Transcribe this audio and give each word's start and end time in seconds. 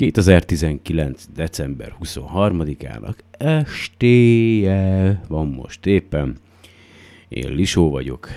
2019. 0.00 1.24
december 1.34 1.94
23-ának 2.04 3.14
estéje 3.30 5.20
van 5.28 5.46
most 5.46 5.86
éppen. 5.86 6.36
Én 7.28 7.54
Lisó 7.54 7.90
vagyok, 7.90 8.28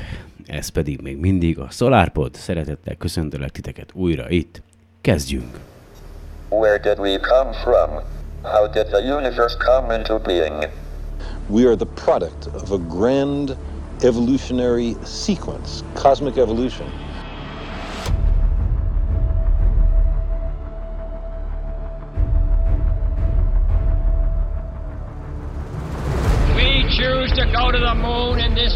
ez 0.46 0.68
pedig 0.68 1.02
még 1.02 1.18
mindig 1.18 1.60
a 1.60 1.68
SolarPod. 1.70 2.36
Szeretettel 2.36 2.96
köszöntelek 2.96 3.50
titeket 3.50 3.90
újra 3.94 4.30
itt. 4.30 4.62
Kezdjünk! 5.02 5.60
Where 6.50 6.78
did 6.78 7.00
we 7.00 7.20
come 7.20 7.54
from? 7.54 7.90
How 8.42 8.68
did 8.68 8.86
the 8.86 9.16
universe 9.18 9.58
come 9.58 9.98
into 9.98 10.20
being? 10.20 10.70
We 11.48 11.68
are 11.68 11.76
the 11.76 12.04
product 12.04 12.46
of 12.62 12.72
a 12.72 12.78
grand 12.78 13.56
evolutionary 14.02 14.96
sequence, 15.04 15.84
cosmic 15.94 16.38
evolution. 16.38 16.88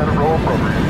Got 0.00 0.08
a 0.08 0.18
roll 0.18 0.38
program. 0.38 0.89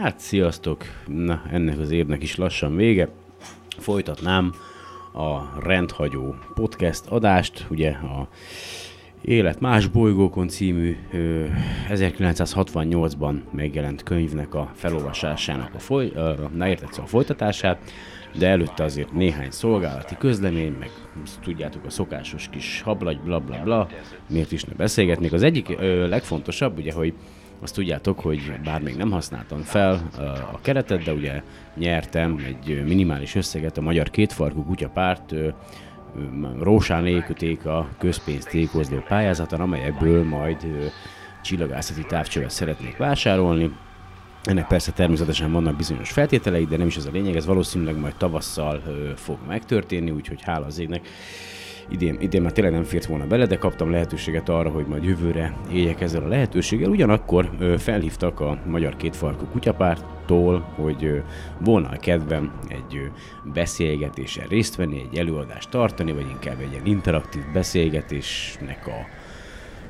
Hát, 0.00 0.18
sziasztok! 0.18 0.84
Na, 1.06 1.42
ennek 1.50 1.78
az 1.78 1.90
évnek 1.90 2.22
is 2.22 2.36
lassan 2.36 2.76
vége. 2.76 3.08
Folytatnám 3.78 4.52
a 5.12 5.60
rendhagyó 5.60 6.34
podcast 6.54 7.06
adást, 7.06 7.66
ugye 7.70 7.90
a 7.90 8.28
Élet 9.22 9.60
más 9.60 9.86
bolygókon 9.86 10.48
című 10.48 10.96
ö, 11.12 11.44
1968-ban 11.88 13.34
megjelent 13.50 14.02
könyvnek 14.02 14.54
a 14.54 14.70
felolvasásának 14.74 15.74
a, 15.74 15.78
foly, 15.78 16.12
ne 16.54 16.68
értetsz 16.68 16.98
a 16.98 17.06
folytatását, 17.06 17.92
de 18.38 18.48
előtte 18.48 18.84
azért 18.84 19.12
néhány 19.12 19.50
szolgálati 19.50 20.16
közlemény, 20.18 20.72
meg 20.78 20.90
tudjátok 21.42 21.84
a 21.84 21.90
szokásos 21.90 22.48
kis 22.48 22.80
hablagy, 22.80 23.20
bla 23.20 23.40
bla 23.40 23.60
bla, 23.64 23.88
miért 24.28 24.52
is 24.52 24.64
ne 24.64 24.74
beszélgetnék. 24.74 25.32
Az 25.32 25.42
egyik 25.42 25.78
legfontosabb, 26.08 26.78
ugye, 26.78 26.92
hogy 26.92 27.14
azt 27.60 27.74
tudjátok, 27.74 28.20
hogy 28.20 28.52
bár 28.64 28.80
még 28.80 28.96
nem 28.96 29.10
használtam 29.10 29.60
fel 29.60 30.08
a 30.52 30.60
keretet, 30.60 31.04
de 31.04 31.12
ugye 31.12 31.42
nyertem 31.76 32.44
egy 32.46 32.84
minimális 32.84 33.34
összeget 33.34 33.78
a 33.78 33.80
Magyar 33.80 34.10
Kétfarkú 34.10 34.64
Kutyapárt 34.64 35.34
Rósán 36.60 37.24
a 37.64 37.88
közpénzt 37.98 38.48
tékozló 38.48 38.98
pályázaton, 39.08 39.60
amelyekből 39.60 40.24
majd 40.24 40.66
csillagászati 41.42 42.04
távcsövet 42.04 42.50
szeretnék 42.50 42.96
vásárolni. 42.96 43.70
Ennek 44.44 44.66
persze 44.66 44.92
természetesen 44.92 45.52
vannak 45.52 45.76
bizonyos 45.76 46.10
feltételei, 46.10 46.64
de 46.64 46.76
nem 46.76 46.86
is 46.86 46.96
ez 46.96 47.06
a 47.06 47.10
lényeg, 47.12 47.36
ez 47.36 47.46
valószínűleg 47.46 47.98
majd 47.98 48.16
tavasszal 48.16 48.82
fog 49.16 49.38
megtörténni, 49.46 50.10
úgyhogy 50.10 50.42
hála 50.42 50.66
az 50.66 50.78
égnek. 50.78 51.08
Idén, 51.90 52.16
idén 52.20 52.42
már 52.42 52.52
tényleg 52.52 52.72
nem 52.72 52.82
fért 52.82 53.06
volna 53.06 53.26
bele, 53.26 53.46
de 53.46 53.56
kaptam 53.56 53.90
lehetőséget 53.90 54.48
arra, 54.48 54.70
hogy 54.70 54.86
majd 54.86 55.04
jövőre 55.04 55.56
éljek 55.72 56.00
ezzel 56.00 56.22
a 56.22 56.28
lehetőséggel. 56.28 56.90
Ugyanakkor 56.90 57.50
felhívtak 57.78 58.40
a 58.40 58.58
Magyar 58.66 58.96
Kétfarkú 58.96 59.44
Kutyapártól, 59.44 60.60
hogy 60.60 61.22
volna 61.58 61.88
a 61.88 61.96
kedvem 61.96 62.52
egy 62.68 63.10
beszélgetésen 63.52 64.46
részt 64.48 64.76
venni, 64.76 65.06
egy 65.10 65.18
előadást 65.18 65.70
tartani, 65.70 66.12
vagy 66.12 66.26
inkább 66.30 66.60
egy 66.60 66.72
ilyen 66.72 66.86
interaktív 66.86 67.42
beszélgetésnek 67.52 68.86
a 68.86 69.24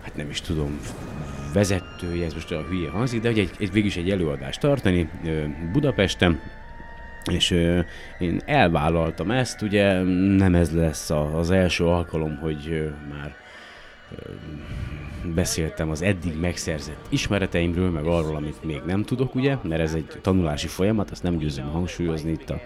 hát 0.03 0.17
nem 0.17 0.29
is 0.29 0.41
tudom, 0.41 0.79
vezetője, 1.53 2.25
ez 2.25 2.35
most 2.35 2.53
a 2.53 2.65
hülye 2.69 2.91
hangzik, 2.91 3.21
de 3.21 3.29
hogy 3.29 3.39
egy, 3.39 3.51
egy, 3.59 3.73
végülis 3.73 3.97
egy 3.97 4.11
előadást 4.11 4.61
tartani 4.61 5.09
Budapesten, 5.73 6.41
és 7.31 7.51
ö, 7.51 7.81
én 8.19 8.41
elvállaltam 8.45 9.31
ezt, 9.31 9.63
ugye 9.63 10.03
nem 10.37 10.55
ez 10.55 10.75
lesz 10.75 11.11
a, 11.11 11.39
az 11.39 11.51
első 11.51 11.85
alkalom, 11.85 12.37
hogy 12.37 12.69
ö, 12.71 12.89
már 13.09 13.37
ö, 14.11 14.31
beszéltem 15.35 15.91
az 15.91 16.03
eddig 16.03 16.41
megszerzett 16.41 17.07
ismereteimről, 17.09 17.91
meg 17.91 18.05
arról, 18.05 18.37
amit 18.37 18.65
még 18.65 18.81
nem 18.87 19.03
tudok, 19.03 19.35
ugye, 19.35 19.57
mert 19.63 19.81
ez 19.81 19.95
egy 19.95 20.19
tanulási 20.21 20.67
folyamat, 20.67 21.11
azt 21.11 21.23
nem 21.23 21.39
győzöm 21.39 21.71
hangsúlyozni 21.71 22.31
itt 22.31 22.51
a, 22.51 22.61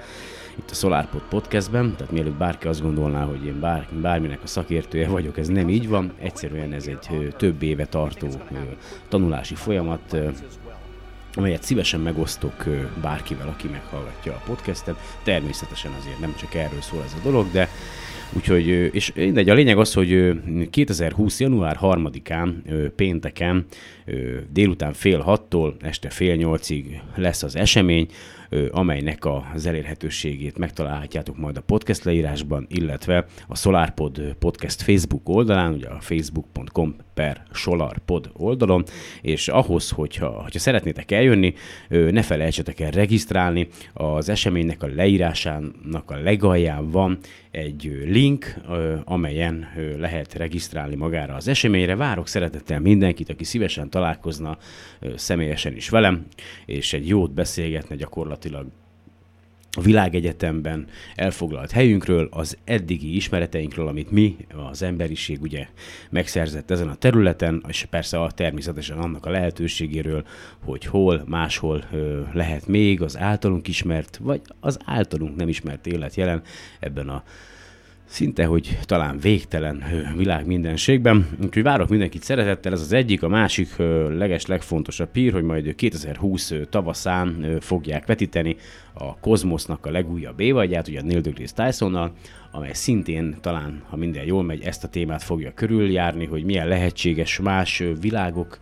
itt 0.59 0.71
a 0.71 0.75
SolarPod 0.75 1.23
podcastben, 1.29 1.95
tehát 1.97 2.13
mielőtt 2.13 2.37
bárki 2.37 2.67
azt 2.67 2.83
gondolná, 2.83 3.25
hogy 3.25 3.47
én 3.47 3.61
bár, 3.61 3.89
bárminek 4.01 4.43
a 4.43 4.47
szakértője 4.47 5.09
vagyok, 5.09 5.39
ez 5.39 5.49
nem 5.49 5.69
így 5.69 5.89
van, 5.89 6.13
egyszerűen 6.19 6.73
ez 6.73 6.87
egy 6.87 7.35
több 7.37 7.63
éve 7.63 7.87
tartó 7.87 8.29
tanulási 9.09 9.55
folyamat, 9.55 10.17
amelyet 11.35 11.63
szívesen 11.63 12.01
megosztok 12.01 12.65
bárkivel, 13.03 13.49
aki 13.49 13.69
meghallgatja 13.69 14.33
a 14.33 14.43
podcastet. 14.47 14.97
Természetesen 15.23 15.93
azért 16.01 16.21
nem 16.21 16.35
csak 16.39 16.55
erről 16.55 16.81
szól 16.81 17.03
ez 17.03 17.15
a 17.19 17.23
dolog, 17.23 17.51
de 17.51 17.69
Úgyhogy, 18.33 18.67
és 18.69 19.13
mindegy, 19.13 19.49
a 19.49 19.55
lényeg 19.55 19.79
az, 19.79 19.93
hogy 19.93 20.13
ö, 20.13 20.33
2020. 20.71 21.41
január 21.41 21.79
3-án, 21.81 22.55
ö, 22.67 22.89
pénteken, 22.91 23.67
délután 24.53 24.93
fél 24.93 25.21
hattól, 25.21 25.77
este 25.81 26.11
fél 26.11 26.35
nyolcig 26.35 27.01
lesz 27.17 27.43
az 27.43 27.57
esemény, 27.57 28.09
amelynek 28.71 29.25
az 29.55 29.67
elérhetőségét 29.67 30.59
megtalálhatjátok 30.59 31.37
majd 31.37 31.57
a 31.57 31.61
podcast 31.61 32.05
leírásban, 32.05 32.67
illetve 32.69 33.27
a 33.49 33.57
SolarPod 33.57 34.35
podcast 34.39 34.83
Facebook 34.83 35.29
oldalán, 35.29 35.73
ugye 35.73 35.89
a 35.89 36.01
facebook.com 36.01 36.97
per 37.15 37.43
SolarPod 37.53 38.31
oldalon, 38.33 38.85
és 39.23 39.49
ahhoz, 39.49 39.91
hogyha, 39.91 40.29
hogyha 40.43 40.59
szeretnétek 40.59 41.11
eljönni, 41.11 41.55
ne 41.89 42.23
felejtsetek 42.23 42.81
el 42.81 42.91
regisztrálni, 42.91 43.69
az 43.93 44.29
eseménynek 44.29 44.83
a 44.83 44.91
leírásának 44.95 46.11
a 46.11 46.17
legalján 46.17 46.91
van 46.91 47.19
egy 47.51 48.03
link, 48.05 48.55
amelyen 49.05 49.69
lehet 49.99 50.35
regisztrálni 50.35 50.95
magára 50.95 51.35
az 51.35 51.49
eseményre. 51.49 51.97
Várok 51.97 52.29
szeretettel 52.29 52.81
mindenkit, 52.81 53.31
aki 53.31 53.45
szívesen 53.45 53.91
találkozna 53.91 54.59
személyesen 55.17 55.77
is 55.77 55.89
velem, 55.89 56.27
és 56.67 56.93
egy 56.93 57.09
jót 57.09 57.33
beszélgetne 57.33 57.97
gyakorlatilag 57.97 58.67
a 59.77 59.81
világegyetemben 59.81 60.87
elfoglalt 61.15 61.71
helyünkről, 61.71 62.29
az 62.31 62.57
eddigi 62.65 63.15
ismereteinkről, 63.15 63.89
amit 63.89 64.11
mi, 64.11 64.37
az 64.71 64.83
emberiség 64.83 65.43
ugye 65.43 65.67
megszerzett 66.11 66.71
ezen 66.71 66.89
a 66.89 66.95
területen, 66.95 67.65
és 67.69 67.87
persze 67.91 68.21
a, 68.21 68.31
természetesen 68.31 68.99
annak 68.99 69.27
a 69.27 69.31
lehetőségéről, 69.31 70.25
hogy 70.65 70.85
hol, 70.85 71.25
máshol 71.27 71.85
ö, 71.93 72.21
lehet 72.33 72.67
még 72.67 73.03
az 73.03 73.19
általunk 73.19 73.69
ismert, 73.69 74.17
vagy 74.17 74.41
az 74.61 74.79
általunk 74.85 75.37
nem 75.37 75.49
ismert 75.49 75.87
élet 75.87 76.15
jelen 76.15 76.43
ebben 76.81 77.09
a 77.09 77.23
szinte, 78.11 78.45
hogy 78.45 78.79
talán 78.83 79.19
végtelen 79.19 79.85
világ 80.17 80.47
mindenségben. 80.47 81.29
Úgyhogy 81.45 81.63
várok 81.63 81.89
mindenkit 81.89 82.23
szeretettel, 82.23 82.73
ez 82.73 82.81
az 82.81 82.93
egyik, 82.93 83.23
a 83.23 83.29
másik 83.29 83.77
leges 84.17 84.47
legfontosabb 84.47 85.09
hír, 85.13 85.33
hogy 85.33 85.43
majd 85.43 85.75
2020 85.75 86.51
ö, 86.51 86.65
tavaszán 86.65 87.57
fogják 87.61 88.07
vetíteni 88.07 88.57
a 88.93 89.19
Kozmosznak 89.19 89.87
a 89.87 89.91
legújabb 89.91 90.41
évadját, 90.41 90.89
ugye 90.89 91.01
a 91.01 91.03
Neil 91.03 91.21
deGrasse 91.21 91.55
Tysonnal, 91.55 92.13
amely 92.51 92.73
szintén 92.73 93.37
talán, 93.41 93.83
ha 93.89 93.97
minden 93.97 94.25
jól 94.25 94.43
megy, 94.43 94.63
ezt 94.63 94.85
a 94.85 94.89
témát 94.89 95.23
fogja 95.23 95.55
körüljárni, 95.55 96.25
hogy 96.27 96.45
milyen 96.45 96.69
lehetséges 96.69 97.41
más 97.41 97.83
világok 98.01 98.59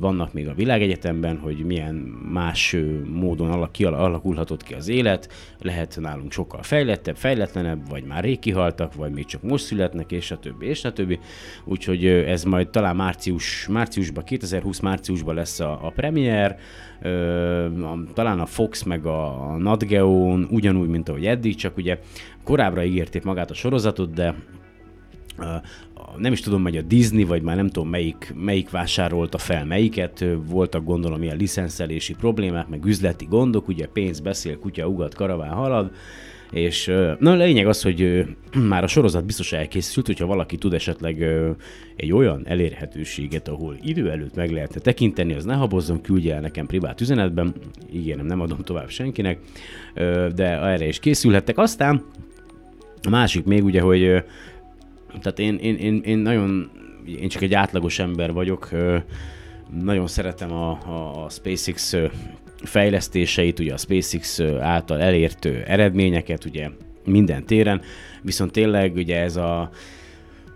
vannak 0.00 0.32
még 0.32 0.48
a 0.48 0.54
világegyetemben, 0.54 1.38
hogy 1.38 1.56
milyen 1.56 1.94
más 2.32 2.76
módon 3.12 3.68
alakulhatott 3.76 4.62
ki 4.62 4.74
az 4.74 4.88
élet, 4.88 5.28
lehet 5.58 5.98
nálunk 6.00 6.32
sokkal 6.32 6.62
fejlettebb, 6.62 7.16
fejletlenebb, 7.16 7.88
vagy 7.88 8.04
már 8.04 8.24
rég 8.24 8.38
kihaltak, 8.38 8.94
vagy 8.94 9.12
még 9.12 9.24
csak 9.24 9.42
most 9.42 9.64
születnek, 9.64 10.12
és 10.12 10.30
a 10.30 10.38
többi, 10.38 10.66
és 10.66 10.84
a 10.84 10.92
többi. 10.92 11.18
Úgyhogy 11.64 12.06
ez 12.06 12.44
majd 12.44 12.68
talán 12.68 12.96
március, 12.96 13.66
márciusban, 13.66 14.24
2020 14.24 14.80
márciusban 14.80 15.34
lesz 15.34 15.60
a, 15.60 15.78
a 15.82 15.90
premier, 15.90 16.58
talán 18.14 18.40
a 18.40 18.46
Fox 18.46 18.82
meg 18.82 19.06
a, 19.06 19.50
a 19.50 19.56
Nat 19.56 19.86
Geo-n 19.86 20.46
ugyanúgy, 20.50 20.88
mint 20.88 21.08
ahogy 21.08 21.26
eddig, 21.26 21.54
csak 21.54 21.76
ugye 21.76 21.98
korábbra 22.44 22.84
ígérték 22.84 23.22
magát 23.22 23.50
a 23.50 23.54
sorozatot, 23.54 24.12
de 24.12 24.34
nem 26.16 26.32
is 26.32 26.40
tudom, 26.40 26.62
hogy 26.62 26.76
a 26.76 26.82
Disney, 26.82 27.24
vagy 27.24 27.42
már 27.42 27.56
nem 27.56 27.68
tudom 27.68 27.88
melyik, 27.88 28.34
melyik 28.36 28.70
vásárolta 28.70 29.38
fel 29.38 29.64
melyiket, 29.64 30.24
voltak 30.46 30.84
gondolom 30.84 31.22
ilyen 31.22 31.36
licenszelési 31.36 32.14
problémák, 32.14 32.68
meg 32.68 32.84
üzleti 32.84 33.24
gondok, 33.24 33.68
ugye 33.68 33.86
pénz 33.86 34.20
beszél, 34.20 34.58
kutya 34.58 34.86
ugat, 34.86 35.14
karaván 35.14 35.52
halad, 35.52 35.90
és 36.50 36.92
na 37.18 37.34
lényeg 37.34 37.66
az, 37.66 37.82
hogy 37.82 38.24
már 38.68 38.84
a 38.84 38.86
sorozat 38.86 39.24
biztos 39.24 39.52
elkészült, 39.52 40.06
hogyha 40.06 40.26
valaki 40.26 40.56
tud 40.56 40.74
esetleg 40.74 41.22
egy 41.96 42.12
olyan 42.12 42.42
elérhetőséget, 42.44 43.48
ahol 43.48 43.76
idő 43.82 44.10
előtt 44.10 44.34
meg 44.34 44.50
lehetne 44.50 44.80
tekinteni, 44.80 45.34
az 45.34 45.44
ne 45.44 45.54
habozzon, 45.54 46.00
küldje 46.00 46.34
el 46.34 46.40
nekem 46.40 46.66
privát 46.66 47.00
üzenetben, 47.00 47.54
ígérem, 47.92 48.26
nem 48.26 48.40
adom 48.40 48.58
tovább 48.58 48.88
senkinek, 48.88 49.38
de 50.34 50.60
erre 50.62 50.86
is 50.86 50.98
készülhettek. 50.98 51.58
Aztán 51.58 52.04
a 53.02 53.10
másik 53.10 53.44
még 53.44 53.64
ugye, 53.64 53.80
hogy 53.80 54.24
tehát 55.20 55.38
én, 55.38 55.56
én, 55.56 55.76
én, 55.76 56.00
én 56.04 56.18
nagyon, 56.18 56.70
én 57.20 57.28
csak 57.28 57.42
egy 57.42 57.54
átlagos 57.54 57.98
ember 57.98 58.32
vagyok, 58.32 58.70
nagyon 59.82 60.06
szeretem 60.06 60.52
a, 60.52 60.70
a, 60.70 61.24
a 61.24 61.28
SpaceX 61.28 61.96
fejlesztéseit, 62.62 63.58
ugye 63.58 63.72
a 63.72 63.76
SpaceX 63.76 64.40
által 64.60 65.00
elért 65.00 65.44
eredményeket, 65.44 66.44
ugye 66.44 66.68
minden 67.04 67.44
téren, 67.44 67.80
viszont 68.22 68.52
tényleg 68.52 68.94
ugye 68.94 69.20
ez 69.20 69.36
a, 69.36 69.70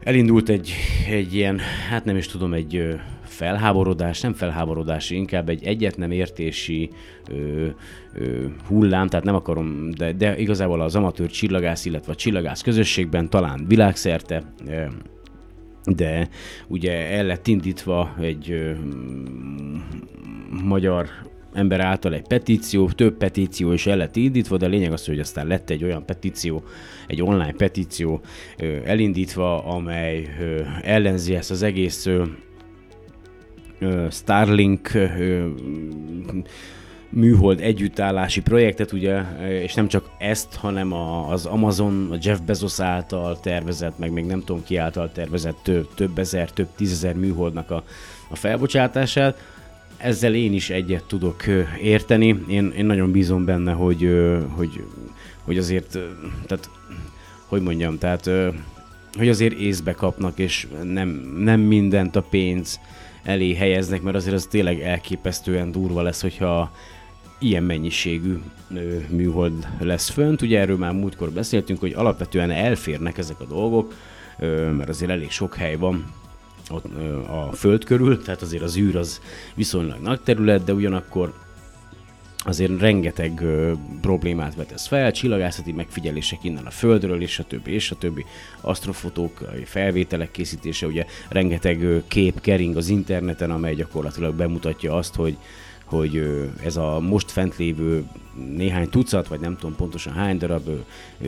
elindult 0.00 0.48
egy, 0.48 0.72
egy 1.08 1.34
ilyen, 1.34 1.58
hát 1.88 2.04
nem 2.04 2.16
is 2.16 2.26
tudom, 2.26 2.52
egy 2.52 2.96
felháborodás, 3.34 4.20
nem 4.20 4.32
felháborodás, 4.32 5.10
inkább 5.10 5.48
egy 5.48 5.64
egyet 5.64 5.96
nem 5.96 6.10
értési 6.10 6.90
ö, 7.30 7.66
ö, 8.14 8.46
hullám, 8.66 9.08
tehát 9.08 9.24
nem 9.24 9.34
akarom, 9.34 9.90
de, 9.90 10.12
de 10.12 10.38
igazából 10.38 10.80
az 10.80 10.96
amatőr 10.96 11.30
csillagász, 11.30 11.84
illetve 11.84 12.12
a 12.12 12.16
csillagász 12.16 12.62
közösségben 12.62 13.30
talán 13.30 13.64
világszerte 13.68 14.42
ö, 14.66 14.84
de 15.84 16.28
ugye 16.68 16.92
el 16.92 17.24
lett 17.24 17.46
indítva 17.46 18.14
egy 18.20 18.50
ö, 18.50 18.72
magyar 20.64 21.08
ember 21.54 21.80
által 21.80 22.14
egy 22.14 22.26
petíció, 22.26 22.88
több 22.88 23.16
petíció 23.16 23.72
is 23.72 23.86
el 23.86 23.96
lett 23.96 24.16
indítva, 24.16 24.56
de 24.56 24.66
a 24.66 24.68
lényeg 24.68 24.92
az, 24.92 25.06
hogy 25.06 25.18
aztán 25.18 25.46
lett 25.46 25.70
egy 25.70 25.84
olyan 25.84 26.06
petíció, 26.06 26.62
egy 27.06 27.22
online 27.22 27.52
petíció 27.52 28.20
elindítva, 28.84 29.64
amely 29.64 30.28
ellenzi 30.82 31.34
ezt 31.34 31.50
az 31.50 31.62
egész 31.62 32.08
Starlink 34.10 34.90
műhold 37.14 37.60
együttállási 37.60 38.40
projektet, 38.40 38.92
ugye, 38.92 39.22
és 39.62 39.74
nem 39.74 39.88
csak 39.88 40.10
ezt, 40.18 40.54
hanem 40.54 40.92
az 41.28 41.46
Amazon, 41.46 42.08
a 42.10 42.16
Jeff 42.22 42.38
Bezos 42.38 42.80
által 42.80 43.40
tervezett, 43.40 43.98
meg 43.98 44.12
még 44.12 44.24
nem 44.24 44.40
tudom 44.44 44.64
ki 44.64 44.76
által 44.76 45.12
tervezett 45.12 45.58
több, 45.62 45.88
több 45.94 46.18
ezer, 46.18 46.50
több 46.50 46.68
tízezer 46.76 47.14
műholdnak 47.14 47.70
a, 47.70 47.84
a 48.28 48.36
felbocsátását. 48.36 49.38
Ezzel 49.96 50.34
én 50.34 50.52
is 50.52 50.70
egyet 50.70 51.04
tudok 51.04 51.44
érteni. 51.82 52.44
Én, 52.48 52.72
én 52.76 52.86
nagyon 52.86 53.10
bízom 53.10 53.44
benne, 53.44 53.72
hogy, 53.72 54.10
hogy, 54.48 54.84
hogy 55.44 55.58
azért, 55.58 55.98
tehát, 56.46 56.70
hogy 57.46 57.62
mondjam, 57.62 57.98
tehát, 57.98 58.30
hogy 59.16 59.28
azért 59.28 59.58
észbe 59.58 59.92
kapnak, 59.92 60.38
és 60.38 60.66
nem, 60.82 61.08
nem 61.38 61.60
mindent 61.60 62.16
a 62.16 62.22
pénz 62.22 62.80
elé 63.22 63.54
helyeznek, 63.54 64.02
mert 64.02 64.16
azért 64.16 64.34
az 64.34 64.46
tényleg 64.46 64.80
elképesztően 64.80 65.72
durva 65.72 66.02
lesz, 66.02 66.20
hogyha 66.20 66.72
ilyen 67.38 67.62
mennyiségű 67.62 68.38
műhold 69.08 69.68
lesz 69.80 70.08
fönt. 70.08 70.42
Ugye 70.42 70.60
erről 70.60 70.76
már 70.76 70.92
múltkor 70.92 71.30
beszéltünk, 71.30 71.80
hogy 71.80 71.92
alapvetően 71.92 72.50
elférnek 72.50 73.18
ezek 73.18 73.40
a 73.40 73.44
dolgok, 73.44 73.94
mert 74.76 74.88
azért 74.88 75.10
elég 75.10 75.30
sok 75.30 75.54
hely 75.54 75.76
van 75.76 76.04
ott, 76.70 76.84
a 77.28 77.52
föld 77.52 77.84
körül, 77.84 78.22
tehát 78.22 78.42
azért 78.42 78.62
az 78.62 78.76
űr 78.76 78.96
az 78.96 79.20
viszonylag 79.54 80.00
nagy 80.02 80.20
terület, 80.20 80.64
de 80.64 80.72
ugyanakkor 80.72 81.32
azért 82.44 82.80
rengeteg 82.80 83.40
ö, 83.40 83.72
problémát 84.00 84.54
vet 84.54 84.72
ez 84.72 84.86
fel, 84.86 85.12
csillagászati 85.12 85.72
megfigyelések 85.72 86.44
innen 86.44 86.66
a 86.66 86.70
Földről, 86.70 87.22
és 87.22 87.38
a 87.38 87.44
többi, 87.44 87.72
és 87.72 87.90
a 87.90 87.96
többi, 87.96 88.24
asztrofotók, 88.60 89.50
felvételek 89.64 90.30
készítése, 90.30 90.86
ugye 90.86 91.06
rengeteg 91.28 91.82
ö, 91.82 91.98
kép 92.08 92.40
kering 92.40 92.76
az 92.76 92.88
interneten, 92.88 93.50
amely 93.50 93.74
gyakorlatilag 93.74 94.34
bemutatja 94.34 94.94
azt, 94.94 95.14
hogy 95.14 95.36
hogy 95.84 96.42
ez 96.64 96.76
a 96.76 97.00
most 97.00 97.30
fent 97.30 97.56
lévő 97.56 98.04
néhány 98.56 98.88
tucat, 98.88 99.28
vagy 99.28 99.40
nem 99.40 99.56
tudom 99.56 99.76
pontosan 99.76 100.12
hány 100.12 100.38
darab 100.38 100.68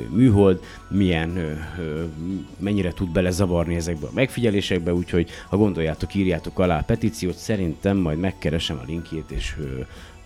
műhold, 0.08 0.60
milyen, 0.88 1.58
mennyire 2.58 2.92
tud 2.92 3.12
belezavarni 3.12 3.74
ezekbe 3.74 4.06
a 4.06 4.10
megfigyelésekbe, 4.14 4.94
úgyhogy 4.94 5.30
ha 5.48 5.56
gondoljátok, 5.56 6.14
írjátok 6.14 6.58
alá 6.58 6.78
a 6.78 6.84
petíciót, 6.86 7.36
szerintem 7.36 7.96
majd 7.96 8.18
megkeresem 8.18 8.78
a 8.82 8.86
linkjét, 8.86 9.30
és 9.30 9.56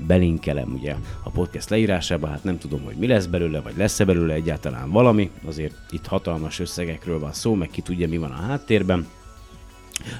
belinkelem 0.07 0.73
ugye 0.73 0.95
a 1.23 1.31
podcast 1.31 1.71
leírásába, 1.71 2.27
hát 2.27 2.45
nem 2.45 2.59
tudom, 2.59 2.83
hogy 2.85 2.97
mi 2.97 3.07
lesz 3.07 3.27
belőle, 3.27 3.61
vagy 3.61 3.77
lesz-e 3.77 4.05
belőle 4.05 4.35
egyáltalán 4.35 4.91
valami, 4.91 5.31
azért 5.45 5.75
itt 5.91 6.07
hatalmas 6.07 6.59
összegekről 6.59 7.19
van 7.19 7.33
szó, 7.33 7.55
meg 7.55 7.69
ki 7.71 7.81
tudja, 7.81 8.09
mi 8.09 8.17
van 8.17 8.31
a 8.31 8.47
háttérben. 8.47 9.07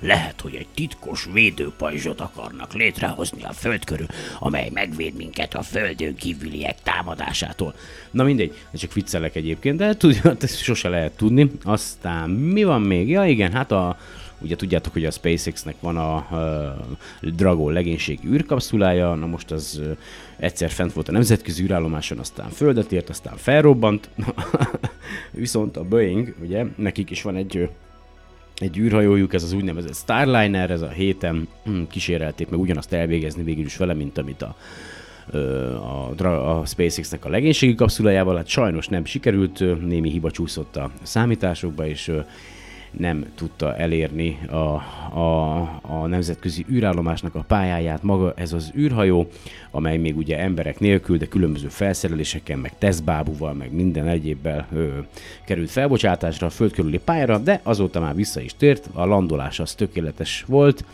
Lehet, 0.01 0.41
hogy 0.41 0.55
egy 0.55 0.67
titkos 0.75 1.29
védőpajzsot 1.33 2.21
akarnak 2.21 2.75
létrehozni 2.75 3.43
a 3.43 3.53
föld 3.53 3.85
körül, 3.85 4.07
amely 4.39 4.71
megvéd 4.73 5.15
minket 5.17 5.55
a 5.55 5.63
földön 5.63 6.15
kívüliek 6.15 6.83
támadásától. 6.83 7.75
Na 8.11 8.25
mindegy, 8.25 8.57
csak 8.75 8.93
viccelek 8.93 9.37
egyébként, 9.37 9.77
de 9.77 9.97
tudja, 9.97 10.37
ezt 10.41 10.63
sose 10.71 10.89
lehet 10.89 11.17
tudni. 11.17 11.51
Aztán 11.65 12.31
mi 12.31 12.65
van 12.65 12.83
még? 12.83 13.09
Ja 13.09 13.25
igen, 13.25 13.53
hát 13.53 13.73
a, 13.73 13.99
ugye 14.43 14.57
tudjátok, 14.57 14.93
hogy 14.93 15.05
a 15.05 15.11
SpaceX-nek 15.11 15.75
van 15.81 15.97
a, 15.97 16.15
a 16.15 16.77
Dragon 17.23 17.73
legénységi 17.73 18.29
űrkapszulája, 18.29 19.15
na 19.15 19.27
most 19.27 19.51
az 19.51 19.81
ö, 19.83 19.91
egyszer 20.37 20.71
fent 20.71 20.93
volt 20.93 21.09
a 21.09 21.13
nemzetközi 21.13 21.63
űrállomáson, 21.63 22.19
aztán 22.19 22.49
földet 22.49 22.93
ért, 22.93 23.09
aztán 23.09 23.37
felrobbant. 23.37 24.09
Viszont 25.31 25.77
a 25.77 25.85
Boeing, 25.85 26.35
ugye, 26.43 26.65
nekik 26.77 27.11
is 27.11 27.23
van 27.23 27.37
egy 27.37 27.69
egy 28.61 28.79
űrhajójuk, 28.79 29.35
ez 29.35 29.43
az 29.43 29.53
úgynevezett 29.53 29.95
Starliner, 29.95 30.71
ez 30.71 30.81
a 30.81 30.89
héten 30.89 31.49
hm, 31.65 31.83
kísérelték 31.91 32.49
meg 32.49 32.61
ugyanazt 32.61 32.93
elvégezni 32.93 33.43
végül 33.43 33.65
is 33.65 33.77
vele, 33.77 33.95
mint 33.95 34.19
amit 34.19 34.43
a, 34.43 34.57
a, 36.23 36.59
a 36.59 36.67
SpaceX-nek 36.67 37.25
a 37.25 37.29
legénységi 37.29 37.75
kapszulájával, 37.75 38.37
hát 38.37 38.47
sajnos 38.47 38.89
nem 38.89 39.05
sikerült, 39.05 39.81
némi 39.87 40.11
hiba 40.11 40.31
csúszott 40.31 40.77
a 40.77 40.91
számításokba, 41.03 41.87
és 41.87 42.13
nem 42.91 43.27
tudta 43.35 43.77
elérni 43.77 44.39
a, 44.51 44.57
a, 45.19 45.61
a 45.83 46.07
nemzetközi 46.07 46.65
űrállomásnak 46.71 47.35
a 47.35 47.45
pályáját. 47.47 48.03
Maga 48.03 48.33
ez 48.37 48.53
az 48.53 48.73
űrhajó, 48.77 49.29
amely 49.71 49.97
még 49.97 50.17
ugye 50.17 50.39
emberek 50.39 50.79
nélkül, 50.79 51.17
de 51.17 51.27
különböző 51.27 51.69
felszerelésekkel, 51.69 52.57
meg 52.57 52.79
tesztbábúval, 52.79 53.53
meg 53.53 53.73
minden 53.73 54.09
egyébbel 54.09 54.67
ö, 54.73 54.89
került 55.47 55.71
felbocsátásra 55.71 56.47
a 56.47 56.51
föld 56.51 56.99
pályára, 57.05 57.39
de 57.39 57.61
azóta 57.63 58.01
már 58.01 58.15
vissza 58.15 58.41
is 58.41 58.55
tért, 58.57 58.89
a 58.93 59.05
landolás 59.05 59.61
az 59.61 59.75
tökéletes 59.75 60.45
volt, 60.47 60.85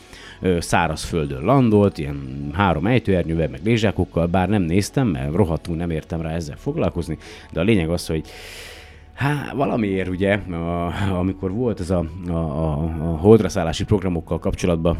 ö, 0.40 0.60
száraz 0.60 1.04
földön 1.04 1.42
landolt, 1.42 1.98
ilyen 1.98 2.50
három 2.52 2.86
ejtőernyővel, 2.86 3.48
meg 3.48 3.60
lézsákokkal, 3.64 4.26
bár 4.26 4.48
nem 4.48 4.62
néztem, 4.62 5.06
mert 5.06 5.34
rohadtul 5.34 5.76
nem 5.76 5.90
értem 5.90 6.20
rá 6.20 6.30
ezzel 6.30 6.56
foglalkozni, 6.56 7.18
de 7.52 7.60
a 7.60 7.64
lényeg 7.64 7.90
az, 7.90 8.06
hogy 8.06 8.24
Hát 9.16 9.52
valamiért 9.52 10.08
ugye, 10.08 10.40
amikor 11.12 11.52
volt 11.52 11.80
ez 11.80 11.90
a, 11.90 12.04
a, 12.28 12.32
a, 12.32 13.16
holdraszállási 13.16 13.84
programokkal 13.84 14.38
kapcsolatban 14.38 14.98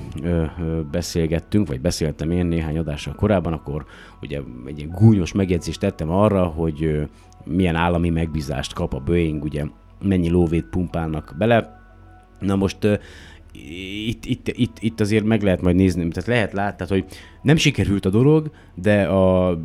beszélgettünk, 0.90 1.68
vagy 1.68 1.80
beszéltem 1.80 2.30
én 2.30 2.46
néhány 2.46 2.78
adással 2.78 3.14
korábban, 3.14 3.52
akkor 3.52 3.84
ugye 4.22 4.40
egy 4.66 4.78
ilyen 4.78 4.90
gúnyos 4.90 5.32
megjegyzést 5.32 5.80
tettem 5.80 6.10
arra, 6.10 6.44
hogy 6.44 7.08
milyen 7.44 7.74
állami 7.74 8.10
megbízást 8.10 8.72
kap 8.72 8.94
a 8.94 9.00
Boeing, 9.00 9.44
ugye 9.44 9.64
mennyi 10.02 10.28
lóvét 10.28 10.66
pumpálnak 10.70 11.34
bele. 11.38 11.80
Na 12.40 12.56
most 12.56 12.84
ö, 12.84 12.94
itt, 14.06 14.24
itt, 14.24 14.48
itt, 14.48 14.76
itt 14.80 15.00
azért 15.00 15.24
meg 15.24 15.42
lehet 15.42 15.62
majd 15.62 15.76
nézni, 15.76 16.08
tehát 16.08 16.28
lehet 16.28 16.52
látni, 16.52 16.76
tehát, 16.76 16.92
hogy 16.92 17.18
nem 17.42 17.56
sikerült 17.56 18.06
a 18.06 18.10
dolog, 18.10 18.50
de 18.74 19.02
a 19.02 19.58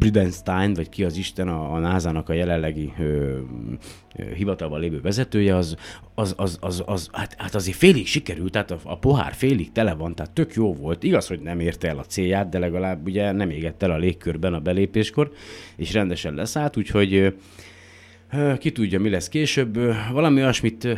Bridenstine, 0.00 0.74
vagy 0.74 0.88
ki 0.88 1.04
az 1.04 1.16
Isten, 1.16 1.48
a, 1.48 1.74
a 1.74 1.78
NASA-nak 1.78 2.28
a 2.28 2.32
jelenlegi 2.32 2.92
ö, 2.98 3.38
ö, 4.16 4.34
hivatalban 4.34 4.80
lévő 4.80 5.00
vezetője, 5.00 5.56
az, 5.56 5.76
az, 6.14 6.34
az, 6.36 6.58
az, 6.60 6.82
az 6.86 7.08
hát, 7.12 7.34
hát 7.38 7.54
azért 7.54 7.76
félig 7.76 8.06
sikerült, 8.06 8.52
tehát 8.52 8.70
a, 8.70 8.78
a 8.84 8.98
pohár 8.98 9.32
félig 9.32 9.72
tele 9.72 9.94
van, 9.94 10.14
tehát 10.14 10.32
tök 10.32 10.54
jó 10.54 10.74
volt. 10.74 11.02
Igaz, 11.02 11.26
hogy 11.26 11.40
nem 11.40 11.60
érte 11.60 11.88
el 11.88 11.98
a 11.98 12.04
célját, 12.04 12.48
de 12.48 12.58
legalább 12.58 13.06
ugye 13.06 13.32
nem 13.32 13.50
égett 13.50 13.82
el 13.82 13.90
a 13.90 13.96
légkörben 13.96 14.54
a 14.54 14.60
belépéskor, 14.60 15.32
és 15.76 15.92
rendesen 15.92 16.34
leszállt, 16.34 16.76
úgyhogy 16.76 17.14
ö, 17.14 17.28
Ki 18.58 18.72
tudja, 18.72 19.00
mi 19.00 19.10
lesz 19.10 19.28
később. 19.28 19.78
Valami 20.12 20.40
olyasmit, 20.40 20.88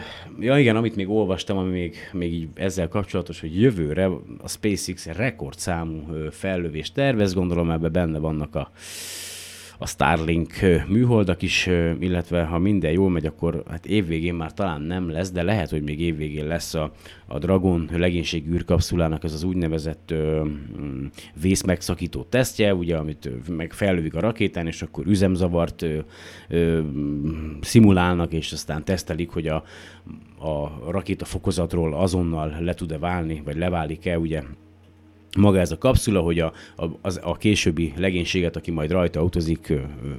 ja 0.40 0.58
igen, 0.58 0.76
amit 0.76 0.96
még 0.96 1.08
olvastam, 1.08 1.56
ami 1.56 1.70
még, 1.70 1.96
még 2.12 2.32
így 2.32 2.48
ezzel 2.54 2.88
kapcsolatos, 2.88 3.40
hogy 3.40 3.60
jövőre 3.60 4.06
a 4.38 4.48
SpaceX 4.48 5.06
rekordszámú 5.06 6.06
fellövést 6.30 6.94
tervez, 6.94 7.34
gondolom 7.34 7.70
ebben 7.70 7.92
benne 7.92 8.18
vannak 8.18 8.54
a, 8.54 8.70
a 9.82 9.86
Starlink 9.86 10.52
műholdak 10.88 11.42
is, 11.42 11.66
illetve 11.98 12.44
ha 12.44 12.58
minden 12.58 12.92
jól 12.92 13.10
megy, 13.10 13.26
akkor 13.26 13.62
hát 13.70 13.86
évvégén 13.86 14.34
már 14.34 14.54
talán 14.54 14.82
nem 14.82 15.10
lesz, 15.10 15.30
de 15.30 15.42
lehet, 15.42 15.70
hogy 15.70 15.82
még 15.82 16.00
évvégén 16.00 16.46
lesz 16.46 16.74
a, 16.74 16.92
a 17.26 17.38
Dragon 17.38 17.88
legénység 17.92 18.46
űrkapszulának 18.48 19.24
ez 19.24 19.32
az 19.32 19.42
úgynevezett 19.42 20.10
ö, 20.10 20.44
mm, 20.44 21.06
vészmegszakító 21.40 22.22
tesztje, 22.22 22.74
ugye, 22.74 22.96
amit 22.96 23.48
meg 23.48 23.72
a 24.12 24.20
rakétán, 24.20 24.66
és 24.66 24.82
akkor 24.82 25.06
üzemzavart 25.06 25.82
ö, 25.82 25.98
ö, 26.48 26.80
mm, 26.80 27.50
szimulálnak, 27.60 28.32
és 28.32 28.52
aztán 28.52 28.84
tesztelik, 28.84 29.30
hogy 29.30 29.46
a, 29.46 29.64
a 30.38 30.90
rakéta 30.90 31.24
fokozatról 31.24 31.94
azonnal 31.94 32.56
le 32.60 32.74
tud-e 32.74 32.98
válni, 32.98 33.42
vagy 33.44 33.56
leválik-e, 33.56 34.18
ugye 34.18 34.42
maga 35.38 35.58
ez 35.58 35.70
a 35.70 35.78
kapszula, 35.78 36.20
hogy 36.20 36.38
a, 36.38 36.52
a, 36.76 36.84
az, 37.00 37.20
a 37.22 37.36
későbbi 37.36 37.92
legénységet, 37.96 38.56
aki 38.56 38.70
majd 38.70 38.90
rajta 38.90 39.22
utazik, 39.22 39.72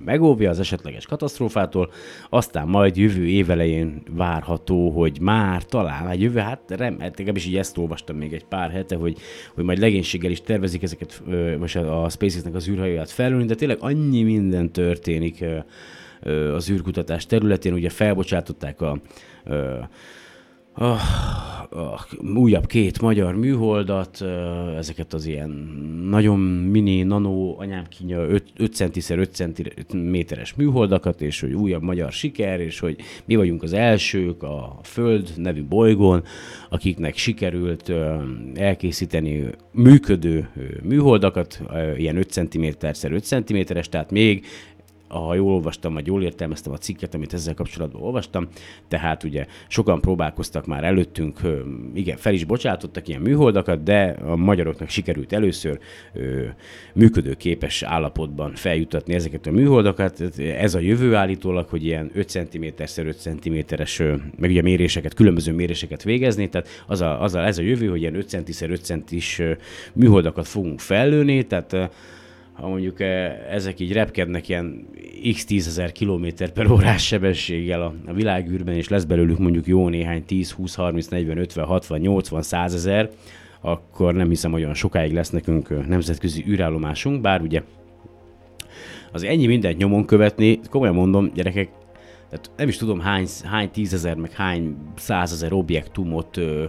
megóvja 0.06 0.50
az 0.50 0.60
esetleges 0.60 1.06
katasztrófától, 1.06 1.92
aztán 2.30 2.68
majd 2.68 2.98
jövő 2.98 3.28
évelején 3.28 4.02
várható, 4.12 4.90
hogy 4.90 5.20
már 5.22 5.64
talán, 5.64 6.08
hát 6.08 6.18
jövő, 6.18 6.40
hát 6.40 6.60
rem, 6.68 7.00
hát 7.00 7.18
legalábbis 7.18 7.46
így 7.46 7.58
ezt 7.58 7.78
olvastam 7.78 8.18
még 8.18 8.34
egy 8.34 8.46
pár 8.46 8.72
hete, 8.72 8.96
hogy, 8.96 9.18
hogy 9.54 9.64
majd 9.64 9.80
legénységgel 9.80 10.32
is 10.32 10.42
tervezik 10.42 10.84
ezeket, 10.84 11.24
most 11.60 11.76
a, 11.76 12.04
a 12.04 12.10
SpaceX-nek 12.10 12.56
az 12.56 12.68
űrhajóját 12.68 13.12
felülni, 13.12 13.46
de 13.46 13.56
tényleg 13.56 13.78
annyi 13.80 14.24
minden 14.24 14.72
történik 14.72 15.46
az 16.56 16.70
űrkutatás 16.70 17.26
területén, 17.26 17.74
ugye 17.74 17.90
felbocsátották 17.90 18.82
a, 18.82 19.02
ö, 19.44 19.78
a, 20.74 20.86
a 21.80 22.08
újabb 22.36 22.66
két 22.66 23.02
magyar 23.02 23.36
műholdat, 23.36 24.22
ö, 24.22 24.76
ezeket 24.78 25.14
az 25.14 25.26
ilyen 25.26 25.50
nagyon 26.10 26.40
mini, 26.40 27.04
nano, 27.04 27.56
anyám 27.58 27.84
kínja 27.90 28.28
5 28.28 28.74
centiszer 28.74 29.18
5 29.18 29.34
centiméteres 29.34 30.54
műholdakat, 30.54 31.22
és 31.22 31.40
hogy 31.40 31.54
újabb 31.54 31.82
magyar 31.82 32.12
siker, 32.12 32.60
és 32.60 32.80
hogy 32.80 32.96
mi 33.26 33.36
vagyunk 33.36 33.64
az 33.64 33.74
elsők 33.74 34.44
a 34.44 34.80
Föld 34.84 35.34
nevű 35.36 35.64
bolygón, 35.64 36.24
akiknek 36.70 37.18
sikerült 37.18 37.90
ö, 37.90 38.16
elkészíteni 38.56 39.46
működő 39.72 40.50
ö, 40.56 40.62
műholdakat, 40.84 41.62
ilyen 41.98 42.18
5 42.18 42.30
cm-szer 42.32 43.12
5 43.12 43.24
cm-es, 43.24 43.90
tehát 43.90 44.12
még 44.12 44.46
ha 45.20 45.36
jól 45.36 45.54
olvastam, 45.54 45.94
vagy 45.94 46.08
jól 46.08 46.24
értelmeztem 46.24 46.74
a 46.74 46.78
cikket, 46.78 47.14
amit 47.14 47.34
ezzel 47.34 47.54
kapcsolatban 47.54 48.02
olvastam, 48.02 48.48
tehát 48.88 49.24
ugye 49.24 49.46
sokan 49.68 50.02
próbálkoztak 50.02 50.66
már 50.66 50.84
előttünk, 50.84 51.40
igen, 51.94 52.18
fel 52.18 52.34
is 52.34 52.44
bocsátottak 52.44 53.08
ilyen 53.08 53.22
műholdakat, 53.22 53.84
de 53.84 54.16
a 54.26 54.36
magyaroknak 54.36 54.90
sikerült 54.90 55.34
először 55.34 55.80
ö, 56.14 56.46
működőképes 56.94 57.84
állapotban 57.84 58.54
feljutatni 58.56 59.14
ezeket 59.14 59.48
a 59.48 59.52
műholdakat. 59.52 60.40
Ez 60.40 60.76
a 60.76 60.80
jövő 60.80 61.16
állítólag, 61.16 61.68
hogy 61.70 61.86
ilyen 61.86 62.12
5 62.14 62.30
cm-szer 62.30 63.06
5 63.06 63.20
cm-es, 63.20 63.98
meg 64.38 64.50
ugye 64.50 64.62
méréseket, 64.62 65.14
különböző 65.14 65.54
méréseket 65.54 66.04
végezni, 66.04 66.50
tehát 66.50 66.68
az 66.88 67.02
a, 67.02 67.22
az 67.22 67.36
a, 67.36 67.46
ez 67.46 67.58
a 67.58 67.62
jövő, 67.62 67.88
hogy 67.88 68.02
ilyen 68.02 68.16
5 68.16 68.30
cm-szer 68.30 68.70
5 68.70 68.84
centis 68.84 69.42
műholdakat 69.94 70.48
fogunk 70.48 70.80
fellőni, 70.80 71.44
tehát 71.44 71.92
ha 72.54 72.68
mondjuk 72.68 73.00
eh, 73.00 73.54
ezek 73.54 73.80
így 73.80 73.92
repkednek 73.92 74.50
ilyen 74.50 74.88
x 75.34 75.46
10 75.46 75.68
ezer 75.68 75.92
kilométer 75.92 76.52
per 76.52 76.72
órás 76.72 77.06
sebességgel 77.06 77.82
a, 77.82 77.94
a 78.06 78.14
világűrben, 78.14 78.76
és 78.76 78.88
lesz 78.88 79.04
belőlük 79.04 79.40
mondjuk 79.40 79.68
jó 79.68 79.88
néhány 79.90 80.26
10, 80.26 80.52
20, 80.52 80.76
30, 80.76 81.08
40, 81.08 81.38
50, 81.38 81.66
60, 81.66 82.00
80, 82.00 82.42
100 82.42 82.74
ezer, 82.74 83.10
akkor 83.62 84.14
nem 84.14 84.30
hiszem, 84.30 84.52
hogy 84.52 84.62
olyan 84.62 84.74
sokáig 84.74 85.14
lesz 85.14 85.30
nekünk 85.30 85.70
ö, 85.70 85.80
nemzetközi 85.88 86.44
űrállomásunk, 86.48 87.22
bár 87.22 87.42
ugye 87.42 87.62
az 89.12 89.24
ennyi 89.24 89.46
mindent 89.46 89.78
nyomon 89.78 90.06
követni, 90.06 90.60
komolyan 90.70 90.96
mondom, 90.96 91.32
gyerekek, 91.34 91.70
tehát 92.30 92.52
nem 92.58 92.68
is 92.68 92.78
tudom 92.78 93.00
hány, 93.00 93.28
hány 93.44 93.70
tízezer, 93.70 94.16
meg 94.16 94.32
hány 94.32 94.76
százezer 94.96 95.54
objektumot 95.54 96.38
ö, 96.38 96.64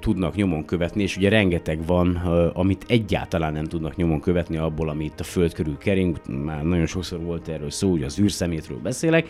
tudnak 0.00 0.34
nyomon 0.34 0.64
követni, 0.64 1.02
és 1.02 1.16
ugye 1.16 1.28
rengeteg 1.28 1.86
van, 1.86 2.16
amit 2.54 2.84
egyáltalán 2.88 3.52
nem 3.52 3.64
tudnak 3.64 3.96
nyomon 3.96 4.20
követni 4.20 4.56
abból, 4.56 4.88
ami 4.88 5.04
itt 5.04 5.20
a 5.20 5.24
Föld 5.24 5.52
körül 5.52 5.78
kering, 5.78 6.20
már 6.44 6.62
nagyon 6.62 6.86
sokszor 6.86 7.20
volt 7.20 7.48
erről 7.48 7.70
szó, 7.70 7.90
ugye 7.90 8.04
az 8.04 8.20
űrszemétről 8.20 8.78
beszélek, 8.78 9.28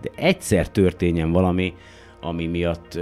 de 0.00 0.10
egyszer 0.14 0.68
történjen 0.68 1.32
valami, 1.32 1.74
ami 2.20 2.46
miatt 2.46 2.98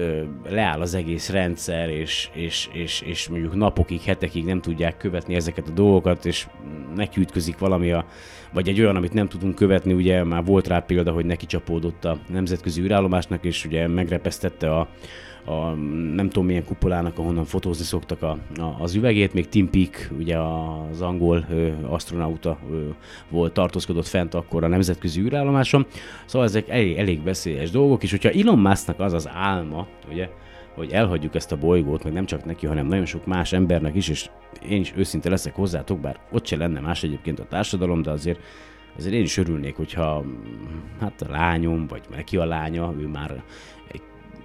leáll 0.49 0.81
az 0.81 0.95
egész 0.95 1.31
rendszer, 1.31 1.89
és, 1.89 2.31
és, 2.35 2.69
és, 2.73 3.01
és 3.01 3.29
mondjuk 3.29 3.55
napokig, 3.55 4.01
hetekig 4.01 4.45
nem 4.45 4.61
tudják 4.61 4.97
követni 4.97 5.35
ezeket 5.35 5.69
a 5.69 5.73
dolgokat, 5.73 6.27
és 6.27 6.47
neki 6.95 7.21
ütközik 7.21 7.59
valami 7.59 7.93
a, 7.93 8.05
vagy 8.53 8.69
egy 8.69 8.81
olyan, 8.81 8.97
amit 8.97 9.13
nem 9.13 9.29
tudunk 9.29 9.55
követni, 9.55 9.93
ugye 9.93 10.25
már 10.25 10.45
volt 10.45 10.67
rá 10.67 10.79
példa, 10.79 11.13
hogy 11.13 11.25
neki 11.25 11.47
csapódott 11.47 12.05
a 12.05 12.19
nemzetközi 12.29 12.81
űrállomásnak, 12.81 13.45
és 13.45 13.65
ugye 13.65 13.87
megrepesztette 13.87 14.75
a, 14.75 14.89
a 15.49 15.75
nem 16.15 16.29
tudom 16.29 16.47
milyen 16.47 16.65
kupolának, 16.65 17.19
ahonnan 17.19 17.45
fotózni 17.45 17.85
szoktak 17.85 18.23
a, 18.23 18.39
a, 18.57 18.77
az 18.79 18.95
üvegét, 18.95 19.33
még 19.33 19.49
Tim 19.49 19.71
Peake, 19.71 19.99
ugye 20.19 20.39
az 20.39 21.01
angol 21.01 21.47
ö, 21.51 21.71
astronauta 21.87 22.59
ö, 22.71 22.89
volt, 23.29 23.53
tartózkodott 23.53 24.07
fent 24.07 24.35
akkor 24.35 24.65
a 24.65 24.69
nemzetközi 24.69 25.21
űrállomáson, 25.21 25.87
szóval 26.27 26.49
ezek 26.49 26.69
elég, 26.69 26.97
elég 26.97 27.23
veszélyes 27.23 27.71
dolgok, 27.71 28.03
és 28.03 28.11
hogyha 28.11 28.31
Elon 28.31 28.59
Musknak 28.59 29.01
az 29.01 29.13
az 29.13 29.29
álma, 29.33 29.87
ugye, 30.11 30.29
hogy 30.75 30.93
elhagyjuk 30.93 31.35
ezt 31.35 31.53
a 31.53 31.57
bolygót, 31.57 32.05
meg 32.05 32.13
nem 32.13 32.25
csak 32.25 32.45
neki, 32.45 32.67
hanem 32.67 32.87
nagyon 32.87 33.07
sok 33.07 33.27
más 33.27 33.53
embernek 33.53 33.95
is, 33.95 34.09
és 34.09 34.31
én 34.69 34.81
is 34.81 34.93
őszinte 34.97 35.31
leszek 35.31 35.55
hozzátok, 35.55 36.01
bár 36.01 36.21
ott 36.33 36.47
se 36.47 36.57
lenne 36.57 36.81
más 36.81 37.03
egyébként 37.03 37.41
a 37.41 37.47
társadalom, 37.49 38.03
de 38.03 38.11
azért 38.11 38.41
azért 38.99 39.15
én 39.15 39.23
is 39.23 39.37
örülnék, 39.37 39.77
hogyha 39.77 40.25
hát 41.01 41.23
a 41.23 41.31
lányom, 41.31 41.87
vagy 41.87 42.03
neki 42.11 42.37
a 42.37 42.45
lánya, 42.45 42.95
ő 43.01 43.07
már 43.07 43.43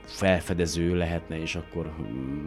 felfedező 0.05 0.95
lehetne, 0.95 1.41
és 1.41 1.55
akkor 1.55 1.91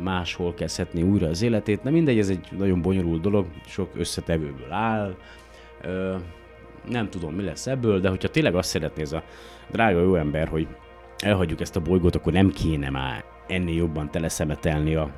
máshol 0.02 0.54
kezdhetné 0.54 1.02
újra 1.02 1.28
az 1.28 1.42
életét. 1.42 1.82
Na 1.82 1.90
mindegy, 1.90 2.18
ez 2.18 2.28
egy 2.28 2.48
nagyon 2.50 2.82
bonyolult 2.82 3.20
dolog, 3.20 3.46
sok 3.66 3.90
összetevőből 3.94 4.72
áll. 4.72 5.16
Ö, 5.82 6.16
nem 6.88 7.10
tudom, 7.10 7.34
mi 7.34 7.42
lesz 7.42 7.66
ebből, 7.66 8.00
de 8.00 8.08
hogyha 8.08 8.28
tényleg 8.28 8.54
azt 8.54 8.68
szeretné 8.68 9.02
ez 9.02 9.12
a 9.12 9.22
drága 9.70 10.00
jó 10.00 10.14
ember, 10.14 10.48
hogy 10.48 10.66
elhagyjuk 11.18 11.60
ezt 11.60 11.76
a 11.76 11.80
bolygót, 11.80 12.14
akkor 12.14 12.32
nem 12.32 12.50
kéne 12.50 12.90
már 12.90 13.24
ennél 13.46 13.76
jobban 13.76 14.10
teleszemetelni 14.10 14.94
a, 14.94 15.14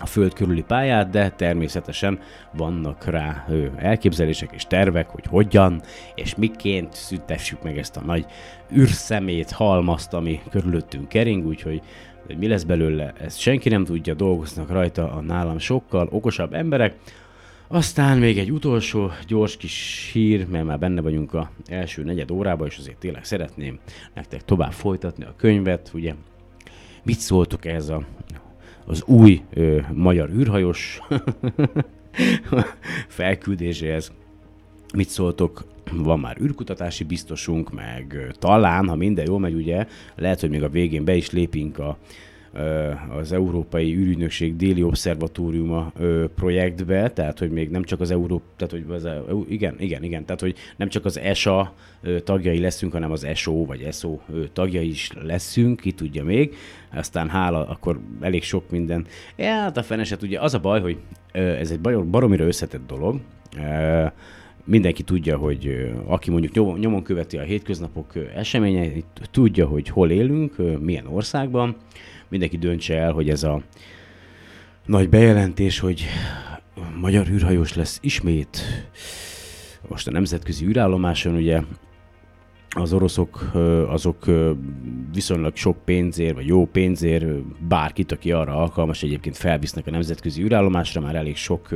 a 0.00 0.06
föld 0.06 0.32
körüli 0.34 0.62
pályát, 0.62 1.10
de 1.10 1.30
természetesen 1.30 2.18
vannak 2.52 3.04
rá 3.04 3.44
ö, 3.48 3.66
elképzelések 3.76 4.50
és 4.52 4.64
tervek, 4.64 5.08
hogy 5.08 5.24
hogyan 5.28 5.82
és 6.14 6.34
miként 6.34 6.92
szüntessük 6.92 7.62
meg 7.62 7.78
ezt 7.78 7.96
a 7.96 8.04
nagy 8.04 8.26
űrszemét, 8.72 9.50
halmazt, 9.50 10.12
ami 10.12 10.40
körülöttünk 10.50 11.08
kering, 11.08 11.46
úgyhogy 11.46 11.82
hogy 12.26 12.38
mi 12.38 12.48
lesz 12.48 12.62
belőle, 12.62 13.12
ezt 13.20 13.38
senki 13.38 13.68
nem 13.68 13.84
tudja, 13.84 14.14
dolgoznak 14.14 14.70
rajta 14.70 15.12
a 15.12 15.20
nálam 15.20 15.58
sokkal 15.58 16.08
okosabb 16.10 16.54
emberek. 16.54 16.94
Aztán 17.68 18.18
még 18.18 18.38
egy 18.38 18.52
utolsó 18.52 19.10
gyors 19.26 19.56
kis 19.56 20.10
hír, 20.12 20.46
mert 20.48 20.64
már 20.64 20.78
benne 20.78 21.00
vagyunk 21.00 21.34
a 21.34 21.50
első 21.66 22.02
negyed 22.02 22.30
órában, 22.30 22.66
és 22.66 22.78
azért 22.78 22.98
tényleg 22.98 23.24
szeretném 23.24 23.78
nektek 24.14 24.44
tovább 24.44 24.72
folytatni 24.72 25.24
a 25.24 25.34
könyvet, 25.36 25.90
ugye 25.94 26.14
mit 27.02 27.18
szóltok 27.18 27.64
ehhez 27.64 27.88
a, 27.88 28.02
az 28.88 29.02
új 29.06 29.42
ö, 29.54 29.78
magyar 29.92 30.30
űrhajós 30.30 31.00
felküldéséhez? 33.08 34.12
Mit 34.94 35.08
szóltok? 35.08 35.64
Van 35.92 36.20
már 36.20 36.40
űrkutatási 36.40 37.04
biztosunk, 37.04 37.72
meg 37.72 38.12
ö, 38.12 38.30
talán, 38.38 38.88
ha 38.88 38.94
minden 38.94 39.26
jól 39.26 39.38
megy, 39.38 39.54
ugye, 39.54 39.86
lehet, 40.16 40.40
hogy 40.40 40.50
még 40.50 40.62
a 40.62 40.68
végén 40.68 41.04
be 41.04 41.14
is 41.14 41.30
lépünk 41.30 41.78
a, 41.78 41.98
az 43.18 43.32
Európai 43.32 43.96
űrügynökség 43.96 44.56
déli 44.56 44.82
obszervatóriuma 44.82 45.92
projektbe, 46.34 47.10
tehát 47.10 47.38
hogy 47.38 47.50
még 47.50 47.70
nem 47.70 47.82
csak 47.82 48.00
az 48.00 48.10
Euró, 48.10 48.42
tehát 48.56 48.72
hogy 48.72 48.84
az, 48.96 49.04
EU- 49.04 49.50
igen, 49.50 49.74
igen, 49.78 50.02
igen, 50.02 50.24
tehát 50.24 50.40
hogy 50.40 50.54
nem 50.76 50.88
csak 50.88 51.04
az 51.04 51.18
ESA 51.18 51.74
tagjai 52.24 52.58
leszünk, 52.58 52.92
hanem 52.92 53.10
az 53.10 53.24
ESO 53.24 53.64
vagy 53.64 53.82
ESO 53.82 54.18
tagjai 54.52 54.88
is 54.88 55.10
leszünk, 55.22 55.80
ki 55.80 55.92
tudja 55.92 56.24
még, 56.24 56.54
aztán 56.94 57.28
hála, 57.28 57.66
akkor 57.66 58.00
elég 58.20 58.42
sok 58.42 58.70
minden. 58.70 59.06
Ja, 59.36 59.52
hát 59.52 59.76
a 59.76 59.82
feneset, 59.82 60.22
ugye 60.22 60.40
az 60.40 60.54
a 60.54 60.58
baj, 60.58 60.80
hogy 60.80 60.98
ez 61.32 61.70
egy 61.70 61.80
baromira 61.80 62.44
összetett 62.44 62.86
dolog, 62.86 63.20
mindenki 64.68 65.02
tudja, 65.02 65.36
hogy 65.36 65.92
aki 66.06 66.30
mondjuk 66.30 66.78
nyomon, 66.78 67.02
követi 67.02 67.36
a 67.36 67.42
hétköznapok 67.42 68.12
eseményeit, 68.34 69.06
tudja, 69.30 69.66
hogy 69.66 69.88
hol 69.88 70.10
élünk, 70.10 70.80
milyen 70.80 71.06
országban. 71.06 71.76
Mindenki 72.28 72.58
döntse 72.58 72.96
el, 72.96 73.12
hogy 73.12 73.30
ez 73.30 73.42
a 73.42 73.62
nagy 74.86 75.08
bejelentés, 75.08 75.78
hogy 75.78 76.04
magyar 77.00 77.28
űrhajós 77.28 77.74
lesz 77.74 77.98
ismét. 78.02 78.62
Most 79.88 80.06
a 80.06 80.10
nemzetközi 80.10 80.66
űrállomáson, 80.66 81.34
ugye 81.34 81.60
az 82.80 82.92
oroszok 82.92 83.50
azok 83.88 84.24
viszonylag 85.12 85.56
sok 85.56 85.76
pénzért, 85.84 86.34
vagy 86.34 86.46
jó 86.46 86.66
pénzért 86.66 87.24
bárkit, 87.68 88.12
aki 88.12 88.32
arra 88.32 88.56
alkalmas, 88.56 89.02
egyébként 89.02 89.36
felvisznek 89.36 89.86
a 89.86 89.90
nemzetközi 89.90 90.42
űrállomásra, 90.42 91.00
már 91.00 91.14
elég 91.14 91.36
sok 91.36 91.68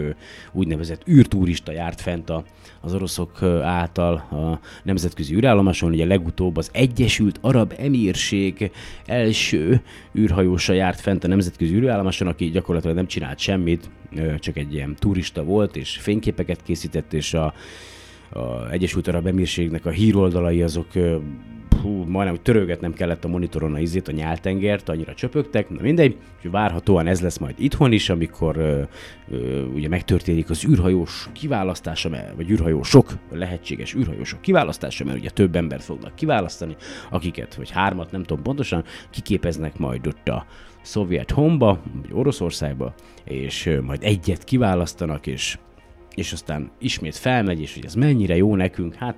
úgynevezett 0.53 1.09
űrturista 1.09 1.73
járt 1.73 2.01
fent 2.01 2.31
a, 2.31 2.45
az 2.81 2.95
oroszok 2.95 3.43
által 3.63 4.15
a 4.15 4.61
nemzetközi 4.83 5.35
űrállomáson. 5.35 5.91
Ugye 5.93 6.07
legutóbb 6.07 6.57
az 6.57 6.71
Egyesült 6.73 7.39
Arab 7.41 7.75
Emírség 7.79 8.71
első 9.07 9.83
űrhajósa 10.19 10.73
járt 10.73 11.01
fent 11.01 11.25
a 11.25 11.29
nemzetközi 11.29 11.75
űrállomáson, 11.75 12.29
aki 12.29 12.51
gyakorlatilag 12.51 12.97
nem 12.97 13.07
csinált 13.07 13.39
semmit, 13.39 13.91
csak 14.39 14.57
egy 14.57 14.75
ilyen 14.75 14.97
turista 14.99 15.45
volt, 15.45 15.77
és 15.77 15.97
fényképeket 15.97 16.63
készített, 16.63 17.13
és 17.13 17.35
a 17.35 17.55
a 18.33 18.71
Egyesült 18.71 19.09
Arab 19.09 19.27
Emírségnek 19.27 19.87
a 19.87 19.91
híroldalai 19.91 20.63
azok 20.63 20.87
hú, 21.83 21.91
majdnem, 21.91 22.35
hogy 22.35 22.41
törölgetnem 22.43 22.93
kellett 22.93 23.25
a 23.25 23.29
monitoron 23.29 23.75
a 23.75 23.79
izét, 23.79 24.09
a 24.09 24.13
nyáltengert, 24.13 24.89
annyira 24.89 25.15
csöpögtek, 25.15 25.69
na 25.69 25.83
mindegy, 25.83 26.17
úgyhogy 26.37 26.51
várhatóan 26.51 27.07
ez 27.07 27.21
lesz 27.21 27.39
majd 27.39 27.55
itthon 27.59 27.93
is, 27.93 28.09
amikor 28.09 28.57
ö, 28.57 28.83
ö, 29.31 29.65
ugye 29.65 29.89
megtörténik 29.89 30.51
az 30.51 30.65
űrhajós 30.65 31.29
kiválasztása, 31.33 32.09
mert- 32.09 32.37
vagy 32.37 32.51
űrhajósok, 32.51 33.13
lehetséges 33.31 33.95
űrhajósok 33.95 34.41
kiválasztása, 34.41 35.05
mert 35.05 35.19
ugye 35.19 35.31
több 35.31 35.57
embert 35.57 35.85
fognak 35.85 36.15
kiválasztani, 36.15 36.77
akiket, 37.11 37.55
vagy 37.55 37.71
hármat, 37.71 38.11
nem 38.11 38.23
tudom 38.23 38.43
pontosan, 38.43 38.85
kiképeznek 39.11 39.79
majd 39.79 40.07
ott 40.07 40.29
a 40.29 40.47
szovjet 40.83 41.31
homba, 41.31 41.81
vagy 42.03 42.11
Oroszországba, 42.13 42.95
és 43.25 43.67
ö, 43.67 43.81
majd 43.81 44.03
egyet 44.03 44.45
kiválasztanak, 44.45 45.27
és 45.27 45.59
és 46.15 46.33
aztán 46.33 46.71
ismét 46.79 47.17
felmegy, 47.17 47.61
és 47.61 47.75
hogy 47.75 47.85
ez 47.85 47.95
mennyire 47.95 48.37
jó 48.37 48.57
nekünk, 48.57 48.95
hát 48.95 49.17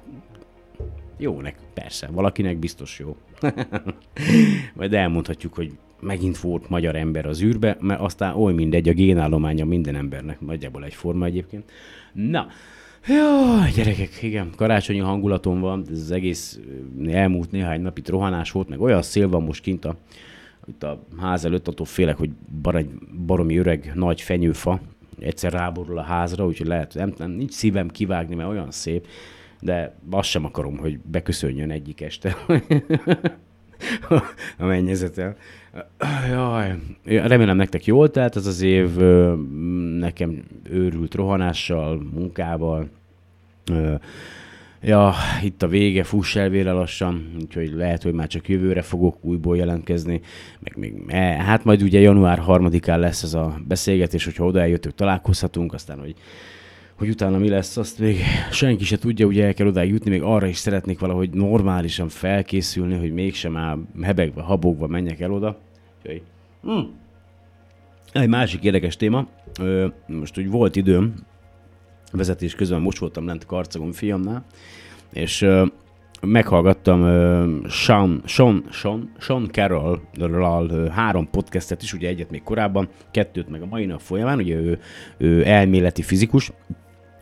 jó 1.18 1.40
nekünk, 1.40 1.68
persze, 1.74 2.06
valakinek 2.06 2.58
biztos 2.58 2.98
jó. 2.98 3.16
Majd 4.76 4.94
elmondhatjuk, 4.94 5.54
hogy 5.54 5.72
megint 6.00 6.38
volt 6.38 6.68
magyar 6.68 6.96
ember 6.96 7.26
az 7.26 7.42
űrbe, 7.42 7.76
mert 7.80 8.00
aztán 8.00 8.34
oly 8.34 8.52
mindegy, 8.52 8.88
a 8.88 8.92
génállománya 8.92 9.64
minden 9.64 9.94
embernek 9.94 10.40
nagyjából 10.40 10.84
egyforma 10.84 11.24
egyébként. 11.24 11.70
Na, 12.12 12.46
jó, 13.06 13.64
gyerekek, 13.74 14.22
igen, 14.22 14.50
karácsonyi 14.56 14.98
hangulatom 14.98 15.60
van, 15.60 15.84
ez 15.90 15.98
az 16.00 16.10
egész 16.10 16.60
ö, 16.98 17.10
elmúlt 17.10 17.50
néhány 17.50 17.80
nap 17.80 17.98
itt 17.98 18.08
rohanás 18.08 18.50
volt, 18.50 18.68
meg 18.68 18.80
olyan 18.80 19.02
szél 19.02 19.28
van 19.28 19.42
most 19.42 19.62
kint 19.62 19.84
a, 19.84 19.96
itt 20.66 20.82
a 20.82 21.06
ház 21.20 21.44
előtt, 21.44 21.68
attól 21.68 21.86
félek, 21.86 22.16
hogy 22.16 22.30
bar 22.62 22.76
egy 22.76 22.90
baromi 23.26 23.56
öreg 23.56 23.92
nagy 23.94 24.20
fenyőfa 24.20 24.80
egyszer 25.20 25.52
ráborul 25.52 25.98
a 25.98 26.02
házra, 26.02 26.46
úgyhogy 26.46 26.66
lehet, 26.66 26.94
nem, 26.94 27.14
nem, 27.18 27.30
nincs 27.30 27.52
szívem 27.52 27.88
kivágni, 27.88 28.34
mert 28.34 28.48
olyan 28.48 28.70
szép, 28.70 29.06
de 29.60 29.94
azt 30.10 30.28
sem 30.28 30.44
akarom, 30.44 30.76
hogy 30.76 30.98
beköszönjön 30.98 31.70
egyik 31.70 32.00
este 32.00 32.36
a 34.58 34.64
mennyezetel. 34.64 35.36
Jaj, 36.28 36.74
remélem 37.04 37.56
nektek 37.56 37.84
jól 37.84 38.10
telt 38.10 38.36
ez 38.36 38.46
az 38.46 38.60
év, 38.60 38.96
nekem 39.98 40.44
őrült 40.70 41.14
rohanással, 41.14 42.02
munkával, 42.14 42.88
Ja, 44.86 45.14
itt 45.42 45.62
a 45.62 45.68
vége, 45.68 46.04
fuss 46.04 46.36
el 46.36 46.48
vére 46.48 46.72
lassan, 46.72 47.36
úgyhogy 47.40 47.72
lehet, 47.72 48.02
hogy 48.02 48.12
már 48.12 48.26
csak 48.26 48.48
jövőre 48.48 48.82
fogok 48.82 49.24
újból 49.24 49.56
jelentkezni. 49.56 50.20
Meg 50.60 50.76
még, 50.76 51.10
hát 51.38 51.64
majd 51.64 51.82
ugye 51.82 52.00
január 52.00 52.42
3-án 52.46 52.98
lesz 52.98 53.22
ez 53.22 53.34
a 53.34 53.60
beszélgetés, 53.68 54.24
hogyha 54.24 54.44
oda 54.44 54.60
eljöttök, 54.60 54.94
találkozhatunk, 54.94 55.72
aztán, 55.72 55.98
hogy, 55.98 56.14
hogy 56.94 57.08
utána 57.08 57.38
mi 57.38 57.48
lesz, 57.48 57.76
azt 57.76 57.98
még 57.98 58.16
senki 58.50 58.84
se 58.84 58.98
tudja, 58.98 59.26
ugye 59.26 59.44
el 59.44 59.54
kell 59.54 59.66
odáig 59.66 59.90
jutni, 59.90 60.10
még 60.10 60.22
arra 60.22 60.46
is 60.46 60.56
szeretnék 60.56 60.98
valahogy 60.98 61.30
normálisan 61.30 62.08
felkészülni, 62.08 62.94
hogy 62.94 63.12
mégsem 63.12 63.52
már 63.52 63.76
hebegve, 64.02 64.42
habogva 64.42 64.86
menjek 64.86 65.20
el 65.20 65.32
oda. 65.32 65.58
Úgyhogy, 66.02 66.22
hm. 66.62 66.80
Egy 68.12 68.28
másik 68.28 68.62
érdekes 68.64 68.96
téma, 68.96 69.26
Ö, 69.60 69.86
most 70.06 70.38
úgy 70.38 70.50
volt 70.50 70.76
időm, 70.76 71.14
vezetés 72.16 72.54
közben 72.54 72.80
most 72.80 72.98
voltam 72.98 73.26
lent 73.26 73.46
Karcagon 73.46 73.92
fiamnál, 73.92 74.44
és 75.12 75.42
ö, 75.42 75.66
meghallgattam 76.20 77.02
ö, 77.02 77.46
Sean, 77.68 78.22
Sean, 78.24 78.64
Sean, 78.70 79.12
Sean 79.18 79.48
Carroll-ral 79.52 80.70
ö, 80.70 80.86
három 80.86 81.30
podcastet 81.30 81.82
is, 81.82 81.92
ugye 81.92 82.08
egyet 82.08 82.30
még 82.30 82.42
korábban, 82.42 82.88
kettőt 83.10 83.48
meg 83.48 83.62
a 83.62 83.66
mai 83.66 83.84
nap 83.84 84.00
folyamán, 84.00 84.38
ugye 84.38 84.54
ő, 84.54 84.78
ő 85.16 85.46
elméleti 85.46 86.02
fizikus, 86.02 86.52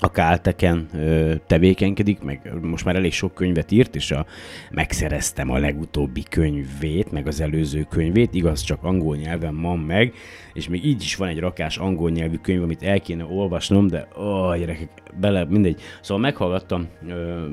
a 0.03 0.07
Calteken 0.07 0.89
ö, 0.95 1.35
tevékenykedik, 1.47 2.23
meg 2.23 2.53
most 2.61 2.85
már 2.85 2.97
elég 2.97 3.13
sok 3.13 3.35
könyvet 3.35 3.71
írt, 3.71 3.95
és 3.95 4.11
a, 4.11 4.27
megszereztem 4.71 5.51
a 5.51 5.59
legutóbbi 5.59 6.23
könyvét, 6.23 7.13
meg 7.13 7.27
az 7.27 7.41
előző 7.41 7.87
könyvét, 7.89 8.35
igaz, 8.35 8.61
csak 8.61 8.83
angol 8.83 9.17
nyelven 9.17 9.61
van 9.61 9.79
meg, 9.79 10.15
és 10.53 10.69
még 10.69 10.85
így 10.85 11.03
is 11.03 11.17
van 11.17 11.29
egy 11.29 11.39
rakás 11.39 11.79
angol 11.79 12.11
nyelvű 12.11 12.37
könyv, 12.37 12.63
amit 12.63 12.83
el 12.83 13.01
kéne 13.01 13.25
olvasnom, 13.25 13.87
de 13.87 14.09
ó, 14.19 14.57
gyerekek, 14.57 14.89
bele, 15.21 15.45
mindegy. 15.45 15.81
Szóval 16.01 16.23
meghallgattam 16.23 16.89
ö, 17.09 17.47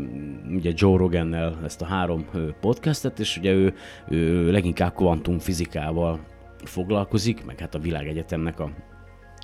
ugye 0.55 0.71
Joe 0.75 0.97
Rogannel 0.97 1.59
ezt 1.63 1.81
a 1.81 1.85
három 1.85 2.25
podcastet, 2.59 3.19
és 3.19 3.38
ugye 3.38 3.51
ő, 3.51 3.73
ő 4.07 4.51
leginkább 4.51 4.95
kvantumfizikával 4.95 6.19
foglalkozik, 6.63 7.45
meg 7.45 7.59
hát 7.59 7.75
a 7.75 7.79
világegyetemnek 7.79 8.59
a 8.59 8.69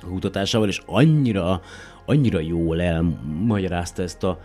kutatásával, 0.08 0.68
és 0.68 0.80
annyira, 0.86 1.60
annyira 2.06 2.40
jól 2.40 2.80
elmagyarázta 2.82 4.02
ezt 4.02 4.24
a 4.24 4.40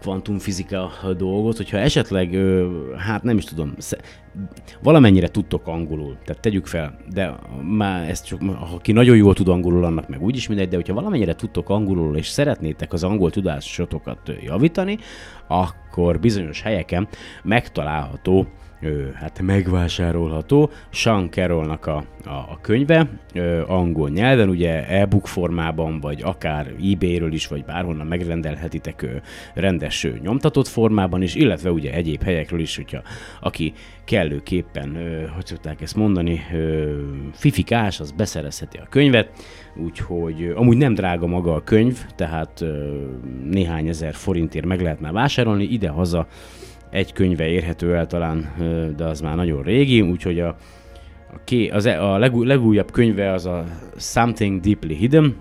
kvantumfizika 0.00 0.90
dolgot, 1.16 1.56
hogyha 1.56 1.78
esetleg, 1.78 2.38
hát 2.96 3.22
nem 3.22 3.36
is 3.36 3.44
tudom, 3.44 3.74
valamennyire 4.82 5.28
tudtok 5.28 5.66
angolul, 5.66 6.16
tehát 6.24 6.42
tegyük 6.42 6.66
fel, 6.66 6.98
de 7.10 7.34
már 7.62 8.08
ezt 8.08 8.26
csak, 8.26 8.40
aki 8.74 8.92
nagyon 8.92 9.16
jól 9.16 9.34
tud 9.34 9.48
angolul, 9.48 9.84
annak 9.84 10.08
meg 10.08 10.22
úgyis 10.22 10.48
mindegy, 10.48 10.68
de 10.68 10.76
hogyha 10.76 10.94
valamennyire 10.94 11.34
tudtok 11.34 11.68
angolul, 11.68 12.16
és 12.16 12.28
szeretnétek 12.28 12.92
az 12.92 13.04
angol 13.04 13.30
tudásotokat 13.30 14.32
javítani, 14.42 14.98
akkor 15.46 16.20
bizonyos 16.20 16.62
helyeken 16.62 17.08
megtalálható 17.42 18.46
hát 19.14 19.40
megvásárolható. 19.40 20.70
Sean 20.90 21.30
Carrollnak 21.30 21.86
a, 21.86 22.04
a, 22.24 22.30
a 22.30 22.58
könyve, 22.60 23.08
ö, 23.34 23.62
angol 23.66 24.08
nyelven, 24.08 24.48
ugye 24.48 24.88
e-book 24.88 25.26
formában, 25.26 26.00
vagy 26.00 26.22
akár 26.22 26.72
eBay-ről 26.92 27.32
is, 27.32 27.46
vagy 27.46 27.64
bárhonnan 27.64 28.06
megrendelhetitek 28.06 29.02
ö, 29.02 29.08
rendes 29.54 30.04
ö, 30.04 30.10
nyomtatott 30.22 30.66
formában 30.68 31.22
is, 31.22 31.34
illetve 31.34 31.70
ugye 31.70 31.92
egyéb 31.92 32.22
helyekről 32.22 32.60
is, 32.60 32.76
hogyha 32.76 33.02
aki 33.40 33.72
kellőképpen, 34.04 34.96
ö, 34.96 35.26
hogy 35.26 35.46
szokták 35.46 35.80
ezt 35.80 35.96
mondani, 35.96 36.40
ö, 36.52 36.94
fifikás, 37.32 38.00
az 38.00 38.10
beszerezheti 38.10 38.76
a 38.76 38.86
könyvet, 38.90 39.30
úgyhogy 39.76 40.52
amúgy 40.54 40.76
nem 40.76 40.94
drága 40.94 41.26
maga 41.26 41.54
a 41.54 41.64
könyv, 41.64 41.98
tehát 42.14 42.60
ö, 42.60 43.04
néhány 43.50 43.88
ezer 43.88 44.14
forintért 44.14 44.66
meg 44.66 44.80
lehet 44.80 45.00
már 45.00 45.12
vásárolni, 45.12 45.64
ide-haza 45.64 46.26
egy 46.90 47.12
könyve 47.12 47.46
érhető 47.46 47.94
el 47.94 48.06
talán, 48.06 48.52
de 48.96 49.04
az 49.04 49.20
már 49.20 49.36
nagyon 49.36 49.62
régi, 49.62 50.00
úgyhogy 50.00 50.40
a, 50.40 50.48
a, 51.32 51.38
ké, 51.44 51.68
az, 51.68 51.86
e- 51.86 52.02
a 52.04 52.18
legú, 52.18 52.42
legújabb 52.42 52.90
könyve 52.90 53.32
az 53.32 53.46
a 53.46 53.64
Something 53.96 54.60
Deeply 54.60 54.94
Hidden, 54.94 55.36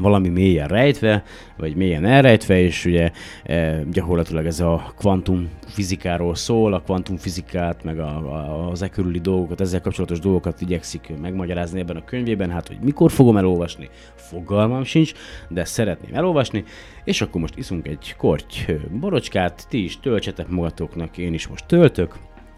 valami 0.00 0.28
mélyen 0.28 0.68
rejtve, 0.68 1.22
vagy 1.56 1.76
mélyen 1.76 2.04
elrejtve, 2.04 2.60
és 2.60 2.84
ugye 2.84 3.10
e, 3.44 3.82
gyakorlatilag 3.92 4.46
ez 4.46 4.60
a 4.60 4.92
kvantum 4.98 5.48
fizikáról 5.66 6.34
szól, 6.34 6.72
a 6.72 6.80
kvantumfizikát, 6.80 7.84
meg 7.84 7.98
a, 7.98 8.06
a, 8.06 8.70
az 8.70 8.82
e 8.82 8.88
körüli 8.88 9.18
dolgokat, 9.18 9.60
ezzel 9.60 9.80
kapcsolatos 9.80 10.18
dolgokat 10.18 10.60
igyekszik 10.60 11.12
megmagyarázni 11.20 11.80
ebben 11.80 11.96
a 11.96 12.04
könyvében, 12.04 12.50
hát 12.50 12.68
hogy 12.68 12.78
mikor 12.80 13.10
fogom 13.10 13.36
elolvasni, 13.36 13.88
fogalmam 14.14 14.84
sincs, 14.84 15.12
de 15.48 15.64
szeretném 15.64 16.14
elolvasni, 16.14 16.64
és 17.04 17.20
akkor 17.20 17.40
most 17.40 17.56
iszunk 17.56 17.88
egy 17.88 18.14
korty 18.16 18.72
borocskát, 19.00 19.66
ti 19.68 19.84
is 19.84 20.00
töltsetek 20.00 20.48
magatoknak, 20.48 21.18
én 21.18 21.34
is 21.34 21.46
most 21.46 21.66
töltök, 21.66 22.14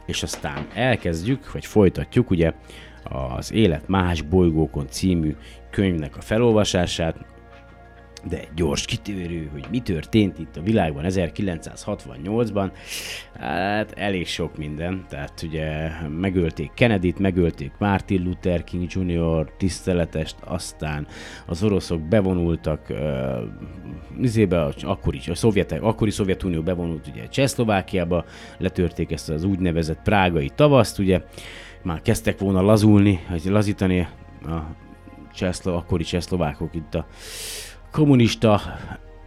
és 0.06 0.22
aztán 0.22 0.66
elkezdjük, 0.74 1.52
vagy 1.52 1.66
folytatjuk 1.66 2.30
ugye 2.30 2.52
az 3.02 3.52
Élet 3.52 3.88
más 3.88 4.22
bolygókon 4.22 4.86
című 4.88 5.36
könyvnek 5.70 6.16
a 6.16 6.20
felolvasását. 6.20 7.16
de 8.28 8.40
gyors 8.54 8.84
kitérő, 8.84 9.48
hogy 9.52 9.66
mi 9.70 9.80
történt 9.80 10.38
itt 10.38 10.56
a 10.56 10.62
világban 10.62 11.04
1968-ban, 11.08 12.70
hát 13.38 13.92
elég 13.92 14.26
sok 14.26 14.56
minden, 14.56 15.04
tehát 15.08 15.42
ugye 15.42 15.90
megölték 16.08 16.70
Kennedy-t, 16.74 17.18
megölték 17.18 17.72
Martin 17.78 18.22
Luther 18.22 18.64
King 18.64 18.92
Jr. 18.92 19.52
tiszteletest, 19.56 20.36
aztán 20.44 21.06
az 21.46 21.62
oroszok 21.62 22.00
bevonultak 22.00 22.86
uh, 22.90 22.98
izébe, 24.20 24.72
akkor 24.80 25.14
is, 25.14 25.28
a 25.28 25.34
szovjetek, 25.34 25.82
akkori 25.82 26.10
Szovjetunió 26.10 26.62
bevonult 26.62 27.06
ugye 27.06 27.28
Csehszlovákiába, 27.28 28.24
letörték 28.58 29.12
ezt 29.12 29.30
az 29.30 29.44
úgynevezett 29.44 30.02
prágai 30.02 30.50
tavaszt, 30.54 30.98
ugye, 30.98 31.22
már 31.82 32.02
kezdtek 32.02 32.38
volna 32.38 32.60
lazulni, 32.60 33.20
vagy 33.28 33.44
lazítani 33.44 34.08
a 34.42 34.86
csehszlo, 35.34 35.74
akkori 35.74 36.04
csehszlovákok 36.04 36.74
itt 36.74 36.94
a 36.94 37.06
kommunista 37.90 38.60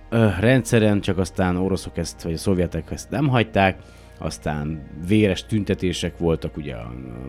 ö, 0.09 0.29
rendszeren, 0.39 1.01
csak 1.01 1.17
aztán 1.17 1.55
oroszok 1.55 1.97
ezt, 1.97 2.21
vagy 2.21 2.33
a 2.33 2.37
szovjetek 2.37 2.91
ezt 2.91 3.09
nem 3.09 3.27
hagyták, 3.27 3.77
aztán 4.21 4.83
véres 5.07 5.45
tüntetések 5.45 6.17
voltak, 6.17 6.57
ugye, 6.57 6.75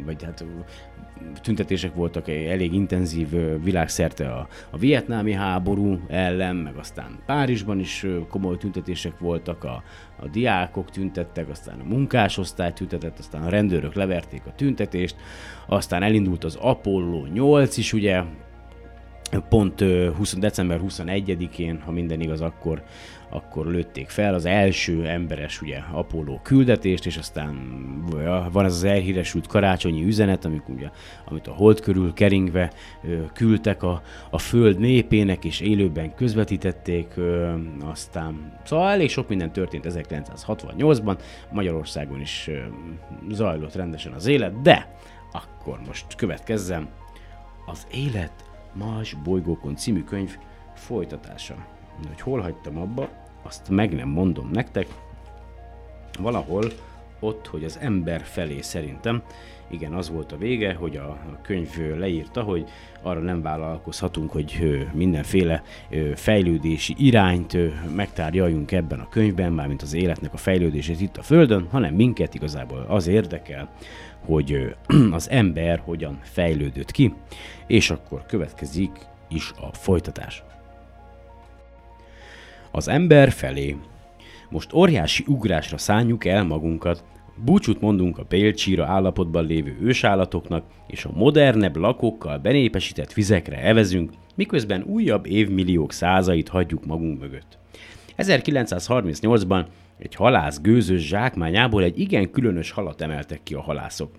vagy 0.04 0.22
hát 0.22 0.44
tüntetések 1.42 1.94
voltak 1.94 2.28
elég 2.28 2.72
intenzív 2.72 3.28
világszerte 3.62 4.28
a, 4.28 4.48
a 4.70 4.78
vietnámi 4.78 5.32
háború 5.32 6.00
ellen, 6.08 6.56
meg 6.56 6.76
aztán 6.76 7.18
Párizsban 7.26 7.78
is 7.78 8.06
komoly 8.28 8.56
tüntetések 8.56 9.18
voltak, 9.18 9.64
a, 9.64 9.82
a 10.16 10.26
diákok 10.28 10.90
tüntettek, 10.90 11.48
aztán 11.48 11.80
a 11.80 11.85
munkásosztály 11.85 12.72
tüntetett, 12.72 13.18
aztán 13.18 13.42
a 13.42 13.48
rendőrök 13.48 13.94
leverték 13.94 14.42
a 14.46 14.54
tüntetést, 14.54 15.16
aztán 15.66 16.02
elindult 16.02 16.44
az 16.44 16.54
Apollo 16.61 17.26
8 17.26 17.76
is, 17.76 17.92
ugye, 17.92 18.22
pont 19.40 19.81
20, 20.16 20.37
december 20.38 20.81
21-én, 20.88 21.81
ha 21.85 21.90
minden 21.90 22.21
igaz, 22.21 22.40
akkor, 22.40 22.83
akkor 23.29 23.66
lőtték 23.66 24.09
fel 24.09 24.35
az 24.35 24.45
első 24.45 25.07
emberes 25.07 25.62
ugye 25.62 25.79
Apollo 25.92 26.38
küldetést, 26.42 27.07
és 27.07 27.16
aztán 27.16 27.57
van 28.53 28.64
ez 28.64 28.75
az 28.75 28.85
elhíresült 28.85 29.47
karácsonyi 29.47 30.05
üzenet, 30.05 30.45
amik 30.45 30.68
ugye, 30.68 30.90
amit 31.25 31.47
a 31.47 31.53
hold 31.53 31.81
körül 31.81 32.12
keringve 32.12 32.73
küldtek 33.33 33.83
a, 33.83 34.03
a 34.31 34.38
föld 34.38 34.79
népének, 34.79 35.45
és 35.45 35.61
élőben 35.61 36.14
közvetítették, 36.14 37.07
aztán 37.85 38.53
szóval 38.64 38.90
elég 38.90 39.11
sok 39.11 39.29
minden 39.29 39.53
történt 39.53 39.87
1968-ban, 39.88 41.18
Magyarországon 41.51 42.21
is 42.21 42.51
zajlott 43.31 43.75
rendesen 43.75 44.12
az 44.12 44.27
élet, 44.27 44.62
de 44.62 44.97
akkor 45.33 45.79
most 45.87 46.14
következzem 46.16 46.88
az 47.66 47.87
élet 47.90 48.52
Más 48.72 49.16
bolygókon 49.24 49.76
című 49.76 50.04
könyv 50.04 50.38
folytatása. 50.74 51.54
Hogy 52.08 52.20
hol 52.20 52.40
hagytam 52.40 52.78
abba, 52.78 53.08
azt 53.42 53.68
meg 53.68 53.94
nem 53.94 54.08
mondom 54.08 54.50
nektek. 54.52 54.87
Valahol 56.18 56.64
ott, 57.20 57.46
hogy 57.46 57.64
az 57.64 57.78
ember 57.78 58.20
felé 58.24 58.61
szerintem, 58.61 59.22
igen, 59.70 59.92
az 59.92 60.11
volt 60.11 60.32
a 60.32 60.37
vége, 60.37 60.74
hogy 60.74 60.96
a, 60.96 61.18
könyv 61.42 61.98
leírta, 61.98 62.42
hogy 62.42 62.68
arra 63.02 63.20
nem 63.20 63.42
vállalkozhatunk, 63.42 64.30
hogy 64.30 64.87
mindenféle 64.92 65.62
fejlődési 66.14 66.94
irányt 66.98 67.56
megtárgyaljunk 67.94 68.72
ebben 68.72 69.00
a 69.00 69.08
könyvben, 69.08 69.52
mármint 69.52 69.82
az 69.82 69.94
életnek 69.94 70.32
a 70.32 70.37
fejlődését 70.37 71.00
itt 71.00 71.16
a 71.16 71.22
Földön, 71.22 71.66
hanem 71.70 71.94
minket 71.94 72.35
igazából 72.35 72.85
az 72.88 73.06
érdekel, 73.06 73.68
hogy 74.24 74.74
az 75.11 75.30
ember 75.30 75.82
hogyan 75.85 76.18
fejlődött 76.22 76.90
ki, 76.90 77.14
és 77.66 77.90
akkor 77.90 78.26
következik 78.26 78.90
is 79.28 79.52
a 79.61 79.74
folytatás. 79.74 80.42
Az 82.70 82.88
ember 82.88 83.30
felé. 83.30 83.76
Most 84.50 84.72
óriási 84.72 85.24
ugrásra 85.26 85.78
szánjuk 85.78 86.24
el 86.24 86.44
magunkat, 86.44 87.04
Búcsút 87.44 87.80
mondunk 87.80 88.18
a 88.18 88.26
bélcsíra 88.28 88.87
állapotban 88.87 89.46
lévő 89.46 89.76
ősállatoknak, 89.80 90.64
és 90.87 91.04
a 91.04 91.11
modernebb 91.14 91.76
lakókkal 91.76 92.38
benépesített 92.38 93.12
vizekre 93.12 93.58
evezünk, 93.58 94.11
miközben 94.35 94.82
újabb 94.82 95.26
évmilliók 95.26 95.92
százait 95.92 96.48
hagyjuk 96.48 96.87
magunk 96.87 97.20
mögött. 97.20 97.58
1938-ban 98.18 99.64
egy 100.03 100.15
halász 100.15 100.61
gőzös 100.61 101.07
zsákmányából 101.07 101.83
egy 101.83 101.99
igen 101.99 102.31
különös 102.31 102.71
halat 102.71 103.01
emeltek 103.01 103.41
ki 103.43 103.55
a 103.55 103.61
halászok. 103.61 104.11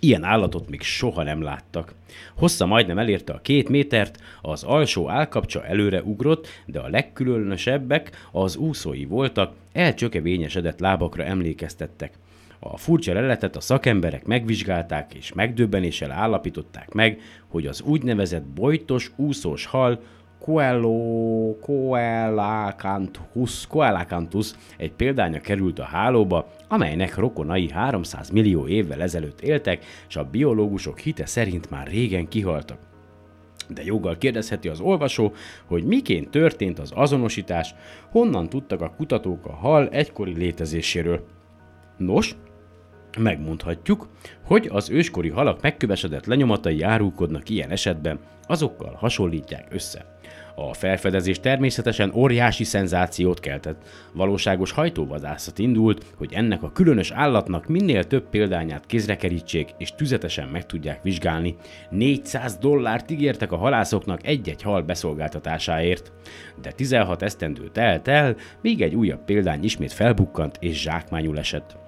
Ilyen 0.00 0.24
állatot 0.24 0.68
még 0.68 0.82
soha 0.82 1.22
nem 1.22 1.42
láttak. 1.42 1.94
Hossza 2.36 2.66
majdnem 2.66 2.98
elérte 2.98 3.32
a 3.32 3.40
két 3.40 3.68
métert, 3.68 4.18
az 4.42 4.62
alsó 4.62 5.08
állkapcsa 5.08 5.64
előre 5.64 6.02
ugrott, 6.02 6.48
de 6.66 6.80
a 6.80 6.88
legkülönösebbek 6.88 8.28
az 8.32 8.56
úszói 8.56 9.04
voltak, 9.04 9.54
elcsökevényesedett 9.72 10.80
lábakra 10.80 11.24
emlékeztettek. 11.24 12.12
A 12.58 12.76
furcsa 12.76 13.12
leletet 13.12 13.56
a 13.56 13.60
szakemberek 13.60 14.26
megvizsgálták 14.26 15.14
és 15.14 15.32
megdöbbenéssel 15.32 16.10
állapították 16.10 16.92
meg, 16.92 17.20
hogy 17.48 17.66
az 17.66 17.80
úgynevezett 17.80 18.44
bojtos 18.44 19.12
úszós 19.16 19.66
hal 19.66 20.00
Coelho, 20.38 21.56
Coelacanthus, 21.60 23.66
Coelacanthus 23.66 24.54
egy 24.76 24.92
példánya 24.92 25.40
került 25.40 25.78
a 25.78 25.84
hálóba, 25.84 26.48
amelynek 26.68 27.16
rokonai 27.16 27.70
300 27.70 28.30
millió 28.30 28.66
évvel 28.66 29.02
ezelőtt 29.02 29.40
éltek, 29.40 29.84
és 30.08 30.16
a 30.16 30.24
biológusok 30.24 30.98
hite 30.98 31.26
szerint 31.26 31.70
már 31.70 31.86
régen 31.86 32.28
kihaltak. 32.28 32.78
De 33.68 33.84
joggal 33.84 34.18
kérdezheti 34.18 34.68
az 34.68 34.80
olvasó, 34.80 35.32
hogy 35.66 35.84
miként 35.84 36.30
történt 36.30 36.78
az 36.78 36.92
azonosítás, 36.94 37.74
honnan 38.10 38.48
tudtak 38.48 38.80
a 38.80 38.94
kutatók 38.96 39.46
a 39.46 39.52
hal 39.52 39.88
egykori 39.88 40.34
létezéséről. 40.34 41.24
Nos, 41.96 42.36
megmondhatjuk, 43.18 44.08
hogy 44.44 44.68
az 44.72 44.90
őskori 44.90 45.28
halak 45.28 45.62
megkövesedett 45.62 46.26
lenyomatai 46.26 46.82
árulkodnak 46.82 47.48
ilyen 47.48 47.70
esetben, 47.70 48.18
azokkal 48.46 48.94
hasonlítják 48.94 49.66
össze. 49.70 50.17
A 50.60 50.74
felfedezés 50.74 51.40
természetesen 51.40 52.12
óriási 52.14 52.64
szenzációt 52.64 53.40
keltett. 53.40 53.82
Valóságos 54.12 54.70
hajtóvadászat 54.70 55.58
indult, 55.58 56.04
hogy 56.16 56.32
ennek 56.32 56.62
a 56.62 56.72
különös 56.72 57.10
állatnak 57.10 57.66
minél 57.66 58.04
több 58.04 58.28
példányát 58.28 58.86
kézre 58.86 59.16
kerítsék 59.16 59.74
és 59.78 59.94
tüzetesen 59.94 60.48
meg 60.48 60.66
tudják 60.66 61.02
vizsgálni. 61.02 61.56
400 61.90 62.56
dollárt 62.56 63.10
ígértek 63.10 63.52
a 63.52 63.56
halászoknak 63.56 64.26
egy-egy 64.26 64.62
hal 64.62 64.82
beszolgáltatásáért. 64.82 66.12
De 66.62 66.72
16 66.72 67.22
esztendő 67.22 67.68
telt 67.72 68.08
el, 68.08 68.36
míg 68.62 68.82
egy 68.82 68.94
újabb 68.94 69.24
példány 69.24 69.64
ismét 69.64 69.92
felbukkant 69.92 70.56
és 70.60 70.80
zsákmányul 70.80 71.38
esett. 71.38 71.87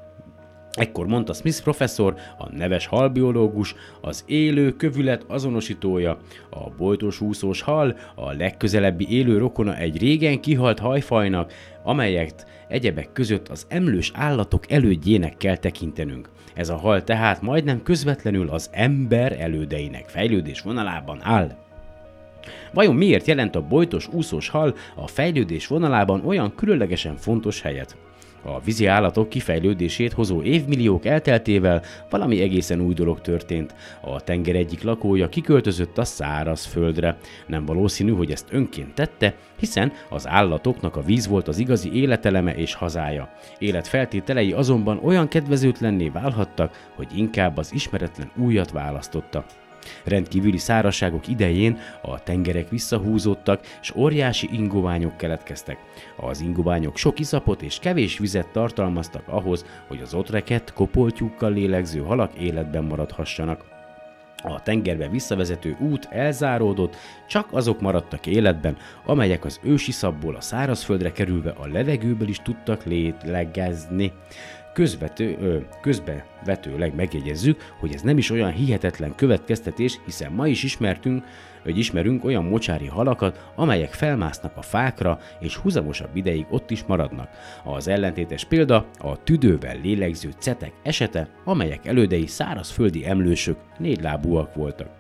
Ekkor 0.73 1.07
mondta 1.07 1.33
Smith 1.33 1.63
professzor, 1.63 2.15
a 2.39 2.57
neves 2.57 2.87
halbiológus, 2.87 3.75
az 4.01 4.25
élő 4.27 4.77
kövület 4.77 5.25
azonosítója, 5.29 6.19
a 6.51 6.71
bojtos 6.77 7.21
úszós 7.21 7.63
hal, 7.63 7.97
a 8.15 8.33
legközelebbi 8.33 9.11
élő 9.11 9.39
rokona 9.39 9.77
egy 9.77 9.99
régen 9.99 10.41
kihalt 10.41 10.79
hajfajnak, 10.79 11.53
amelyet 11.83 12.47
egyebek 12.69 13.13
között 13.13 13.49
az 13.49 13.67
emlős 13.69 14.11
állatok 14.15 14.71
elődjének 14.71 15.37
kell 15.37 15.57
tekintenünk. 15.57 16.29
Ez 16.55 16.69
a 16.69 16.77
hal 16.77 17.05
tehát 17.05 17.43
majdnem 17.43 17.83
közvetlenül 17.83 18.49
az 18.49 18.71
ember 18.73 19.41
elődeinek 19.41 20.09
fejlődés 20.09 20.61
vonalában 20.61 21.19
áll. 21.23 21.57
Vajon 22.73 22.95
miért 22.95 23.27
jelent 23.27 23.57
a 23.57 23.67
bojtos 23.67 24.09
úszós 24.13 24.49
hal 24.49 24.75
a 24.97 25.07
fejlődés 25.07 25.67
vonalában 25.67 26.27
olyan 26.27 26.55
különlegesen 26.55 27.17
fontos 27.17 27.61
helyet? 27.61 27.97
A 28.43 28.61
vízi 28.61 28.87
állatok 28.87 29.29
kifejlődését 29.29 30.13
hozó 30.13 30.43
évmilliók 30.43 31.05
elteltével 31.05 31.83
valami 32.11 32.41
egészen 32.41 32.81
új 32.81 32.95
dolog 32.95 33.21
történt. 33.21 33.75
A 34.01 34.21
tenger 34.21 34.55
egyik 34.55 34.83
lakója 34.83 35.29
kiköltözött 35.29 35.99
a 35.99 36.05
száraz 36.05 36.65
földre. 36.65 37.19
Nem 37.47 37.65
valószínű, 37.65 38.13
hogy 38.13 38.31
ezt 38.31 38.49
önként 38.51 38.95
tette, 38.95 39.35
hiszen 39.59 39.93
az 40.09 40.29
állatoknak 40.29 40.97
a 40.97 41.03
víz 41.03 41.27
volt 41.27 41.49
az 41.49 41.59
igazi 41.59 41.93
életeleme 41.95 42.55
és 42.55 42.75
hazája. 42.75 43.33
Életfeltételei 43.59 44.53
azonban 44.53 45.01
olyan 45.05 45.29
kedvezőtlenné 45.29 46.09
válhattak, 46.09 46.89
hogy 46.97 47.09
inkább 47.15 47.57
az 47.57 47.73
ismeretlen 47.73 48.31
újat 48.37 48.71
választotta. 48.71 49.45
Rendkívüli 50.05 50.59
szárazságok 50.59 51.29
idején 51.29 51.79
a 52.03 52.23
tengerek 52.23 52.69
visszahúzódtak, 52.69 53.61
és 53.81 53.95
óriási 53.95 54.49
ingoványok 54.53 55.17
keletkeztek. 55.17 55.79
Az 56.17 56.41
ingoványok 56.41 56.97
sok 56.97 57.19
iszapot 57.19 57.63
és 57.63 57.79
kevés 57.79 58.19
vizet 58.19 58.49
tartalmaztak 58.49 59.29
ahhoz, 59.29 59.65
hogy 59.89 60.01
az 60.03 60.15
ott 60.15 60.73
kopoltyúkkal 60.75 61.53
lélegző 61.53 62.01
halak 62.01 62.35
életben 62.35 62.85
maradhassanak. 62.85 63.65
A 64.43 64.63
tengerbe 64.63 65.09
visszavezető 65.09 65.77
út 65.81 66.09
elzáródott, 66.11 66.97
csak 67.29 67.49
azok 67.51 67.81
maradtak 67.81 68.27
életben, 68.27 68.77
amelyek 69.05 69.45
az 69.45 69.61
ősi 69.63 69.93
szabból 69.93 70.35
a 70.35 70.41
szárazföldre 70.41 71.13
kerülve 71.13 71.51
a 71.51 71.67
levegőből 71.67 72.29
is 72.29 72.39
tudtak 72.39 72.85
létlegezni. 72.85 74.13
Közvető, 74.73 75.37
ö, 75.41 75.59
közbevetőleg 75.81 76.95
megjegyezzük, 76.95 77.61
hogy 77.79 77.95
ez 77.95 78.03
nem 78.03 78.19
is 78.19 78.31
olyan 78.31 78.53
hihetetlen 78.53 79.15
következtetés, 79.15 79.99
hiszen 80.05 80.33
ma 80.33 80.47
is 80.47 80.63
ismertünk, 80.63 81.25
hogy 81.63 81.79
ismerünk 81.79 82.25
olyan 82.25 82.45
mocsári 82.45 82.87
halakat, 82.87 83.51
amelyek 83.57 83.93
felmásznak 83.93 84.57
a 84.57 84.63
fákra, 84.63 85.19
és 85.41 85.57
húzamosabb 85.57 86.17
ideig 86.17 86.47
ott 86.51 86.71
is 86.71 86.85
maradnak. 86.85 87.29
Az 87.65 87.89
ellentétes 87.89 88.45
példa 88.45 88.87
a 88.99 89.23
tüdővel 89.23 89.81
lélegző 89.83 90.31
cetek 90.39 90.73
esete, 90.83 91.29
amelyek 91.45 91.87
elődei 91.87 92.27
szárazföldi 92.27 93.07
emlősök, 93.07 93.57
négylábúak 93.79 94.55
voltak. 94.55 95.00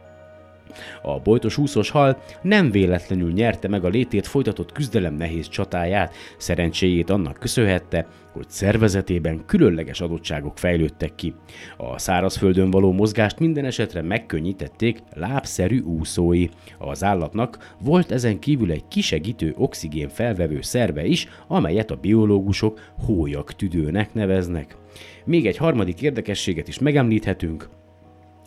A 1.02 1.18
bojtos 1.18 1.56
úszós 1.56 1.90
hal 1.90 2.22
nem 2.42 2.70
véletlenül 2.70 3.32
nyerte 3.32 3.68
meg 3.68 3.84
a 3.84 3.88
létét 3.88 4.26
folytatott 4.26 4.72
küzdelem 4.72 5.14
nehéz 5.14 5.48
csatáját, 5.48 6.14
szerencséjét 6.36 7.10
annak 7.10 7.38
köszönhette, 7.38 8.06
hogy 8.32 8.50
szervezetében 8.50 9.42
különleges 9.46 10.00
adottságok 10.00 10.58
fejlődtek 10.58 11.14
ki. 11.14 11.34
A 11.76 11.98
szárazföldön 11.98 12.70
való 12.70 12.92
mozgást 12.92 13.38
minden 13.38 13.64
esetre 13.64 14.02
megkönnyítették 14.02 14.98
lábszerű 15.14 15.80
úszói. 15.80 16.46
Az 16.78 17.04
állatnak 17.04 17.74
volt 17.80 18.12
ezen 18.12 18.38
kívül 18.38 18.70
egy 18.70 18.88
kisegítő 18.88 19.54
oxigén 19.56 20.08
felvevő 20.08 20.60
szerve 20.60 21.04
is, 21.04 21.28
amelyet 21.46 21.90
a 21.90 21.96
biológusok 21.96 22.80
hólyak 23.04 23.54
tüdőnek 23.54 24.14
neveznek. 24.14 24.76
Még 25.24 25.46
egy 25.46 25.56
harmadik 25.56 26.02
érdekességet 26.02 26.68
is 26.68 26.78
megemlíthetünk, 26.78 27.68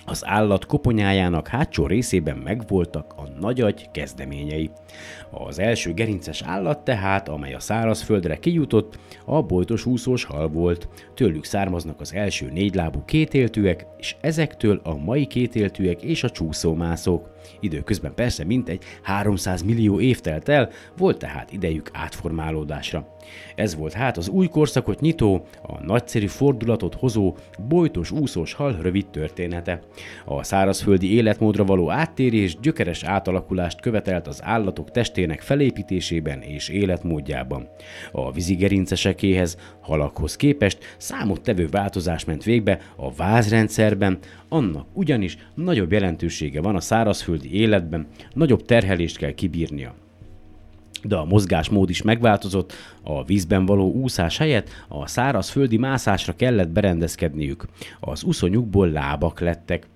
az 0.05 0.25
állat 0.25 0.65
koponyájának 0.65 1.47
hátsó 1.47 1.87
részében 1.87 2.37
megvoltak 2.37 3.13
a 3.17 3.23
nagyagy 3.39 3.91
kezdeményei. 3.91 4.69
Az 5.31 5.59
első 5.59 5.93
gerinces 5.93 6.41
állat 6.41 6.83
tehát, 6.83 7.29
amely 7.29 7.53
a 7.53 7.59
szárazföldre 7.59 8.35
kijutott, 8.35 8.99
a 9.25 9.41
bojtos 9.41 9.85
úszós 9.85 10.23
hal 10.23 10.47
volt. 10.47 10.87
Tőlük 11.15 11.43
származnak 11.43 12.01
az 12.01 12.13
első 12.13 12.51
négylábú 12.51 13.03
kétéltűek, 13.05 13.85
és 13.97 14.15
ezektől 14.21 14.81
a 14.83 14.95
mai 14.95 15.25
kétéltűek 15.25 16.01
és 16.01 16.23
a 16.23 16.29
csúszómászók. 16.29 17.31
Időközben 17.59 18.13
persze 18.15 18.43
mintegy 18.43 18.83
300 19.01 19.61
millió 19.61 19.99
év 19.99 20.19
telt 20.19 20.49
el, 20.49 20.69
volt 20.97 21.17
tehát 21.17 21.51
idejük 21.51 21.89
átformálódásra. 21.93 23.12
Ez 23.55 23.75
volt 23.75 23.93
hát 23.93 24.17
az 24.17 24.27
új 24.27 24.47
korszakot 24.47 24.99
nyitó, 24.99 25.45
a 25.61 25.83
nagyszerű 25.83 26.27
fordulatot 26.27 26.95
hozó, 26.95 27.35
bojtos 27.67 28.11
úszós 28.11 28.53
hal 28.53 28.77
rövid 28.81 29.07
története. 29.07 29.79
A 30.25 30.43
szárazföldi 30.43 31.13
életmódra 31.13 31.63
való 31.63 31.91
áttérés 31.91 32.57
gyökeres 32.59 33.03
átalakulást 33.03 33.81
követelt 33.81 34.27
az 34.27 34.39
állatok 34.43 34.91
testének 34.91 35.41
felépítésében 35.41 36.41
és 36.41 36.69
életmódjában. 36.69 37.67
A 38.11 38.31
vízigerincesekéhez, 38.31 39.57
halakhoz 39.81 40.35
képest 40.35 40.77
számottevő 40.97 41.67
változás 41.67 42.25
ment 42.25 42.43
végbe 42.43 42.79
a 42.95 43.13
vázrendszerben, 43.13 44.19
annak 44.49 44.87
ugyanis 44.93 45.37
nagyobb 45.55 45.91
jelentősége 45.91 46.61
van 46.61 46.75
a 46.75 46.79
szárazföldi 46.79 47.53
életben, 47.53 48.07
nagyobb 48.33 48.65
terhelést 48.65 49.17
kell 49.17 49.31
kibírnia 49.31 50.02
de 51.03 51.15
a 51.15 51.25
mozgásmód 51.25 51.89
is 51.89 52.01
megváltozott, 52.01 52.73
a 53.03 53.23
vízben 53.23 53.65
való 53.65 53.91
úszás 53.91 54.37
helyett 54.37 54.69
a 54.87 55.07
szárazföldi 55.07 55.77
mászásra 55.77 56.35
kellett 56.35 56.69
berendezkedniük. 56.69 57.65
Az 57.99 58.23
uszonyukból 58.23 58.89
lábak 58.89 59.39
lettek. 59.39 59.87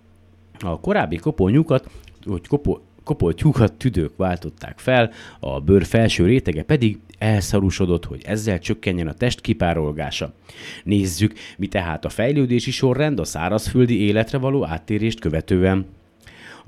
A 0.59 0.79
korábbi 0.79 1.15
koponyukat, 1.15 1.89
hogy 2.25 2.47
kopo, 2.47 2.77
kopoltyúkat 3.03 3.73
tüdők 3.73 4.15
váltották 4.15 4.79
fel, 4.79 5.11
a 5.39 5.59
bőr 5.59 5.85
felső 5.85 6.25
rétege 6.25 6.63
pedig 6.63 6.99
elszarusodott, 7.17 8.05
hogy 8.05 8.21
ezzel 8.25 8.59
csökkenjen 8.59 9.07
a 9.07 9.13
test 9.13 9.41
kipárolgása. 9.41 10.33
Nézzük, 10.83 11.33
mi 11.57 11.67
tehát 11.67 12.05
a 12.05 12.09
fejlődési 12.09 12.71
sorrend 12.71 13.19
a 13.19 13.23
szárazföldi 13.23 14.01
életre 14.01 14.37
való 14.37 14.65
áttérést 14.65 15.19
követően. 15.19 15.85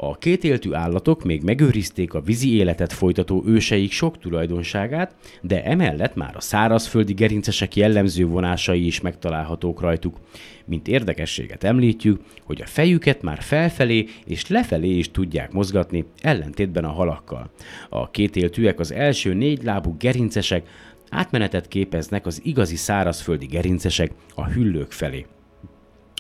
A 0.01 0.17
kétéltű 0.17 0.73
állatok 0.73 1.23
még 1.23 1.43
megőrizték 1.43 2.13
a 2.13 2.21
vízi 2.21 2.55
életet 2.55 2.93
folytató 2.93 3.43
őseik 3.45 3.91
sok 3.91 4.19
tulajdonságát, 4.19 5.15
de 5.41 5.63
emellett 5.63 6.15
már 6.15 6.35
a 6.35 6.41
szárazföldi 6.41 7.13
gerincesek 7.13 7.75
jellemző 7.75 8.25
vonásai 8.25 8.85
is 8.85 9.01
megtalálhatók 9.01 9.81
rajtuk. 9.81 10.17
Mint 10.65 10.87
érdekességet 10.87 11.63
említjük, 11.63 12.21
hogy 12.43 12.61
a 12.61 12.65
fejüket 12.65 13.21
már 13.21 13.41
felfelé 13.41 14.05
és 14.25 14.47
lefelé 14.47 14.89
is 14.89 15.11
tudják 15.11 15.51
mozgatni, 15.51 16.05
ellentétben 16.21 16.83
a 16.83 16.91
halakkal. 16.91 17.51
A 17.89 18.11
kétéltűek 18.11 18.79
az 18.79 18.91
első 18.91 19.33
négy 19.33 19.63
lábú 19.63 19.95
gerincesek 19.97 20.67
átmenetet 21.09 21.67
képeznek 21.67 22.25
az 22.25 22.41
igazi 22.43 22.75
szárazföldi 22.75 23.45
gerincesek 23.45 24.11
a 24.35 24.45
hüllők 24.45 24.91
felé 24.91 25.25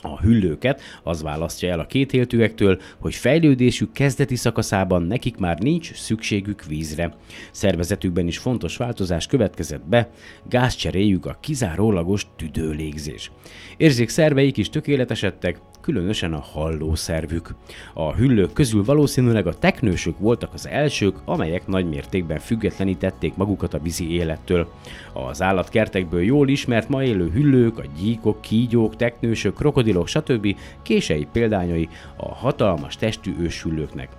a 0.01 0.19
hüllőket 0.19 0.81
az 1.03 1.21
választja 1.21 1.69
el 1.69 1.79
a 1.79 1.85
kétéltűektől, 1.85 2.81
hogy 2.99 3.15
fejlődésük 3.15 3.91
kezdeti 3.91 4.35
szakaszában 4.35 5.03
nekik 5.03 5.37
már 5.37 5.59
nincs 5.59 5.93
szükségük 5.93 6.65
vízre. 6.65 7.15
Szervezetükben 7.51 8.27
is 8.27 8.37
fontos 8.37 8.77
változás 8.77 9.27
következett 9.27 9.85
be, 9.85 10.09
gázcseréjük 10.49 11.25
a 11.25 11.37
kizárólagos 11.39 12.27
tüdőlégzés. 12.35 13.31
Érzékszerveik 13.77 14.57
is 14.57 14.69
tökéletesedtek, 14.69 15.59
különösen 15.81 16.33
a 16.33 16.39
hallószervük. 16.39 17.55
A 17.93 18.13
hüllők 18.13 18.53
közül 18.53 18.83
valószínűleg 18.83 19.47
a 19.47 19.53
teknősök 19.53 20.19
voltak 20.19 20.53
az 20.53 20.67
elsők, 20.67 21.15
amelyek 21.25 21.67
nagy 21.67 21.89
mértékben 21.89 22.39
függetlenítették 22.39 23.35
magukat 23.35 23.73
a 23.73 23.79
vízi 23.79 24.11
élettől. 24.11 24.71
Az 25.13 25.41
állatkertekből 25.41 26.21
jól 26.21 26.49
ismert 26.49 26.89
ma 26.89 27.03
élő 27.03 27.29
hüllők, 27.29 27.77
a 27.77 27.83
gyíkok, 27.99 28.41
kígyók, 28.41 28.95
teknősök, 28.95 29.55
krokodilok, 29.55 30.07
stb. 30.07 30.55
kései 30.81 31.27
példányai 31.31 31.89
a 32.15 32.33
hatalmas 32.33 32.95
testű 32.95 33.35
őshüllőknek. 33.39 34.09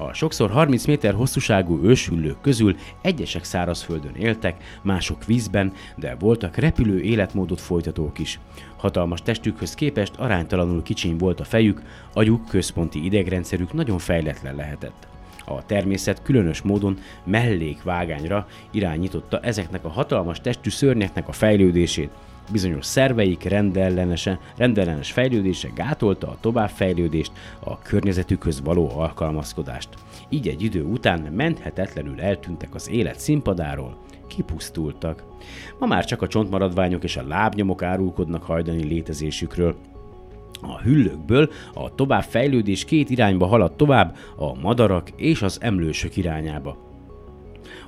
A 0.00 0.12
sokszor 0.12 0.50
30 0.50 0.84
méter 0.86 1.14
hosszúságú 1.14 1.80
őshüllők 1.82 2.40
közül 2.40 2.76
egyesek 3.02 3.44
szárazföldön 3.44 4.14
éltek, 4.14 4.78
mások 4.82 5.24
vízben, 5.24 5.72
de 5.96 6.16
voltak 6.18 6.56
repülő 6.56 7.00
életmódot 7.00 7.60
folytatók 7.60 8.18
is. 8.18 8.40
Hatalmas 8.76 9.22
testükhöz 9.22 9.74
képest 9.74 10.16
aránytalanul 10.16 10.82
kicsiny 10.82 11.16
volt 11.16 11.40
a 11.40 11.44
fejük, 11.44 11.82
agyuk, 12.12 12.48
központi 12.48 13.04
idegrendszerük 13.04 13.72
nagyon 13.72 13.98
fejletlen 13.98 14.54
lehetett. 14.54 15.06
A 15.44 15.66
természet 15.66 16.22
különös 16.22 16.62
módon 16.62 16.98
mellékvágányra 17.24 18.46
irányította 18.70 19.40
ezeknek 19.40 19.84
a 19.84 19.88
hatalmas 19.88 20.40
testű 20.40 20.70
szörnyeknek 20.70 21.28
a 21.28 21.32
fejlődését, 21.32 22.10
bizonyos 22.52 22.86
szerveik 22.86 23.42
rendellenese, 23.42 24.38
rendellenes 24.56 25.12
fejlődése 25.12 25.68
gátolta 25.74 26.28
a 26.28 26.36
továbbfejlődést, 26.40 27.32
a 27.60 27.78
környezetükhöz 27.78 28.60
való 28.60 28.90
alkalmazkodást. 28.96 29.88
Így 30.28 30.48
egy 30.48 30.62
idő 30.62 30.82
után 30.82 31.20
menthetetlenül 31.20 32.20
eltűntek 32.20 32.74
az 32.74 32.90
élet 32.90 33.18
színpadáról, 33.18 33.96
kipusztultak. 34.26 35.24
Ma 35.78 35.86
már 35.86 36.04
csak 36.04 36.22
a 36.22 36.28
csontmaradványok 36.28 37.04
és 37.04 37.16
a 37.16 37.26
lábnyomok 37.26 37.82
árulkodnak 37.82 38.42
hajdani 38.42 38.84
létezésükről, 38.84 39.76
a 40.62 40.80
hüllőkből 40.80 41.50
a 41.74 41.94
továbbfejlődés 41.94 42.84
két 42.84 43.10
irányba 43.10 43.46
halad 43.46 43.72
tovább, 43.72 44.16
a 44.36 44.60
madarak 44.60 45.10
és 45.16 45.42
az 45.42 45.58
emlősök 45.60 46.16
irányába. 46.16 46.89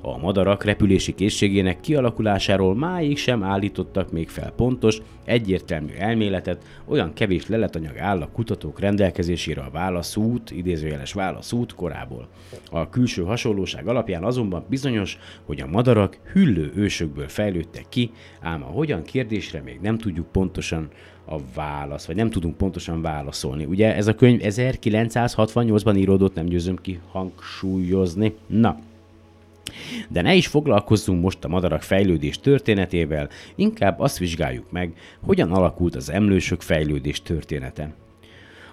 A 0.05 0.17
madarak 0.17 0.63
repülési 0.63 1.13
készségének 1.13 1.79
kialakulásáról 1.79 2.75
máig 2.75 3.17
sem 3.17 3.43
állítottak 3.43 4.11
még 4.11 4.29
fel 4.29 4.51
pontos, 4.51 4.97
egyértelmű 5.25 5.93
elméletet, 5.97 6.63
olyan 6.85 7.13
kevés 7.13 7.47
leletanyag 7.47 7.97
áll 7.97 8.21
a 8.21 8.29
kutatók 8.33 8.79
rendelkezésére 8.79 9.61
a 9.61 9.69
válaszút, 9.71 10.51
idézőjeles 10.51 11.13
válaszút 11.13 11.75
korából. 11.75 12.27
A 12.71 12.89
külső 12.89 13.23
hasonlóság 13.23 13.87
alapján 13.87 14.23
azonban 14.23 14.65
bizonyos, 14.69 15.17
hogy 15.45 15.61
a 15.61 15.67
madarak 15.67 16.17
hüllő 16.33 16.71
ősökből 16.75 17.27
fejlődtek 17.27 17.85
ki, 17.89 18.11
ám 18.41 18.63
a 18.63 18.65
hogyan 18.65 19.03
kérdésre 19.03 19.61
még 19.61 19.79
nem 19.81 19.97
tudjuk 19.97 20.31
pontosan 20.31 20.87
a 21.25 21.35
válasz, 21.55 22.05
vagy 22.05 22.15
nem 22.15 22.29
tudunk 22.29 22.57
pontosan 22.57 23.01
válaszolni. 23.01 23.65
Ugye 23.65 23.95
ez 23.95 24.07
a 24.07 24.15
könyv 24.15 24.39
1968-ban 24.43 25.97
íródott, 25.97 26.35
nem 26.35 26.45
győzöm 26.45 26.75
ki 26.75 26.99
hangsúlyozni. 27.11 28.33
Na, 28.47 28.79
de 30.09 30.21
ne 30.21 30.33
is 30.33 30.47
foglalkozzunk 30.47 31.21
most 31.21 31.43
a 31.43 31.47
madarak 31.47 31.81
fejlődés 31.81 32.39
történetével, 32.39 33.29
inkább 33.55 33.99
azt 33.99 34.17
vizsgáljuk 34.17 34.71
meg, 34.71 34.93
hogyan 35.21 35.51
alakult 35.51 35.95
az 35.95 36.09
emlősök 36.09 36.61
fejlődés 36.61 37.21
története. 37.21 37.93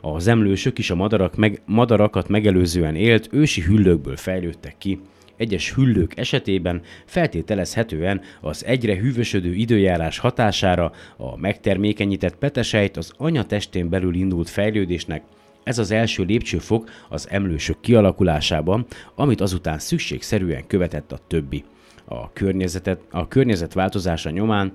Az 0.00 0.26
emlősök 0.26 0.78
is 0.78 0.90
a 0.90 0.94
madarak 0.94 1.36
meg, 1.36 1.62
madarakat 1.66 2.28
megelőzően 2.28 2.96
élt 2.96 3.28
ősi 3.32 3.60
hüllőkből 3.60 4.16
fejlődtek 4.16 4.74
ki, 4.78 5.00
egyes 5.36 5.74
hüllők 5.74 6.18
esetében 6.18 6.82
feltételezhetően 7.04 8.20
az 8.40 8.64
egyre 8.64 8.96
hűvösödő 8.96 9.54
időjárás 9.54 10.18
hatására 10.18 10.92
a 11.16 11.36
megtermékenyített 11.36 12.36
petesejt 12.36 12.96
az 12.96 13.12
anya 13.16 13.44
testén 13.44 13.88
belül 13.88 14.14
indult 14.14 14.48
fejlődésnek 14.48 15.22
ez 15.64 15.78
az 15.78 15.90
első 15.90 16.22
lépcsőfok 16.22 16.90
az 17.08 17.26
emlősök 17.30 17.80
kialakulásában, 17.80 18.86
amit 19.14 19.40
azután 19.40 19.78
szükségszerűen 19.78 20.66
követett 20.66 21.12
a 21.12 21.18
többi. 21.26 21.64
A, 22.04 22.32
környezetet, 22.32 23.00
a 23.10 23.28
környezet 23.28 23.72
változása 23.72 24.30
nyomán 24.30 24.72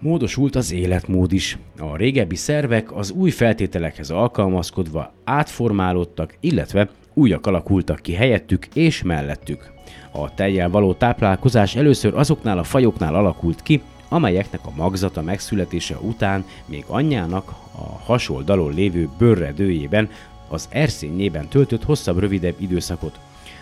Módosult 0.00 0.56
az 0.56 0.72
életmód 0.72 1.32
is. 1.32 1.58
A 1.78 1.96
régebbi 1.96 2.34
szervek 2.34 2.96
az 2.96 3.10
új 3.10 3.30
feltételekhez 3.30 4.10
alkalmazkodva 4.10 5.12
átformálódtak, 5.24 6.36
illetve 6.40 6.88
újak 7.14 7.46
alakultak 7.46 8.00
ki 8.00 8.12
helyettük 8.12 8.66
és 8.74 9.02
mellettük. 9.02 9.72
A 10.10 10.34
tejjel 10.34 10.70
való 10.70 10.94
táplálkozás 10.94 11.76
először 11.76 12.14
azoknál 12.14 12.58
a 12.58 12.62
fajoknál 12.62 13.14
alakult 13.14 13.62
ki, 13.62 13.80
amelyeknek 14.08 14.60
a 14.66 14.72
magzata 14.76 15.22
megszületése 15.22 15.96
után 15.96 16.44
még 16.66 16.84
anyjának 16.86 17.52
a 17.78 18.00
hasoldalon 18.04 18.74
lévő 18.74 19.08
bőrredőjében, 19.18 20.10
az 20.48 20.68
erszényében 20.70 21.48
töltött 21.48 21.84
hosszabb-rövidebb 21.84 22.54
időszakot. 22.58 23.18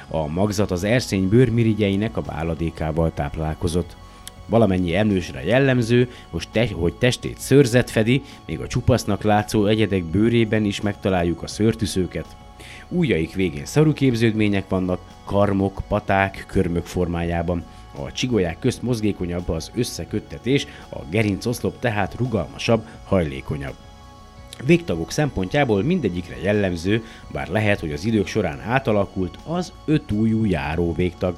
A 0.09 0.27
magzat 0.27 0.71
az 0.71 0.85
erszény 0.85 1.29
bőrmirigyeinek 1.29 2.17
a 2.17 2.23
váladékával 2.23 3.13
táplálkozott. 3.15 3.97
Valamennyi 4.47 4.95
emlősre 4.95 5.45
jellemző, 5.45 6.11
hogy, 6.31 6.49
te, 6.53 6.69
hogy 6.73 6.95
testét 6.95 7.39
szőrzet 7.39 7.91
fedi, 7.91 8.23
még 8.45 8.61
a 8.61 8.67
csupasznak 8.67 9.23
látszó 9.23 9.67
egyedek 9.67 10.05
bőrében 10.05 10.65
is 10.65 10.81
megtaláljuk 10.81 11.43
a 11.43 11.47
szőrtűzőket. 11.47 12.27
Újjaik 12.89 13.35
végén 13.35 13.65
szaruképződmények 13.65 14.69
vannak, 14.69 15.01
karmok, 15.25 15.83
paták, 15.89 16.45
körmök 16.47 16.85
formájában. 16.85 17.65
A 18.05 18.13
csigolyák 18.13 18.59
közt 18.59 18.83
mozgékonyabb 18.83 19.49
az 19.49 19.71
összeköttetés, 19.75 20.67
a 20.89 20.99
gerincoszlop 21.11 21.79
tehát 21.79 22.15
rugalmasabb, 22.15 22.87
hajlékonyabb. 23.05 23.86
Végtagok 24.65 25.11
szempontjából 25.11 25.83
mindegyikre 25.83 26.37
jellemző, 26.43 27.05
bár 27.33 27.49
lehet, 27.49 27.81
hogy 27.81 27.93
az 27.93 28.05
idők 28.05 28.27
során 28.27 28.61
átalakult 28.61 29.39
az 29.47 29.73
ötújú 29.85 30.45
járó 30.45 30.95
végtag. 30.95 31.37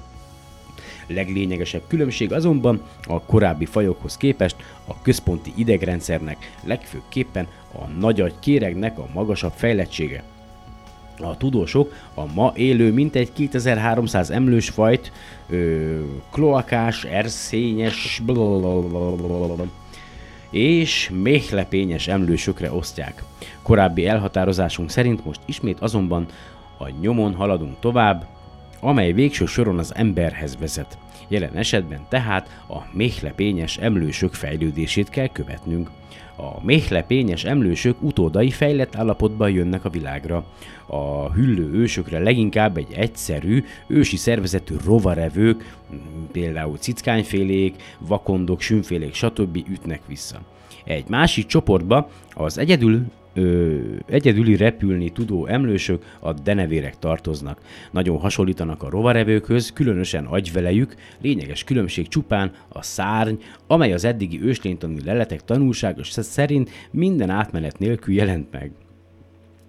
Leglényegesebb 1.07 1.83
különbség 1.87 2.33
azonban 2.33 2.83
a 3.07 3.20
korábbi 3.20 3.64
fajokhoz 3.64 4.16
képest 4.16 4.57
a 4.87 5.02
központi 5.02 5.52
idegrendszernek, 5.57 6.52
legfőképpen 6.64 7.46
a 7.72 7.87
nagyagy 7.98 8.35
kéregnek 8.40 8.98
a 8.98 9.09
magasabb 9.14 9.52
fejlettsége. 9.54 10.22
A 11.20 11.37
tudósok 11.37 11.92
a 12.14 12.33
ma 12.35 12.52
élő 12.54 12.92
mintegy 12.92 13.33
2300 13.33 14.31
emlős 14.31 14.68
fajt 14.68 15.12
ö, 15.48 16.00
kloakás, 16.31 17.04
erszényes 17.04 18.22
blablabla, 18.24 19.66
és 20.51 21.11
méhlepényes 21.23 22.09
emlősökre 22.09 22.73
osztják. 22.73 23.23
Korábbi 23.63 24.07
elhatározásunk 24.07 24.91
szerint 24.91 25.25
most 25.25 25.41
ismét 25.45 25.81
azonban 25.81 26.27
a 26.79 26.89
nyomon 27.01 27.35
haladunk 27.35 27.79
tovább, 27.81 28.27
amely 28.81 29.12
végső 29.12 29.47
soron 29.47 29.79
az 29.79 29.95
emberhez 29.95 30.57
vezet. 30.59 30.99
Jelen 31.29 31.57
esetben 31.57 32.01
tehát 32.09 32.62
a 32.69 32.79
méhlepényes 32.93 33.77
emlősök 33.77 34.35
fejlődését 34.35 35.09
kell 35.09 35.29
követnünk. 35.29 35.91
A 36.37 36.64
méhlepényes 36.64 37.45
emlősök 37.45 38.03
utódai 38.03 38.51
fejlett 38.51 38.97
állapotban 38.97 39.51
jönnek 39.51 39.85
a 39.85 39.91
világra. 39.91 40.45
A 40.87 41.33
hüllő 41.33 41.73
ősökre 41.73 42.19
leginkább 42.19 42.77
egy 42.77 42.93
egyszerű, 42.93 43.64
ősi 43.87 44.17
szervezetű 44.17 44.75
rovarevők, 44.85 45.77
például 46.33 46.77
cickányfélék, 46.77 47.83
vakondok, 47.99 48.61
sümfélék, 48.61 49.14
stb. 49.14 49.57
ütnek 49.69 50.01
vissza. 50.07 50.41
Egy 50.85 51.09
másik 51.09 51.47
csoportba 51.47 52.11
az 52.35 52.59
egyedül 52.59 53.03
ö, 53.38 53.77
egyedüli 54.07 54.57
repülni 54.57 55.12
tudó 55.12 55.46
emlősök 55.46 56.05
a 56.18 56.33
denevérek 56.33 56.98
tartoznak. 56.98 57.61
Nagyon 57.90 58.18
hasonlítanak 58.18 58.83
a 58.83 58.90
rovarevőkhöz, 58.90 59.72
különösen 59.72 60.24
agyvelejük, 60.24 60.94
lényeges 61.20 61.64
különbség 61.64 62.09
csupán 62.09 62.53
a 62.68 62.83
szárny, 62.83 63.35
amely 63.66 63.92
az 63.92 64.05
eddigi 64.05 64.42
őslénytani 64.42 65.05
leletek 65.05 65.44
tanulságos 65.44 66.09
szerint 66.11 66.70
minden 66.90 67.31
átmenet 67.31 67.79
nélkül 67.79 68.14
jelent 68.14 68.53
meg. 68.53 68.70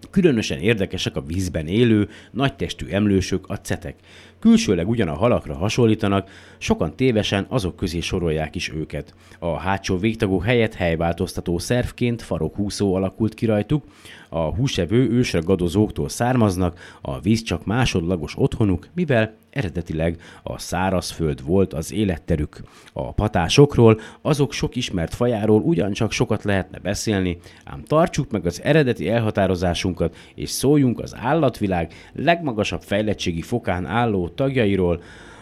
Különösen 0.09 0.59
érdekesek 0.59 1.15
a 1.15 1.21
vízben 1.21 1.67
élő, 1.67 2.09
nagytestű 2.31 2.87
emlősök, 2.87 3.45
a 3.47 3.55
cetek. 3.55 3.95
Külsőleg 4.39 4.89
ugyan 4.89 5.07
a 5.07 5.15
halakra 5.15 5.55
hasonlítanak, 5.55 6.29
sokan 6.57 6.95
tévesen 6.95 7.45
azok 7.49 7.75
közé 7.75 7.99
sorolják 7.99 8.55
is 8.55 8.69
őket. 8.69 9.13
A 9.39 9.57
hátsó 9.57 9.97
végtagú 9.97 10.39
helyet 10.39 10.73
helyváltoztató 10.73 11.57
szervként 11.57 12.21
farokhúszó 12.21 12.93
alakult 12.93 13.33
ki 13.33 13.45
rajtuk, 13.45 13.83
a 14.29 14.39
húsevő 14.55 15.09
ősragadozóktól 15.09 16.09
származnak, 16.09 16.79
a 17.01 17.19
víz 17.19 17.41
csak 17.41 17.65
másodlagos 17.65 18.33
otthonuk, 18.37 18.87
mivel 18.93 19.37
eredetileg 19.59 20.17
a 20.43 20.59
szárazföld 20.59 21.45
volt 21.45 21.73
az 21.73 21.93
életterük. 21.93 22.61
A 22.93 23.13
patásokról, 23.13 23.99
azok 24.21 24.53
sok 24.53 24.75
ismert 24.75 25.13
fajáról 25.13 25.61
ugyancsak 25.61 26.11
sokat 26.11 26.43
lehetne 26.43 26.79
beszélni, 26.79 27.37
ám 27.65 27.83
tartsuk 27.83 28.31
meg 28.31 28.45
az 28.45 28.61
eredeti 28.63 29.09
elhatározásunkat, 29.09 30.15
és 30.35 30.49
szóljunk 30.49 30.99
az 30.99 31.15
állatvilág 31.17 31.93
legmagasabb 32.13 32.81
fejlettségi 32.81 33.41
fokán 33.41 33.85
álló 33.85 34.27
tagjairól, 34.27 35.01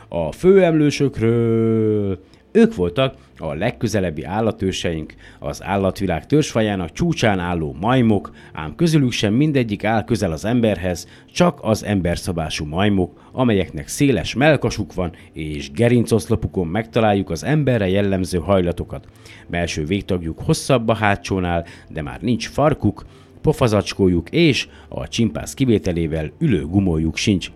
a 0.10 0.32
főemlősökről, 0.32 2.19
ők 2.51 2.75
voltak 2.75 3.15
a 3.38 3.53
legközelebbi 3.53 4.23
állatőseink, 4.23 5.13
az 5.39 5.63
állatvilág 5.63 6.25
törzsfajának 6.25 6.91
csúcsán 6.91 7.39
álló 7.39 7.75
majmok, 7.79 8.31
ám 8.53 8.75
közülük 8.75 9.12
sem 9.12 9.33
mindegyik 9.33 9.83
áll 9.83 10.03
közel 10.03 10.31
az 10.31 10.45
emberhez, 10.45 11.07
csak 11.31 11.60
az 11.62 11.83
emberszabású 11.83 12.65
majmok, 12.65 13.29
amelyeknek 13.31 13.88
széles 13.88 14.33
melkasuk 14.33 14.93
van, 14.93 15.12
és 15.33 15.71
gerincoszlopukon 15.71 16.67
megtaláljuk 16.67 17.29
az 17.29 17.43
emberre 17.43 17.89
jellemző 17.89 18.38
hajlatokat. 18.38 19.07
Belső 19.47 19.86
végtagjuk 19.86 20.39
hosszabb 20.39 20.88
a 20.88 20.93
hátsónál, 20.93 21.65
de 21.89 22.01
már 22.01 22.21
nincs 22.21 22.49
farkuk, 22.49 23.05
pofazacskójuk 23.41 24.29
és 24.29 24.67
a 24.88 25.07
csimpász 25.07 25.53
kivételével 25.53 26.31
ülő 26.39 26.65
gumójuk 26.65 27.17
sincs. 27.17 27.51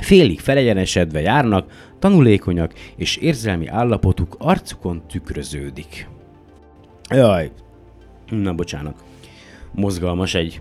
Félig 0.00 0.40
felegyenesedve 0.40 1.20
járnak, 1.20 1.92
tanulékonyak, 1.98 2.72
és 2.96 3.16
érzelmi 3.16 3.66
állapotuk 3.66 4.36
arcukon 4.38 5.02
tükröződik. 5.06 6.08
Jaj, 7.10 7.50
na 8.30 8.54
bocsánat. 8.54 9.04
Mozgalmas 9.72 10.34
egy 10.34 10.60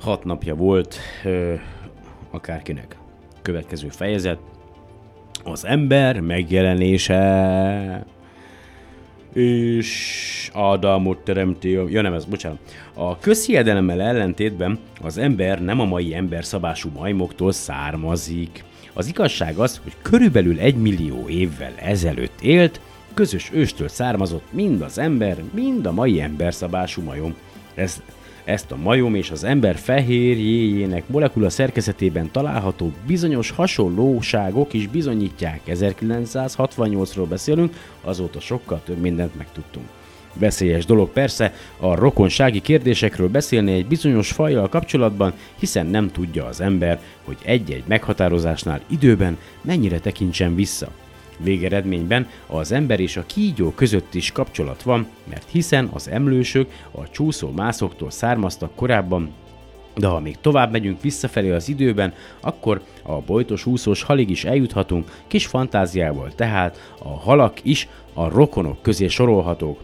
hat 0.00 0.24
napja 0.24 0.54
volt 0.54 0.96
ö, 1.24 1.54
akárkinek. 2.30 2.96
Következő 3.42 3.88
fejezet. 3.88 4.38
Az 5.44 5.64
ember 5.64 6.20
megjelenése 6.20 8.06
és 9.36 10.50
Ádámot 10.52 11.18
teremti, 11.18 11.70
ja 11.70 12.02
nem 12.02 12.12
ez, 12.12 12.24
bocsánat. 12.24 12.58
A 12.94 13.18
közhiedelemmel 13.18 14.00
ellentétben 14.00 14.78
az 15.02 15.18
ember 15.18 15.62
nem 15.62 15.80
a 15.80 15.84
mai 15.84 16.14
emberszabású 16.14 16.90
majmoktól 16.94 17.52
származik. 17.52 18.64
Az 18.92 19.06
igazság 19.06 19.56
az, 19.56 19.80
hogy 19.82 19.92
körülbelül 20.02 20.58
egy 20.58 20.76
millió 20.76 21.28
évvel 21.28 21.72
ezelőtt 21.76 22.40
élt, 22.40 22.80
közös 23.14 23.50
őstől 23.52 23.88
származott 23.88 24.52
mind 24.52 24.80
az 24.82 24.98
ember, 24.98 25.42
mind 25.54 25.86
a 25.86 25.92
mai 25.92 26.20
emberszabású 26.20 27.02
majom. 27.02 27.34
Ez 27.74 28.02
ezt 28.46 28.72
a 28.72 28.76
majom 28.76 29.14
és 29.14 29.30
az 29.30 29.44
ember 29.44 29.76
fehérjéjének 29.76 31.08
molekula 31.08 31.50
szerkezetében 31.50 32.30
található 32.30 32.92
bizonyos 33.06 33.50
hasonlóságok 33.50 34.72
is 34.72 34.86
bizonyítják. 34.86 35.60
1968-ról 35.66 37.26
beszélünk, 37.28 37.74
azóta 38.04 38.40
sokkal 38.40 38.80
több 38.84 38.98
mindent 38.98 39.36
megtudtunk. 39.36 39.86
Veszélyes 40.32 40.84
dolog 40.84 41.08
persze 41.08 41.52
a 41.78 41.94
rokonsági 41.94 42.60
kérdésekről 42.60 43.28
beszélni 43.28 43.72
egy 43.72 43.86
bizonyos 43.86 44.32
fajjal 44.32 44.68
kapcsolatban, 44.68 45.32
hiszen 45.58 45.86
nem 45.86 46.10
tudja 46.10 46.44
az 46.44 46.60
ember, 46.60 47.00
hogy 47.24 47.36
egy-egy 47.44 47.84
meghatározásnál 47.86 48.80
időben 48.86 49.38
mennyire 49.60 49.98
tekintsen 49.98 50.54
vissza. 50.54 50.88
Végeredményben 51.36 52.28
az 52.46 52.72
ember 52.72 53.00
és 53.00 53.16
a 53.16 53.26
kígyó 53.26 53.70
között 53.70 54.14
is 54.14 54.32
kapcsolat 54.32 54.82
van, 54.82 55.06
mert 55.24 55.50
hiszen 55.50 55.90
az 55.92 56.08
emlősök 56.08 56.70
a 56.90 57.10
csúszó 57.10 57.50
mászoktól 57.50 58.10
származtak 58.10 58.74
korábban, 58.74 59.32
de 59.96 60.06
ha 60.06 60.20
még 60.20 60.36
tovább 60.40 60.72
megyünk 60.72 61.00
visszafelé 61.00 61.50
az 61.50 61.68
időben, 61.68 62.12
akkor 62.40 62.82
a 63.02 63.12
bojtos 63.12 63.66
úszós 63.66 64.02
halig 64.02 64.30
is 64.30 64.44
eljuthatunk, 64.44 65.10
kis 65.26 65.46
fantáziával 65.46 66.32
tehát 66.34 66.92
a 67.02 67.08
halak 67.08 67.58
is 67.62 67.88
a 68.14 68.28
rokonok 68.28 68.82
közé 68.82 69.06
sorolhatók. 69.08 69.80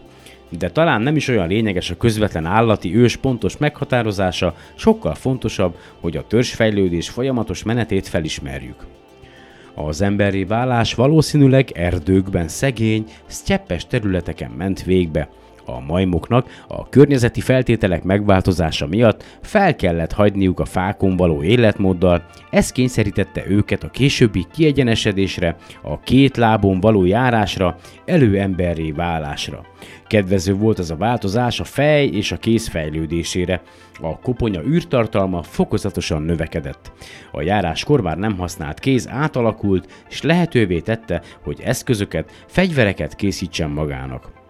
De 0.57 0.69
talán 0.69 1.01
nem 1.01 1.15
is 1.15 1.27
olyan 1.27 1.47
lényeges 1.47 1.89
a 1.89 1.97
közvetlen 1.97 2.45
állati 2.45 2.95
ős 2.95 3.15
pontos 3.15 3.57
meghatározása, 3.57 4.55
sokkal 4.75 5.15
fontosabb, 5.15 5.77
hogy 5.99 6.17
a 6.17 6.27
törzsfejlődés 6.27 7.09
folyamatos 7.09 7.63
menetét 7.63 8.07
felismerjük. 8.07 8.85
Az 9.75 10.01
emberi 10.01 10.45
válás 10.45 10.93
valószínűleg 10.93 11.71
erdőkben 11.71 12.47
szegény, 12.47 13.05
sztyeppes 13.25 13.87
területeken 13.87 14.51
ment 14.51 14.83
végbe. 14.83 15.29
A 15.65 15.79
majmoknak 15.79 16.63
a 16.67 16.89
környezeti 16.89 17.41
feltételek 17.41 18.03
megváltozása 18.03 18.87
miatt 18.87 19.23
fel 19.41 19.75
kellett 19.75 20.11
hagyniuk 20.11 20.59
a 20.59 20.65
fákon 20.65 21.17
való 21.17 21.43
életmóddal, 21.43 22.25
ez 22.49 22.71
kényszerítette 22.71 23.43
őket 23.47 23.83
a 23.83 23.89
későbbi 23.89 24.45
kiegyenesedésre, 24.53 25.55
a 25.81 25.99
két 25.99 26.37
lábon 26.37 26.79
való 26.79 27.05
járásra, 27.05 27.75
előemberré 28.05 28.91
válásra. 28.91 29.65
Kedvező 30.07 30.53
volt 30.53 30.79
ez 30.79 30.89
a 30.89 30.95
változás 30.95 31.59
a 31.59 31.63
fej 31.63 32.05
és 32.05 32.31
a 32.31 32.37
kéz 32.37 32.67
fejlődésére. 32.67 33.61
A 34.01 34.19
koponya 34.19 34.61
űrtartalma 34.63 35.43
fokozatosan 35.43 36.21
növekedett. 36.21 36.91
A 37.31 37.41
járáskor 37.41 38.01
már 38.01 38.17
nem 38.17 38.37
használt 38.37 38.79
kéz 38.79 39.09
átalakult, 39.09 40.05
és 40.09 40.21
lehetővé 40.21 40.79
tette, 40.79 41.21
hogy 41.43 41.61
eszközöket, 41.63 42.43
fegyvereket 42.47 43.15
készítsen 43.15 43.69
magának. 43.69 44.42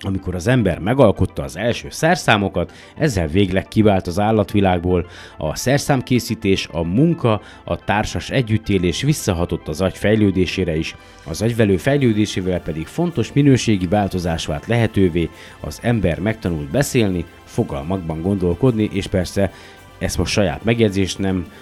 Amikor 0.00 0.34
az 0.34 0.46
ember 0.46 0.78
megalkotta 0.78 1.42
az 1.42 1.56
első 1.56 1.86
szerszámokat, 1.90 2.72
ezzel 2.96 3.26
végleg 3.26 3.68
kivált 3.68 4.06
az 4.06 4.18
állatvilágból, 4.18 5.06
a 5.36 5.56
szerszámkészítés, 5.56 6.68
a 6.72 6.82
munka, 6.82 7.40
a 7.64 7.76
társas 7.76 8.30
együttélés 8.30 9.02
visszahatott 9.02 9.68
az 9.68 9.80
agy 9.80 9.96
fejlődésére 9.96 10.76
is, 10.76 10.96
az 11.24 11.42
agyvelő 11.42 11.76
fejlődésével 11.76 12.60
pedig 12.60 12.86
fontos 12.86 13.32
minőségi 13.32 13.86
változás 13.86 14.46
vált 14.46 14.66
lehetővé, 14.66 15.30
az 15.60 15.78
ember 15.82 16.20
megtanult 16.20 16.70
beszélni, 16.70 17.24
fogalmakban 17.44 18.22
gondolkodni, 18.22 18.88
és 18.92 19.06
persze 19.06 19.52
ezt 19.98 20.18
most 20.18 20.32
saját 20.32 20.64
megjegyzés, 20.64 21.16
nem, 21.16 21.52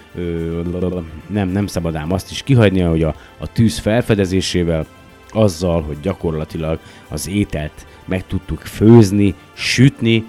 nem, 1.27 1.49
nem 1.49 1.67
szabad 1.67 1.95
ám 1.95 2.13
azt 2.13 2.31
is 2.31 2.43
kihagyni, 2.43 2.81
hogy 2.81 3.03
a, 3.03 3.15
a 3.39 3.53
tűz 3.53 3.79
felfedezésével, 3.79 4.87
azzal, 5.31 5.83
hogy 5.83 6.01
gyakorlatilag 6.01 6.79
az 7.09 7.29
ételt 7.29 7.87
meg 8.07 8.27
tudtuk 8.27 8.61
főzni, 8.61 9.35
sütni, 9.53 10.25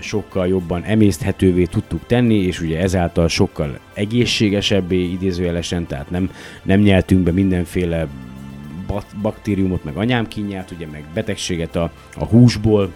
sokkal 0.00 0.46
jobban 0.46 0.82
emészthetővé 0.82 1.64
tudtuk 1.64 2.06
tenni, 2.06 2.34
és 2.34 2.60
ugye 2.60 2.80
ezáltal 2.80 3.28
sokkal 3.28 3.78
egészségesebbé 3.94 5.10
idézőjelesen, 5.10 5.86
tehát 5.86 6.10
nem, 6.10 6.30
nem 6.62 6.80
nyeltünk 6.80 7.22
be 7.22 7.32
mindenféle 7.32 8.06
baktériumot, 9.22 9.84
meg 9.84 9.96
anyámkínját, 9.96 10.70
ugye 10.70 10.86
meg 10.86 11.04
betegséget 11.14 11.76
a, 11.76 11.90
a 12.14 12.24
húsból, 12.24 12.92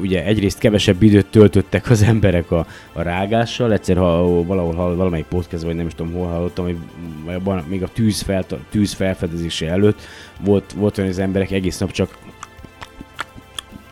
ugye 0.00 0.24
egyrészt 0.24 0.58
kevesebb 0.58 1.02
időt 1.02 1.26
töltöttek 1.26 1.90
az 1.90 2.02
emberek 2.02 2.50
a, 2.50 2.66
a 2.92 3.02
rágással, 3.02 3.72
egyszer 3.72 3.96
ha 3.96 4.44
valahol 4.44 4.74
hall, 4.74 4.94
valamelyik 4.94 5.26
podcast, 5.26 5.62
vagy 5.62 5.74
nem 5.74 5.86
is 5.86 5.94
tudom 5.94 6.12
hol 6.12 6.26
hallottam, 6.26 6.64
hogy 6.64 6.76
még 7.66 7.82
a 7.82 7.88
tűz, 7.88 8.20
fel, 8.20 8.44
tűz 8.70 8.92
felfedezése 8.92 9.68
előtt 9.68 10.00
volt, 10.40 10.72
volt 10.72 10.98
olyan, 10.98 11.10
hogy 11.10 11.18
az 11.18 11.24
emberek 11.26 11.50
egész 11.50 11.78
nap 11.78 11.90
csak 11.90 12.18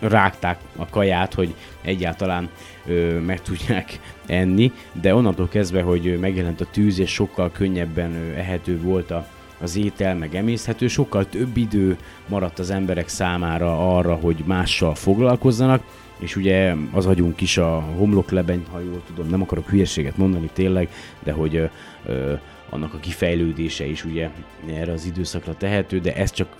rágták 0.00 0.58
a 0.76 0.88
kaját, 0.88 1.34
hogy 1.34 1.54
egyáltalán 1.82 2.48
ö, 2.86 3.18
meg 3.18 3.42
tudják 3.42 4.00
enni, 4.26 4.72
de 4.92 5.14
onnantól 5.14 5.48
kezdve, 5.48 5.82
hogy 5.82 6.18
megjelent 6.20 6.60
a 6.60 6.66
tűz, 6.70 6.98
és 6.98 7.10
sokkal 7.10 7.52
könnyebben 7.52 8.14
ö, 8.14 8.38
ehető 8.38 8.80
volt 8.80 9.10
a, 9.10 9.26
az 9.62 9.76
étel, 9.76 10.16
meg 10.16 10.34
emészhető, 10.34 10.88
sokkal 10.88 11.28
több 11.28 11.56
idő 11.56 11.96
maradt 12.28 12.58
az 12.58 12.70
emberek 12.70 13.08
számára 13.08 13.96
arra, 13.96 14.14
hogy 14.14 14.42
mással 14.46 14.94
foglalkozzanak, 14.94 15.82
és 16.18 16.36
ugye 16.36 16.74
az 16.92 17.06
agyunk 17.06 17.40
is 17.40 17.56
a 17.56 17.84
homloklebeny, 17.96 18.64
ha 18.70 18.80
jól 18.80 19.02
tudom, 19.06 19.30
nem 19.30 19.42
akarok 19.42 19.68
hülyeséget 19.68 20.16
mondani 20.16 20.50
tényleg, 20.52 20.88
de 21.22 21.32
hogy 21.32 21.56
ö, 21.56 21.64
ö, 22.06 22.32
annak 22.70 22.94
a 22.94 22.98
kifejlődése 22.98 23.86
is 23.86 24.04
ugye 24.04 24.30
erre 24.66 24.92
az 24.92 25.06
időszakra 25.06 25.54
tehető, 25.54 25.98
de 25.98 26.14
ez 26.14 26.30
csak, 26.30 26.56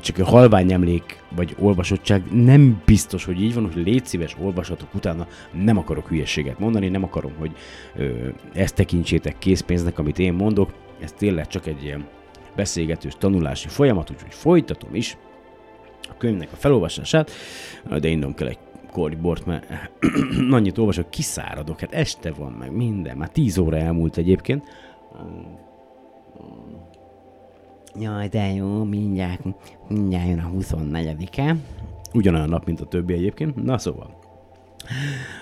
csak 0.00 0.18
a 0.18 0.24
halvány 0.24 0.72
emlék 0.72 1.22
vagy 1.36 1.54
olvasottság. 1.58 2.22
Nem 2.32 2.82
biztos, 2.84 3.24
hogy 3.24 3.42
így 3.42 3.54
van, 3.54 3.70
hogy 3.72 3.84
légy 3.84 4.06
szíves, 4.06 4.36
olvasatok 4.40 4.94
utána, 4.94 5.26
nem 5.64 5.78
akarok 5.78 6.08
hülyeséget 6.08 6.58
mondani, 6.58 6.88
nem 6.88 7.04
akarom, 7.04 7.32
hogy 7.38 7.50
ö, 7.96 8.28
ezt 8.52 8.74
tekintsétek 8.74 9.38
készpénznek, 9.38 9.98
amit 9.98 10.18
én 10.18 10.32
mondok, 10.32 10.72
ez 11.00 11.12
tényleg 11.12 11.46
csak 11.46 11.66
egy 11.66 11.84
ilyen 11.84 12.06
beszélgetős 12.60 13.12
tanulási 13.18 13.68
folyamat, 13.68 14.10
úgyhogy 14.10 14.34
folytatom 14.34 14.94
is 14.94 15.16
a 16.08 16.16
könyvnek 16.18 16.48
a 16.52 16.56
felolvasását, 16.56 17.30
de 18.00 18.08
innom 18.08 18.34
kell 18.34 18.48
egy 18.48 18.58
koribort, 18.92 19.46
mert 19.46 19.66
annyit 20.50 20.78
olvasok, 20.78 21.10
kiszáradok, 21.10 21.80
hát 21.80 21.92
este 21.92 22.32
van 22.32 22.52
meg 22.52 22.72
minden, 22.72 23.16
már 23.16 23.28
10 23.28 23.58
óra 23.58 23.76
elmúlt 23.76 24.16
egyébként. 24.16 24.64
Jaj, 28.00 28.28
de 28.28 28.52
jó, 28.52 28.84
mindjárt, 28.84 29.40
mindjárt 29.88 30.28
jön 30.28 30.38
a 30.38 30.50
24-e. 30.58 31.56
Ugyanolyan 32.14 32.48
nap, 32.48 32.64
mint 32.64 32.80
a 32.80 32.86
többi 32.86 33.12
egyébként. 33.12 33.64
Na 33.64 33.78
szóval, 33.78 34.18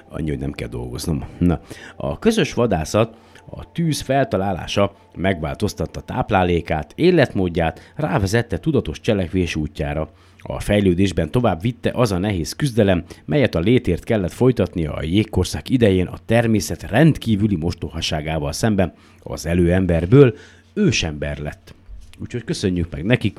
annyi, 0.09 0.29
hogy 0.29 0.39
nem 0.39 0.53
kell 0.53 0.69
dolgoznom. 0.69 1.25
Na, 1.39 1.61
a 1.97 2.19
közös 2.19 2.55
vadászat 2.55 3.17
a 3.51 3.73
tűz 3.73 4.01
feltalálása 4.01 4.95
megváltoztatta 5.17 6.01
táplálékát, 6.01 6.93
életmódját, 6.95 7.93
rávezette 7.97 8.59
tudatos 8.59 9.01
cselekvés 9.01 9.57
útjára. 9.57 10.11
A 10.39 10.61
fejlődésben 10.61 11.31
tovább 11.31 11.61
vitte 11.61 11.91
az 11.95 12.13
a 12.13 12.19
nehéz 12.19 12.53
küzdelem, 12.53 13.05
melyet 13.25 13.55
a 13.55 13.61
létért 13.61 14.05
kellett 14.05 14.33
folytatnia 14.33 14.93
a 14.93 15.03
jégkorszak 15.03 15.69
idején 15.69 16.07
a 16.07 16.19
természet 16.27 16.83
rendkívüli 16.83 17.57
mostohaságával 17.57 18.53
szemben, 18.53 18.93
az 19.23 19.47
előemberből 19.47 20.35
ősember 20.75 21.39
lett. 21.39 21.75
Úgyhogy 22.21 22.45
köszönjük 22.45 22.91
meg 22.91 23.05
nekik, 23.05 23.39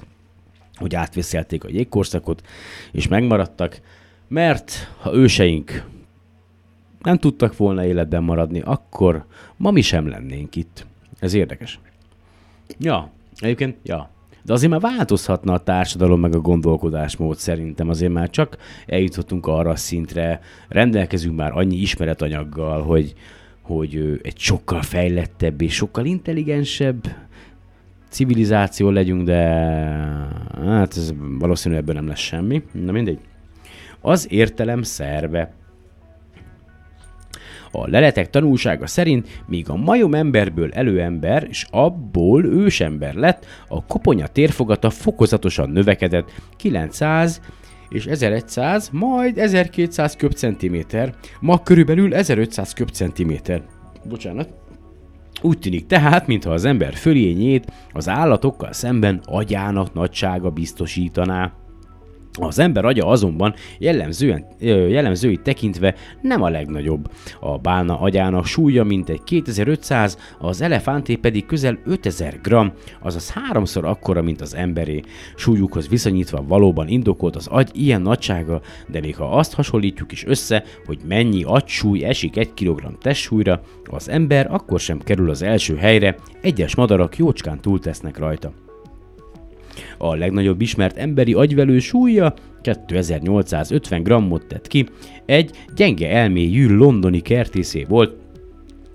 hogy 0.76 0.96
átvészelték 0.96 1.64
a 1.64 1.70
jégkorszakot, 1.70 2.42
és 2.92 3.08
megmaradtak, 3.08 3.82
mert 4.28 4.92
ha 5.00 5.14
őseink 5.14 5.84
nem 7.02 7.18
tudtak 7.18 7.58
volna 7.58 7.86
életben 7.86 8.24
maradni, 8.24 8.62
akkor 8.66 9.26
ma 9.58 9.72
mi 9.72 9.82
sem 9.82 10.08
lennénk 10.08 10.56
itt. 10.56 10.86
Ez 11.20 11.34
érdekes. 11.34 11.80
Ja, 12.80 13.12
egyébként, 13.36 13.78
ja. 13.84 14.10
De 14.44 14.54
azért 14.54 14.72
már 14.72 14.80
változhatna 14.80 15.54
a 15.54 15.64
társadalom 15.64 16.20
meg 16.20 16.36
a 16.36 16.40
gondolkodásmód 16.40 17.38
szerintem. 17.38 17.90
Azért 17.90 18.12
már 18.12 18.30
csak 18.30 18.58
eljutottunk 18.86 19.48
arra 19.48 19.70
a 19.70 19.76
szintre, 19.76 20.42
rendelkezünk 20.68 21.36
már 21.36 21.52
annyi 21.52 21.76
ismeretanyaggal, 21.76 22.82
hogy, 22.82 23.14
hogy 23.62 24.20
egy 24.24 24.38
sokkal 24.38 24.82
fejlettebb 24.82 25.62
és 25.62 25.74
sokkal 25.74 26.06
intelligensebb 26.06 27.08
civilizáció 28.10 28.90
legyünk, 28.90 29.24
de 29.24 29.44
hát 30.66 30.98
ez 30.98 31.14
valószínűleg 31.40 31.84
ebből 31.84 31.96
nem 31.96 32.08
lesz 32.08 32.20
semmi. 32.20 32.64
Na 32.72 32.92
mindegy. 32.92 33.20
Az 34.02 34.32
értelem 34.32 34.82
szerve 34.82 35.54
a 37.72 37.90
leletek 37.90 38.30
tanulsága 38.30 38.88
szerint, 38.88 39.42
míg 39.48 39.70
a 39.70 39.76
majom 39.76 40.14
emberből 40.14 40.72
előember, 40.72 41.46
és 41.50 41.66
abból 41.72 42.46
ősember 42.46 43.14
lett, 43.14 43.46
a 43.68 43.86
koponya 43.86 44.28
térfogata 44.28 44.90
fokozatosan 44.90 45.70
növekedett 45.70 46.32
900 46.56 47.42
és 47.90 48.06
1100, 48.06 48.90
majd 48.92 49.38
1200 49.38 50.16
köbcentiméter, 50.16 51.14
ma 51.40 51.64
körülbelül 51.64 52.16
1500 52.16 52.74
köbcentiméter. 52.74 53.62
Bocsánat. 54.04 54.50
Úgy 55.42 55.60
tűnik 55.60 55.86
tehát, 55.86 56.28
mintha 56.28 56.52
az 56.52 56.66
ember 56.66 56.94
fölényét 56.94 57.72
az 57.94 58.10
állatokkal 58.10 58.74
szemben 58.74 59.22
agyának 59.26 59.94
nagysága 59.94 60.50
biztosítaná. 60.50 61.52
Az 62.40 62.60
ember 62.60 62.86
agya 62.86 63.08
azonban 63.08 63.54
jellemzően, 63.80 64.46
jellemzői 64.60 65.38
tekintve 65.38 65.96
nem 66.22 66.42
a 66.42 66.50
legnagyobb. 66.50 67.12
A 67.40 67.58
bálna 67.58 68.00
agyának 68.00 68.46
súlya 68.46 68.84
mintegy 68.84 69.24
2500, 69.24 70.18
az 70.40 70.62
elefánté 70.62 71.16
pedig 71.16 71.46
közel 71.46 71.80
5000 71.86 72.40
g, 72.42 72.56
azaz 73.02 73.32
háromszor 73.32 73.86
akkora, 73.86 74.22
mint 74.22 74.42
az 74.42 74.56
emberé. 74.56 75.02
Súlyukhoz 75.36 75.88
viszonyítva 75.88 76.44
valóban 76.48 76.88
indokolt 76.88 77.36
az 77.36 77.48
agy 77.48 77.70
ilyen 77.74 78.02
nagysága, 78.02 78.62
de 78.88 79.00
még 79.00 79.16
ha 79.16 79.38
azt 79.38 79.54
hasonlítjuk 79.54 80.12
is 80.12 80.26
össze, 80.26 80.64
hogy 80.86 81.00
mennyi 81.08 81.44
agysúly 81.44 82.04
esik 82.04 82.38
1 82.38 82.54
kg 82.54 82.98
testsúlyra, 83.02 83.62
az 83.86 84.10
ember 84.10 84.48
akkor 84.52 84.80
sem 84.80 85.00
kerül 85.00 85.30
az 85.30 85.42
első 85.42 85.76
helyre, 85.76 86.16
egyes 86.42 86.76
madarak 86.76 87.18
jócskán 87.18 87.62
túltesznek 87.62 88.18
rajta. 88.18 88.69
A 89.98 90.16
legnagyobb 90.16 90.62
ismert 90.62 90.98
emberi 90.98 91.34
agyvelő 91.34 91.80
súlya 91.80 92.34
2850 92.62 94.04
grammot 94.04 94.46
tett 94.46 94.68
ki, 94.68 94.86
egy 95.26 95.52
gyenge 95.76 96.10
elmélyű 96.10 96.76
londoni 96.76 97.20
kertészé 97.20 97.86
volt, 97.90 98.16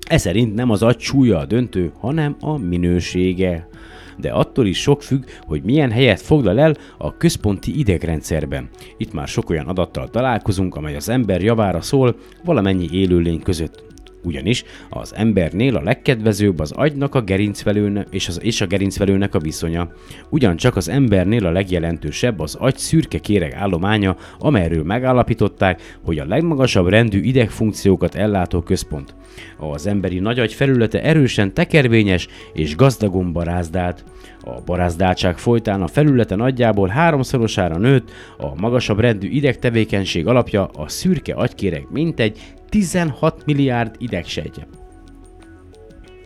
ez 0.09 0.21
szerint 0.21 0.55
nem 0.55 0.71
az 0.71 0.83
agy 0.83 1.01
súlya 1.01 1.39
a 1.39 1.45
döntő, 1.45 1.93
hanem 1.99 2.37
a 2.41 2.57
minősége. 2.57 3.69
De 4.17 4.31
attól 4.31 4.67
is 4.67 4.81
sok 4.81 5.03
függ, 5.03 5.25
hogy 5.41 5.63
milyen 5.63 5.91
helyet 5.91 6.21
foglal 6.21 6.61
el 6.61 6.75
a 6.99 7.17
központi 7.17 7.79
idegrendszerben. 7.79 8.69
Itt 8.97 9.13
már 9.13 9.29
sok 9.29 9.51
olyan 9.51 9.67
adattal 9.67 10.09
találkozunk, 10.09 10.75
amely 10.75 10.97
az 10.97 11.09
ember 11.09 11.43
javára 11.43 11.81
szól 11.81 12.17
valamennyi 12.45 12.89
élőlény 12.93 13.43
között. 13.43 13.94
Ugyanis 14.25 14.65
az 14.89 15.15
embernél 15.15 15.77
a 15.77 15.83
legkedvezőbb 15.83 16.59
az 16.59 16.73
agynak 16.73 17.15
a 17.15 17.23
gerincvelőne 17.23 18.07
és, 18.11 18.29
az, 18.29 18.41
és 18.43 18.61
a 18.61 18.67
gerincvelőnek 18.67 19.35
a 19.35 19.39
viszonya. 19.39 19.93
Ugyancsak 20.29 20.77
az 20.77 20.89
embernél 20.89 21.47
a 21.47 21.51
legjelentősebb 21.51 22.41
az 22.41 22.55
agy 22.55 22.77
szürke 22.77 23.19
kéreg 23.19 23.53
állománya, 23.53 24.17
amelyről 24.39 24.83
megállapították, 24.83 25.99
hogy 26.05 26.19
a 26.19 26.27
legmagasabb 26.27 26.89
rendű 26.89 27.21
idegfunkciókat 27.21 28.15
ellátó 28.15 28.61
központ. 28.61 29.15
Az 29.57 29.87
emberi 29.87 30.19
nagyagy 30.19 30.53
felülete 30.53 31.03
erősen 31.03 31.55
tekervényes 31.55 32.29
és 32.53 32.77
gazdagon 32.77 33.33
barázdált. 33.33 34.05
A 34.45 34.61
barázdáltság 34.65 35.39
folytán 35.39 35.83
a 35.83 35.87
felülete 35.87 36.35
nagyjából 36.35 36.89
háromszorosára 36.89 37.79
nőtt, 37.79 38.11
a 38.39 38.61
magasabb 38.61 38.99
rendű 38.99 39.29
idegtevékenység 39.29 40.27
alapja 40.27 40.67
a 40.67 40.89
szürke 40.89 41.35
agykéreg 41.35 41.87
mintegy 41.91 42.41
16 42.69 43.45
milliárd 43.47 43.95
idegsejtje. 43.99 44.67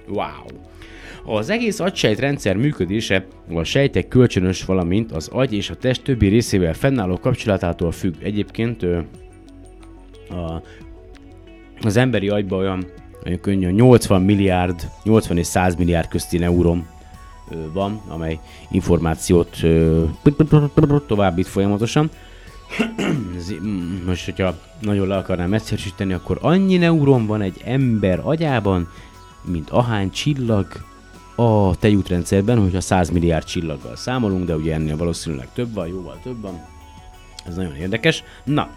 Wow! 0.08 0.46
Az 1.24 1.50
egész 1.50 1.80
agysejtrendszer 1.80 2.56
működése 2.56 3.26
a 3.54 3.62
sejtek 3.62 4.08
kölcsönös, 4.08 4.64
valamint 4.64 5.12
az 5.12 5.28
agy 5.28 5.54
és 5.54 5.70
a 5.70 5.74
test 5.74 6.02
többi 6.02 6.28
részével 6.28 6.74
fennálló 6.74 7.18
kapcsolatától 7.18 7.92
függ. 7.92 8.14
Egyébként 8.22 8.82
a, 8.82 10.62
az 11.80 11.96
emberi 11.96 12.28
agyban 12.28 12.58
olyan, 12.58 12.86
olyan 13.26 13.40
könnyű, 13.40 13.70
80 13.70 14.22
milliárd, 14.22 14.88
80 15.02 15.38
és 15.38 15.46
100 15.46 15.76
milliárd 15.76 16.08
közti 16.08 16.38
neuron 16.38 16.86
van, 17.72 18.00
amely 18.08 18.38
információt 18.70 19.56
továbbít 21.06 21.46
folyamatosan. 21.46 22.10
Most, 24.06 24.24
hogyha 24.24 24.58
nagyon 24.80 25.06
le 25.06 25.16
akarnám 25.16 25.54
egyszerűsíteni, 25.54 26.12
akkor 26.12 26.38
annyi 26.40 26.76
neuron 26.76 27.26
van 27.26 27.40
egy 27.40 27.60
ember 27.64 28.20
agyában, 28.24 28.88
mint 29.44 29.70
ahány 29.70 30.10
csillag 30.10 30.66
a 31.34 31.76
tejútrendszerben, 31.76 32.58
hogyha 32.60 32.80
100 32.80 33.10
milliárd 33.10 33.44
csillaggal 33.44 33.96
számolunk, 33.96 34.46
de 34.46 34.56
ugye 34.56 34.74
ennél 34.74 34.96
valószínűleg 34.96 35.48
több 35.52 35.74
van, 35.74 35.86
jóval 35.86 36.18
több 36.22 36.40
van. 36.40 36.60
Ez 37.46 37.54
nagyon 37.54 37.74
érdekes. 37.74 38.24
Na, 38.44 38.68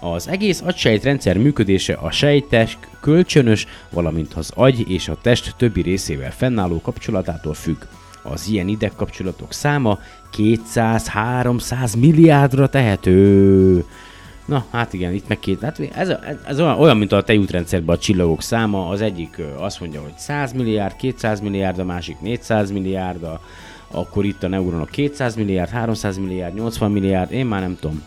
az 0.00 0.28
egész 0.28 0.60
agysejtrendszer 0.60 1.36
működése 1.38 1.94
a 1.94 2.10
sejtes 2.10 2.78
kölcsönös, 3.00 3.66
valamint 3.90 4.34
az 4.34 4.52
agy 4.54 4.90
és 4.90 5.08
a 5.08 5.18
test 5.22 5.54
többi 5.56 5.82
részével 5.82 6.32
fennálló 6.32 6.80
kapcsolatától 6.80 7.54
függ. 7.54 7.82
Az 8.30 8.48
ilyen 8.48 8.68
idegkapcsolatok 8.68 9.52
száma 9.52 9.98
200-300 10.36 11.98
milliárdra 11.98 12.68
tehető. 12.68 13.84
Na, 14.44 14.64
hát 14.70 14.92
igen, 14.92 15.12
itt 15.12 15.28
meg 15.28 15.38
két. 15.38 15.60
Hát 15.60 15.78
ez, 15.94 16.12
ez, 16.46 16.60
olyan, 16.60 16.78
olyan, 16.78 16.96
mint 16.96 17.12
a 17.12 17.22
tejútrendszerben 17.22 17.96
a 17.96 17.98
csillagok 17.98 18.42
száma. 18.42 18.88
Az 18.88 19.00
egyik 19.00 19.42
azt 19.58 19.80
mondja, 19.80 20.00
hogy 20.00 20.16
100 20.16 20.52
milliárd, 20.52 20.96
200 20.96 21.40
milliárd, 21.40 21.78
a 21.78 21.84
másik 21.84 22.20
400 22.20 22.70
milliárd, 22.70 23.22
a, 23.22 23.40
akkor 23.90 24.24
itt 24.24 24.42
a 24.42 24.48
neuronok 24.48 24.90
200 24.90 25.34
milliárd, 25.34 25.70
300 25.70 26.18
milliárd, 26.18 26.54
80 26.54 26.90
milliárd, 26.90 27.32
én 27.32 27.46
már 27.46 27.60
nem 27.60 27.76
tudom. 27.80 28.02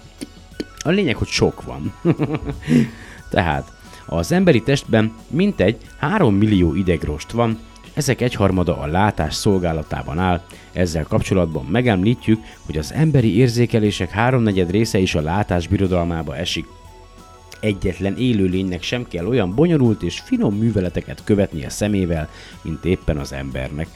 A 0.80 0.89
lényeg, 0.89 1.15
hogy 1.15 1.28
sok 1.28 1.63
van. 1.63 1.93
Tehát 3.30 3.72
az 4.05 4.32
emberi 4.32 4.61
testben 4.61 5.13
mintegy 5.28 5.78
3 5.97 6.36
millió 6.36 6.76
idegrost 6.76 7.32
van, 7.32 7.57
ezek 8.00 8.22
egyharmada 8.22 8.78
a 8.78 8.86
látás 8.86 9.34
szolgálatában 9.34 10.20
áll. 10.20 10.41
Ezzel 10.74 11.04
kapcsolatban 11.04 11.66
megemlítjük, 11.66 12.39
hogy 12.66 12.78
az 12.78 12.93
emberi 12.93 13.38
érzékelések 13.38 14.10
háromnegyed 14.10 14.72
része 14.72 14.97
is 14.97 15.16
a 15.16 15.22
látás 15.22 15.68
birodalmába 15.68 16.36
esik. 16.36 16.66
Egyetlen 17.60 18.18
élőlénynek 18.18 18.84
sem 18.84 19.08
kell 19.08 19.26
olyan 19.26 19.56
bonyolult 19.56 20.04
és 20.04 20.20
finom 20.20 20.56
műveleteket 20.56 21.22
követnie 21.24 21.70
szemével, 21.70 22.30
mint 22.62 22.86
éppen 22.86 23.18
az 23.18 23.34
embernek. 23.34 23.88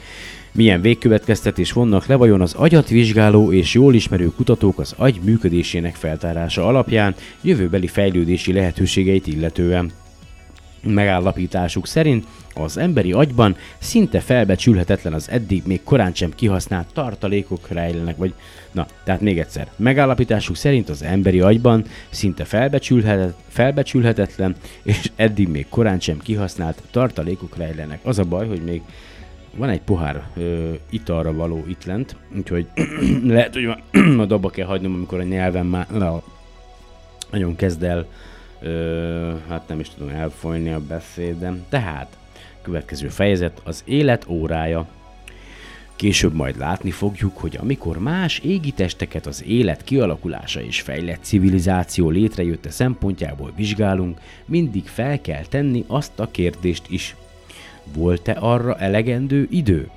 Milyen 0.51 0.81
végkövetkeztetés 0.81 1.71
vonnak 1.71 2.05
le 2.05 2.15
vajon 2.15 2.41
az 2.41 2.53
agyat 2.53 2.89
vizsgáló 2.89 3.51
és 3.51 3.73
jól 3.73 3.93
ismerő 3.93 4.31
kutatók 4.35 4.79
az 4.79 4.93
agy 4.97 5.19
működésének 5.23 5.95
feltárása 5.95 6.65
alapján, 6.65 7.15
jövőbeli 7.41 7.87
fejlődési 7.87 8.53
lehetőségeit 8.53 9.27
illetően? 9.27 9.91
Megállapításuk 10.83 11.87
szerint 11.87 12.25
az 12.53 12.77
emberi 12.77 13.11
agyban 13.11 13.55
szinte 13.77 14.19
felbecsülhetetlen 14.19 15.13
az 15.13 15.29
eddig 15.29 15.63
még 15.65 15.83
korán 15.83 16.13
sem 16.13 16.31
kihasznált 16.35 16.87
tartalékok 16.93 17.67
rejlenek, 17.67 18.17
vagy 18.17 18.33
na, 18.71 18.87
tehát 19.03 19.21
még 19.21 19.39
egyszer. 19.39 19.71
Megállapításuk 19.75 20.55
szerint 20.55 20.89
az 20.89 21.03
emberi 21.03 21.39
agyban 21.39 21.85
szinte 22.09 22.43
felbecsülhetet, 22.43 23.35
felbecsülhetetlen 23.47 24.55
és 24.83 25.11
eddig 25.15 25.47
még 25.47 25.65
korán 25.69 25.99
sem 25.99 26.17
kihasznált 26.17 26.81
tartalékok 26.91 27.57
rejlenek. 27.57 27.99
Az 28.03 28.19
a 28.19 28.23
baj, 28.23 28.47
hogy 28.47 28.61
még 28.63 28.81
van 29.55 29.69
egy 29.69 29.81
pohár 29.81 30.23
ö, 30.35 30.71
italra 30.89 31.33
való 31.33 31.63
itt 31.67 31.85
lent, 31.85 32.15
úgyhogy 32.37 32.67
lehet, 33.25 33.53
hogy 33.53 33.69
ma 34.17 34.25
dobba 34.25 34.49
kell 34.49 34.65
hagynom, 34.65 34.93
amikor 34.93 35.19
a 35.19 35.23
nyelvem 35.23 35.65
már 35.65 35.87
na, 35.91 36.21
nagyon 37.31 37.55
kezd 37.55 37.83
el, 37.83 38.05
ö, 38.61 39.33
hát 39.47 39.67
nem 39.67 39.79
is 39.79 39.89
tudom 39.89 40.15
elfolyni 40.15 40.71
a 40.71 40.79
beszédem. 40.79 41.63
Tehát, 41.69 42.17
következő 42.63 43.07
fejezet, 43.07 43.61
az 43.63 43.83
élet 43.85 44.25
órája. 44.27 44.87
Később 45.95 46.33
majd 46.33 46.57
látni 46.57 46.91
fogjuk, 46.91 47.37
hogy 47.37 47.57
amikor 47.61 47.97
más 47.97 48.39
égi 48.39 48.71
testeket 48.71 49.25
az 49.25 49.43
élet 49.47 49.83
kialakulása 49.83 50.61
és 50.61 50.81
fejlett 50.81 51.23
civilizáció 51.23 52.09
létrejötte 52.09 52.69
szempontjából 52.69 53.53
vizsgálunk, 53.55 54.19
mindig 54.45 54.85
fel 54.85 55.21
kell 55.21 55.43
tenni 55.49 55.83
azt 55.87 56.19
a 56.19 56.31
kérdést 56.31 56.83
is. 56.89 57.15
Volt-e 57.93 58.37
arra 58.39 58.75
elegendő 58.75 59.47
idő? 59.49 59.89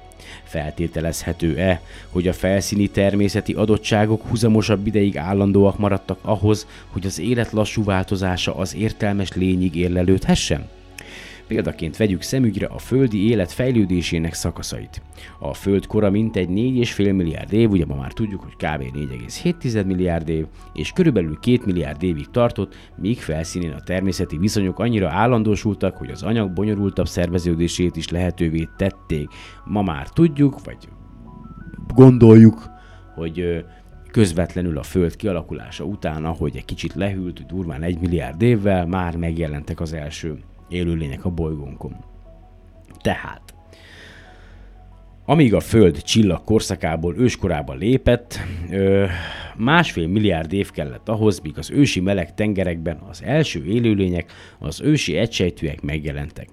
Feltételezhető-e, 0.44 1.80
hogy 2.10 2.28
a 2.28 2.32
felszíni 2.32 2.88
természeti 2.88 3.52
adottságok 3.52 4.28
huzamosabb 4.28 4.86
ideig 4.86 5.18
állandóak 5.18 5.78
maradtak 5.78 6.18
ahhoz, 6.22 6.66
hogy 6.90 7.06
az 7.06 7.18
élet 7.18 7.52
lassú 7.52 7.84
változása 7.84 8.56
az 8.56 8.74
értelmes 8.74 9.32
lényig 9.32 9.74
érlelődhessen? 9.76 10.68
Példaként 11.46 11.96
vegyük 11.96 12.22
szemügyre 12.22 12.66
a 12.66 12.78
földi 12.78 13.28
élet 13.28 13.52
fejlődésének 13.52 14.34
szakaszait. 14.34 15.02
A 15.38 15.54
föld 15.54 15.86
kora 15.86 16.10
mintegy 16.10 16.48
4,5 16.48 17.14
milliárd 17.14 17.52
év, 17.52 17.70
ugye 17.70 17.86
ma 17.86 17.94
már 17.94 18.12
tudjuk, 18.12 18.40
hogy 18.40 18.52
kb. 18.52 18.96
4,7 18.96 19.86
milliárd 19.86 20.28
év, 20.28 20.46
és 20.74 20.92
körülbelül 20.92 21.34
2 21.34 21.60
milliárd 21.64 22.02
évig 22.02 22.26
tartott, 22.30 22.74
míg 22.96 23.18
felszínén 23.18 23.72
a 23.72 23.80
természeti 23.80 24.38
viszonyok 24.38 24.78
annyira 24.78 25.10
állandósultak, 25.10 25.96
hogy 25.96 26.10
az 26.10 26.22
anyag 26.22 26.52
bonyolultabb 26.52 27.08
szerveződését 27.08 27.96
is 27.96 28.08
lehetővé 28.08 28.68
tették. 28.76 29.28
Ma 29.64 29.82
már 29.82 30.08
tudjuk, 30.08 30.64
vagy 30.64 30.88
gondoljuk, 31.94 32.70
hogy 33.14 33.64
közvetlenül 34.10 34.78
a 34.78 34.82
Föld 34.82 35.16
kialakulása 35.16 35.84
után, 35.84 36.24
ahogy 36.24 36.56
egy 36.56 36.64
kicsit 36.64 36.94
lehűlt, 36.94 37.46
durván 37.46 37.82
egy 37.82 38.00
milliárd 38.00 38.42
évvel, 38.42 38.86
már 38.86 39.16
megjelentek 39.16 39.80
az 39.80 39.92
első 39.92 40.38
élőlények 40.68 41.24
a 41.24 41.30
bolygónkon. 41.30 41.96
Tehát, 43.00 43.54
amíg 45.24 45.54
a 45.54 45.60
Föld 45.60 46.02
csillag 46.02 46.44
korszakából 46.44 47.16
őskorába 47.16 47.74
lépett, 47.74 48.38
másfél 49.56 50.06
milliárd 50.06 50.52
év 50.52 50.70
kellett 50.70 51.08
ahhoz, 51.08 51.40
míg 51.40 51.58
az 51.58 51.70
ősi 51.70 52.00
meleg 52.00 52.34
tengerekben 52.34 52.98
az 53.08 53.22
első 53.22 53.64
élőlények, 53.64 54.32
az 54.58 54.80
ősi 54.80 55.16
egysejtűek 55.16 55.82
megjelentek. 55.82 56.48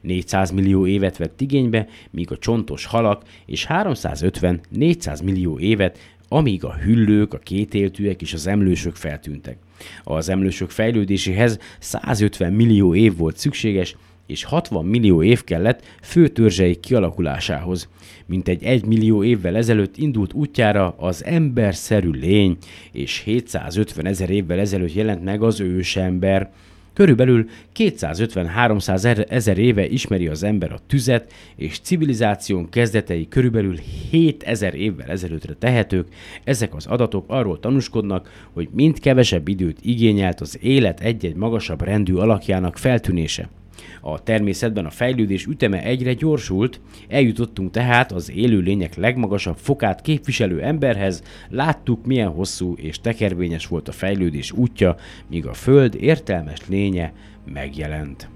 400 0.00 0.50
millió 0.50 0.86
évet 0.86 1.16
vett 1.16 1.40
igénybe, 1.40 1.86
míg 2.10 2.30
a 2.30 2.36
csontos 2.36 2.84
halak, 2.84 3.22
és 3.46 3.66
350-400 3.68 5.24
millió 5.24 5.58
évet, 5.58 5.98
amíg 6.28 6.64
a 6.64 6.74
hüllők, 6.74 7.34
a 7.34 7.38
kétéltűek 7.38 8.22
és 8.22 8.32
az 8.32 8.46
emlősök 8.46 8.94
feltűntek. 8.94 9.58
Az 10.04 10.28
emlősök 10.28 10.70
fejlődéséhez 10.70 11.58
150 11.78 12.52
millió 12.52 12.94
év 12.94 13.16
volt 13.16 13.36
szükséges, 13.36 13.96
és 14.26 14.44
60 14.44 14.84
millió 14.84 15.22
év 15.22 15.44
kellett 15.44 15.84
fő 16.02 16.28
törzseik 16.28 16.80
kialakulásához. 16.80 17.88
Mint 18.26 18.48
egy 18.48 18.64
1 18.64 18.84
millió 18.84 19.24
évvel 19.24 19.56
ezelőtt 19.56 19.96
indult 19.96 20.32
útjára 20.32 20.94
az 20.98 21.24
emberszerű 21.24 22.10
lény, 22.10 22.56
és 22.92 23.18
750 23.18 24.06
ezer 24.06 24.30
évvel 24.30 24.58
ezelőtt 24.58 24.94
jelent 24.94 25.24
meg 25.24 25.42
az 25.42 25.60
ősember. 25.60 26.52
Körülbelül 26.96 27.48
250-300 27.76 29.30
ezer 29.30 29.58
éve 29.58 29.86
ismeri 29.86 30.26
az 30.26 30.42
ember 30.42 30.72
a 30.72 30.78
tüzet, 30.86 31.32
és 31.56 31.80
civilizáción 31.80 32.68
kezdetei 32.68 33.28
körülbelül 33.28 33.76
7000 34.10 34.74
évvel 34.74 35.08
ezelőttre 35.08 35.54
tehetők. 35.54 36.08
Ezek 36.44 36.74
az 36.74 36.86
adatok 36.86 37.24
arról 37.28 37.60
tanúskodnak, 37.60 38.48
hogy 38.52 38.68
mind 38.72 39.00
kevesebb 39.00 39.48
időt 39.48 39.78
igényelt 39.82 40.40
az 40.40 40.58
élet 40.62 41.00
egy-egy 41.00 41.36
magasabb 41.36 41.82
rendű 41.82 42.14
alakjának 42.14 42.78
feltűnése. 42.78 43.48
A 44.00 44.22
természetben 44.22 44.86
a 44.86 44.90
fejlődés 44.90 45.46
üteme 45.46 45.82
egyre 45.82 46.12
gyorsult, 46.12 46.80
eljutottunk 47.08 47.70
tehát 47.70 48.12
az 48.12 48.30
élőlények 48.30 48.94
legmagasabb 48.94 49.56
fokát 49.56 50.00
képviselő 50.00 50.62
emberhez, 50.62 51.22
láttuk 51.48 52.06
milyen 52.06 52.30
hosszú 52.30 52.74
és 52.76 53.00
tekervényes 53.00 53.66
volt 53.66 53.88
a 53.88 53.92
fejlődés 53.92 54.52
útja, 54.52 54.96
míg 55.26 55.46
a 55.46 55.52
Föld 55.52 55.94
értelmes 55.94 56.58
lénye 56.68 57.12
megjelent. 57.52 58.28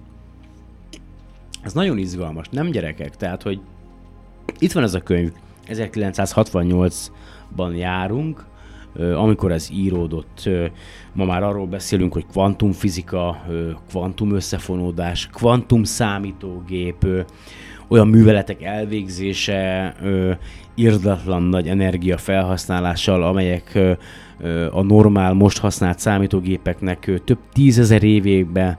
Ez 1.63 1.73
nagyon 1.73 1.99
izgalmas, 1.99 2.47
nem 2.51 2.71
gyerekek, 2.71 3.17
tehát, 3.17 3.43
hogy 3.43 3.61
itt 4.59 4.73
van 4.73 4.83
ez 4.83 4.95
a 4.95 5.01
könyv, 5.01 5.33
1968-ban 5.69 7.77
járunk, 7.77 8.45
amikor 9.15 9.53
ez 9.53 9.69
íródott, 9.73 10.49
ma 11.13 11.25
már 11.25 11.43
arról 11.43 11.67
beszélünk, 11.67 12.13
hogy 12.13 12.27
kvantumfizika, 12.27 13.43
kvantum 13.89 14.35
összefonódás, 14.35 15.29
kvantum 15.33 15.85
számítógép, 15.85 17.07
olyan 17.89 18.09
műveletek 18.09 18.63
elvégzése 18.63 19.95
irdatlan 20.75 21.43
nagy 21.43 21.69
energia 21.69 22.17
felhasználással, 22.17 23.23
amelyek 23.23 23.79
a 24.71 24.83
normál, 24.83 25.33
most 25.33 25.59
használt 25.59 25.99
számítógépeknek 25.99 27.11
több 27.25 27.39
tízezer 27.53 28.03
évébe 28.03 28.79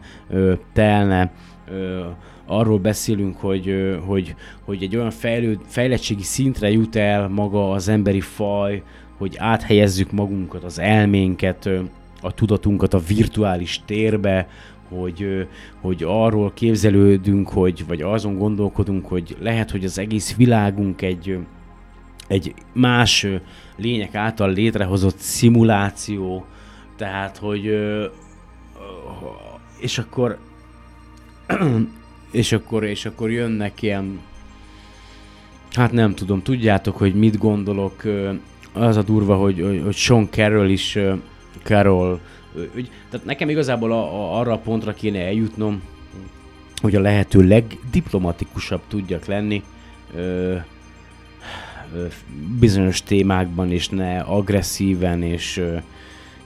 telne. 0.73 1.31
Arról 2.45 2.79
beszélünk, 2.79 3.37
hogy, 3.37 3.97
hogy, 4.05 4.35
hogy 4.65 4.83
egy 4.83 4.95
olyan 4.95 5.11
fejlőd, 5.11 5.59
fejlettségi 5.65 6.23
szintre 6.23 6.71
jut 6.71 6.95
el 6.95 7.27
maga 7.27 7.71
az 7.71 7.87
emberi 7.87 8.21
faj, 8.21 8.83
hogy 9.17 9.35
áthelyezzük 9.37 10.11
magunkat, 10.11 10.63
az 10.63 10.79
elménket, 10.79 11.69
a 12.21 12.31
tudatunkat 12.33 12.93
a 12.93 12.99
virtuális 12.99 13.81
térbe, 13.85 14.47
hogy, 14.89 15.47
hogy 15.81 16.03
arról 16.07 16.51
képzelődünk, 16.53 17.49
hogy, 17.49 17.85
vagy 17.87 18.01
azon 18.01 18.37
gondolkodunk, 18.37 19.05
hogy 19.05 19.37
lehet, 19.39 19.71
hogy 19.71 19.85
az 19.85 19.97
egész 19.97 20.35
világunk 20.35 21.01
egy, 21.01 21.37
egy 22.27 22.53
más 22.73 23.27
lények 23.75 24.15
által 24.15 24.53
létrehozott 24.53 25.17
szimuláció, 25.17 26.45
tehát, 26.95 27.37
hogy 27.37 27.77
és 29.79 29.97
akkor 29.97 30.37
és 32.31 32.51
akkor, 32.51 32.83
és 32.83 33.05
akkor 33.05 33.31
jönnek 33.31 33.81
ilyen 33.81 34.19
hát 35.71 35.91
nem 35.91 36.15
tudom, 36.15 36.41
tudjátok, 36.41 36.97
hogy 36.97 37.15
mit 37.15 37.37
gondolok, 37.37 38.03
az 38.73 38.97
a 38.97 39.01
durva, 39.01 39.35
hogy, 39.35 39.81
hogy 39.83 39.95
Sean 39.95 40.29
Carroll 40.29 40.69
is 40.69 40.97
ö, 41.69 42.63
ügy, 42.75 42.91
tehát 43.09 43.25
nekem 43.25 43.49
igazából 43.49 43.91
a, 43.91 44.03
a, 44.13 44.39
arra 44.39 44.53
a 44.53 44.57
pontra 44.57 44.93
kéne 44.93 45.25
eljutnom, 45.25 45.81
hogy 46.81 46.95
a 46.95 47.01
lehető 47.01 47.47
legdiplomatikusabb 47.47 48.81
tudjak 48.87 49.25
lenni 49.25 49.63
ö, 50.15 50.55
ö, 51.95 52.05
bizonyos 52.59 53.03
témákban, 53.03 53.71
és 53.71 53.89
ne 53.89 54.19
agresszíven, 54.19 55.23
és, 55.23 55.57
ö, 55.57 55.77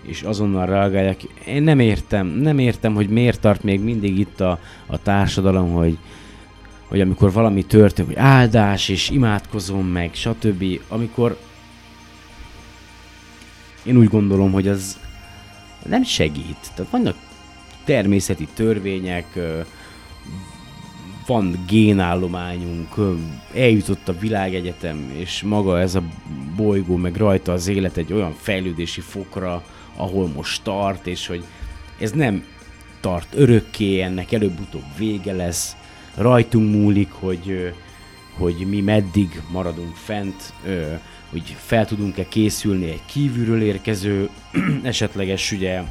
és 0.01 0.21
azonnal 0.21 0.65
reagáljak. 0.65 1.23
Én 1.45 1.63
nem 1.63 1.79
értem, 1.79 2.27
nem 2.27 2.59
értem, 2.59 2.93
hogy 2.93 3.09
miért 3.09 3.39
tart 3.39 3.63
még 3.63 3.81
mindig 3.81 4.19
itt 4.19 4.41
a, 4.41 4.59
a 4.85 5.01
társadalom, 5.01 5.71
hogy, 5.71 5.97
hogy 6.87 7.01
amikor 7.01 7.31
valami 7.31 7.63
történik, 7.63 8.11
hogy 8.11 8.19
áldás, 8.19 8.89
és 8.89 9.09
imádkozom 9.09 9.87
meg, 9.87 10.13
stb. 10.13 10.63
Amikor 10.87 11.37
én 13.85 13.97
úgy 13.97 14.07
gondolom, 14.07 14.51
hogy 14.51 14.67
az 14.67 14.99
nem 15.85 16.03
segít. 16.03 16.71
Tehát 16.75 16.91
vannak 16.91 17.15
természeti 17.83 18.47
törvények, 18.53 19.39
van 21.25 21.63
génállományunk, 21.67 22.95
eljutott 23.53 24.07
a 24.07 24.17
világegyetem, 24.19 25.11
és 25.13 25.41
maga 25.41 25.79
ez 25.79 25.95
a 25.95 26.03
bolygó, 26.55 26.95
meg 26.95 27.15
rajta 27.15 27.51
az 27.51 27.67
élet 27.67 27.97
egy 27.97 28.13
olyan 28.13 28.33
fejlődési 28.33 29.01
fokra, 29.01 29.63
ahol 29.95 30.27
most 30.27 30.63
tart, 30.63 31.07
és 31.07 31.27
hogy 31.27 31.43
ez 31.99 32.11
nem 32.11 32.43
tart 32.99 33.27
örökké, 33.35 34.01
ennek 34.01 34.31
előbb-utóbb 34.31 34.97
vége 34.97 35.33
lesz, 35.33 35.75
rajtunk 36.15 36.73
múlik, 36.73 37.11
hogy, 37.11 37.73
hogy 38.37 38.55
mi 38.69 38.81
meddig 38.81 39.41
maradunk 39.51 39.95
fent, 39.95 40.53
hogy 41.35 41.55
fel 41.59 41.85
tudunk-e 41.85 42.27
készülni 42.27 42.89
egy 42.89 43.05
kívülről 43.05 43.61
érkező 43.61 44.29
esetleges 44.83 45.51
ugye 45.51 45.81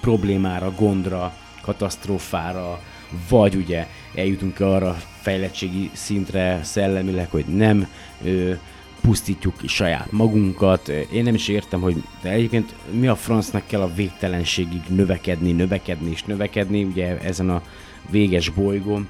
problémára, 0.00 0.74
gondra, 0.74 1.34
katasztrófára, 1.62 2.80
vagy 3.28 3.54
ugye 3.54 3.86
eljutunk 4.14 4.60
arra 4.60 4.96
fejlettségi 5.20 5.90
szintre 5.92 6.60
szellemileg, 6.62 7.30
hogy 7.30 7.44
nem 7.44 7.88
ö, 8.24 8.52
pusztítjuk 9.00 9.56
ki 9.56 9.66
saját 9.66 10.12
magunkat. 10.12 10.88
Én 10.88 11.22
nem 11.22 11.34
is 11.34 11.48
értem, 11.48 11.80
hogy 11.80 12.02
de 12.22 12.30
egyébként 12.30 12.74
mi 12.90 13.06
a 13.06 13.16
francnak 13.16 13.66
kell 13.66 13.80
a 13.80 13.94
végtelenségig 13.94 14.82
növekedni, 14.88 15.52
növekedni 15.52 16.10
és 16.10 16.24
növekedni, 16.24 16.84
ugye 16.84 17.18
ezen 17.18 17.50
a 17.50 17.62
véges 18.10 18.48
bolygón. 18.48 19.08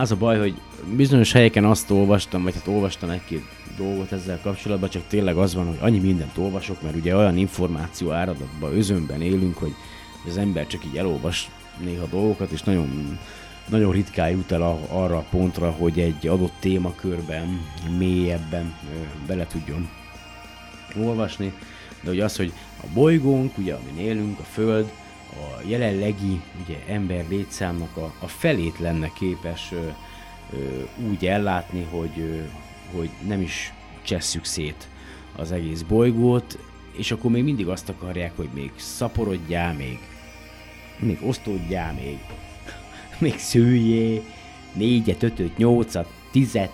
Az 0.00 0.10
a 0.10 0.16
baj, 0.16 0.38
hogy 0.38 0.54
bizonyos 0.96 1.32
helyeken 1.32 1.64
azt 1.64 1.90
olvastam, 1.90 2.42
vagy 2.42 2.54
hát 2.54 2.66
olvastam 2.66 3.10
egy-két 3.10 3.42
dolgot 3.78 4.12
ezzel 4.12 4.40
kapcsolatban, 4.42 4.88
csak 4.88 5.02
tényleg 5.08 5.36
az 5.36 5.54
van, 5.54 5.66
hogy 5.66 5.78
annyi 5.80 5.98
mindent 5.98 6.36
olvasok, 6.38 6.82
mert 6.82 6.96
ugye 6.96 7.16
olyan 7.16 7.36
információ 7.36 8.10
áradatban, 8.10 8.76
özönben 8.76 9.22
élünk, 9.22 9.56
hogy 9.56 9.74
az 10.28 10.36
ember 10.36 10.66
csak 10.66 10.84
így 10.84 10.96
elolvas 10.96 11.50
néha 11.84 12.06
dolgokat, 12.06 12.50
és 12.50 12.62
nagyon, 12.62 13.18
nagyon 13.68 13.92
ritkán 13.92 14.30
jut 14.30 14.52
el 14.52 14.62
a, 14.62 14.78
arra 14.88 15.16
a 15.16 15.26
pontra, 15.30 15.70
hogy 15.70 16.00
egy 16.00 16.26
adott 16.26 16.54
témakörben 16.60 17.60
mélyebben 17.98 18.74
bele 19.26 19.46
tudjon 19.46 19.88
olvasni, 20.96 21.52
de 22.00 22.08
hogy 22.08 22.20
az, 22.20 22.36
hogy 22.36 22.52
a 22.82 22.86
bolygónk, 22.94 23.58
ugye 23.58 23.74
amin 23.74 24.04
élünk, 24.04 24.38
a 24.38 24.42
Föld, 24.42 24.92
a 25.30 25.60
jelenlegi 25.66 26.40
ugye, 26.64 26.76
ember 26.88 27.24
létszámnak 27.28 27.96
a, 27.96 28.12
a 28.18 28.26
felét 28.26 28.78
lenne 28.78 29.10
képes 29.18 29.72
ö, 29.72 29.86
ö, 30.52 30.82
úgy 31.10 31.26
ellátni, 31.26 31.86
hogy, 31.90 32.18
ö, 32.18 32.40
hogy 32.94 33.10
nem 33.26 33.40
is 33.40 33.72
csesszük 34.02 34.44
szét 34.44 34.88
az 35.36 35.52
egész 35.52 35.82
bolygót, 35.82 36.58
és 36.92 37.10
akkor 37.10 37.30
még 37.30 37.44
mindig 37.44 37.68
azt 37.68 37.88
akarják, 37.88 38.36
hogy 38.36 38.48
még 38.52 38.72
szaporodjál, 38.76 39.74
még, 39.74 39.98
még 40.98 41.18
osztódjál, 41.22 41.92
még, 41.92 42.18
még 43.18 43.38
szőjé, 43.38 44.22
négyet, 44.72 45.22
ötöt, 45.22 45.56
nyolcat, 45.56 46.12
tizet. 46.30 46.72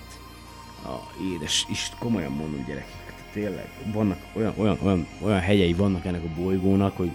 A, 0.84 1.22
édes, 1.34 1.66
és 1.68 1.90
komolyan 1.98 2.32
mondom 2.32 2.64
gyerekek, 2.66 3.14
tényleg, 3.32 3.68
vannak 3.92 4.18
olyan, 4.32 4.54
olyan, 4.56 4.78
olyan, 4.82 5.06
olyan 5.20 5.40
hegyei 5.40 5.74
vannak 5.74 6.04
ennek 6.04 6.22
a 6.24 6.40
bolygónak, 6.40 6.96
hogy 6.96 7.10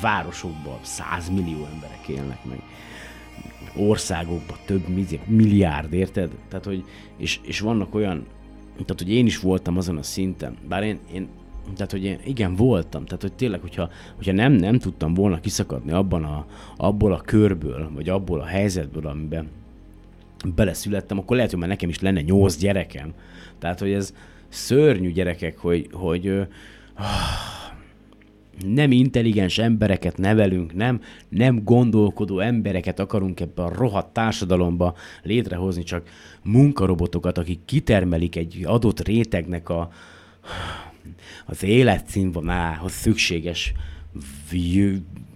városokban 0.00 0.78
100 0.82 1.28
millió 1.28 1.68
emberek 1.74 2.08
élnek 2.08 2.44
meg 2.44 2.60
országokban 3.76 4.56
több 4.64 4.88
milli- 4.88 5.20
milliárd, 5.26 5.92
érted? 5.92 6.30
Tehát, 6.48 6.64
hogy, 6.64 6.84
és, 7.16 7.40
és 7.42 7.60
vannak 7.60 7.94
olyan, 7.94 8.26
tehát, 8.72 9.02
hogy 9.02 9.12
én 9.12 9.26
is 9.26 9.38
voltam 9.38 9.76
azon 9.76 9.96
a 9.96 10.02
szinten, 10.02 10.56
bár 10.68 10.82
én, 10.82 10.98
én 11.12 11.28
tehát, 11.74 11.90
hogy 11.90 12.04
én 12.04 12.18
igen, 12.24 12.54
voltam, 12.54 13.04
tehát, 13.04 13.22
hogy 13.22 13.32
tényleg, 13.32 13.60
hogyha, 13.60 13.90
hogyha 14.16 14.32
nem, 14.32 14.52
nem 14.52 14.78
tudtam 14.78 15.14
volna 15.14 15.40
kiszakadni 15.40 15.92
abban 15.92 16.24
a, 16.24 16.46
abból 16.76 17.12
a 17.12 17.20
körből, 17.20 17.90
vagy 17.94 18.08
abból 18.08 18.40
a 18.40 18.44
helyzetből, 18.44 19.06
amiben 19.06 19.48
beleszülettem, 20.54 21.18
akkor 21.18 21.36
lehet, 21.36 21.50
hogy 21.50 21.60
már 21.60 21.68
nekem 21.68 21.88
is 21.88 22.00
lenne 22.00 22.20
nyolc 22.20 22.56
gyerekem. 22.56 23.14
Tehát, 23.58 23.78
hogy 23.78 23.92
ez 23.92 24.14
szörnyű 24.48 25.12
gyerekek, 25.12 25.58
hogy, 25.58 25.88
hogy 25.92 26.26
ö, 26.26 26.42
nem 28.66 28.92
intelligens 28.92 29.58
embereket 29.58 30.18
nevelünk, 30.18 30.74
nem, 30.74 31.00
nem 31.28 31.64
gondolkodó 31.64 32.38
embereket 32.38 32.98
akarunk 32.98 33.40
ebbe 33.40 33.62
a 33.62 33.74
rohadt 33.74 34.12
társadalomba 34.12 34.96
létrehozni, 35.22 35.82
csak 35.82 36.08
munkarobotokat, 36.42 37.38
akik 37.38 37.60
kitermelik 37.64 38.36
egy 38.36 38.62
adott 38.64 39.06
rétegnek 39.06 39.68
a, 39.68 39.90
az 41.46 41.62
életszínvonalához 41.62 42.92
szükséges 42.92 43.72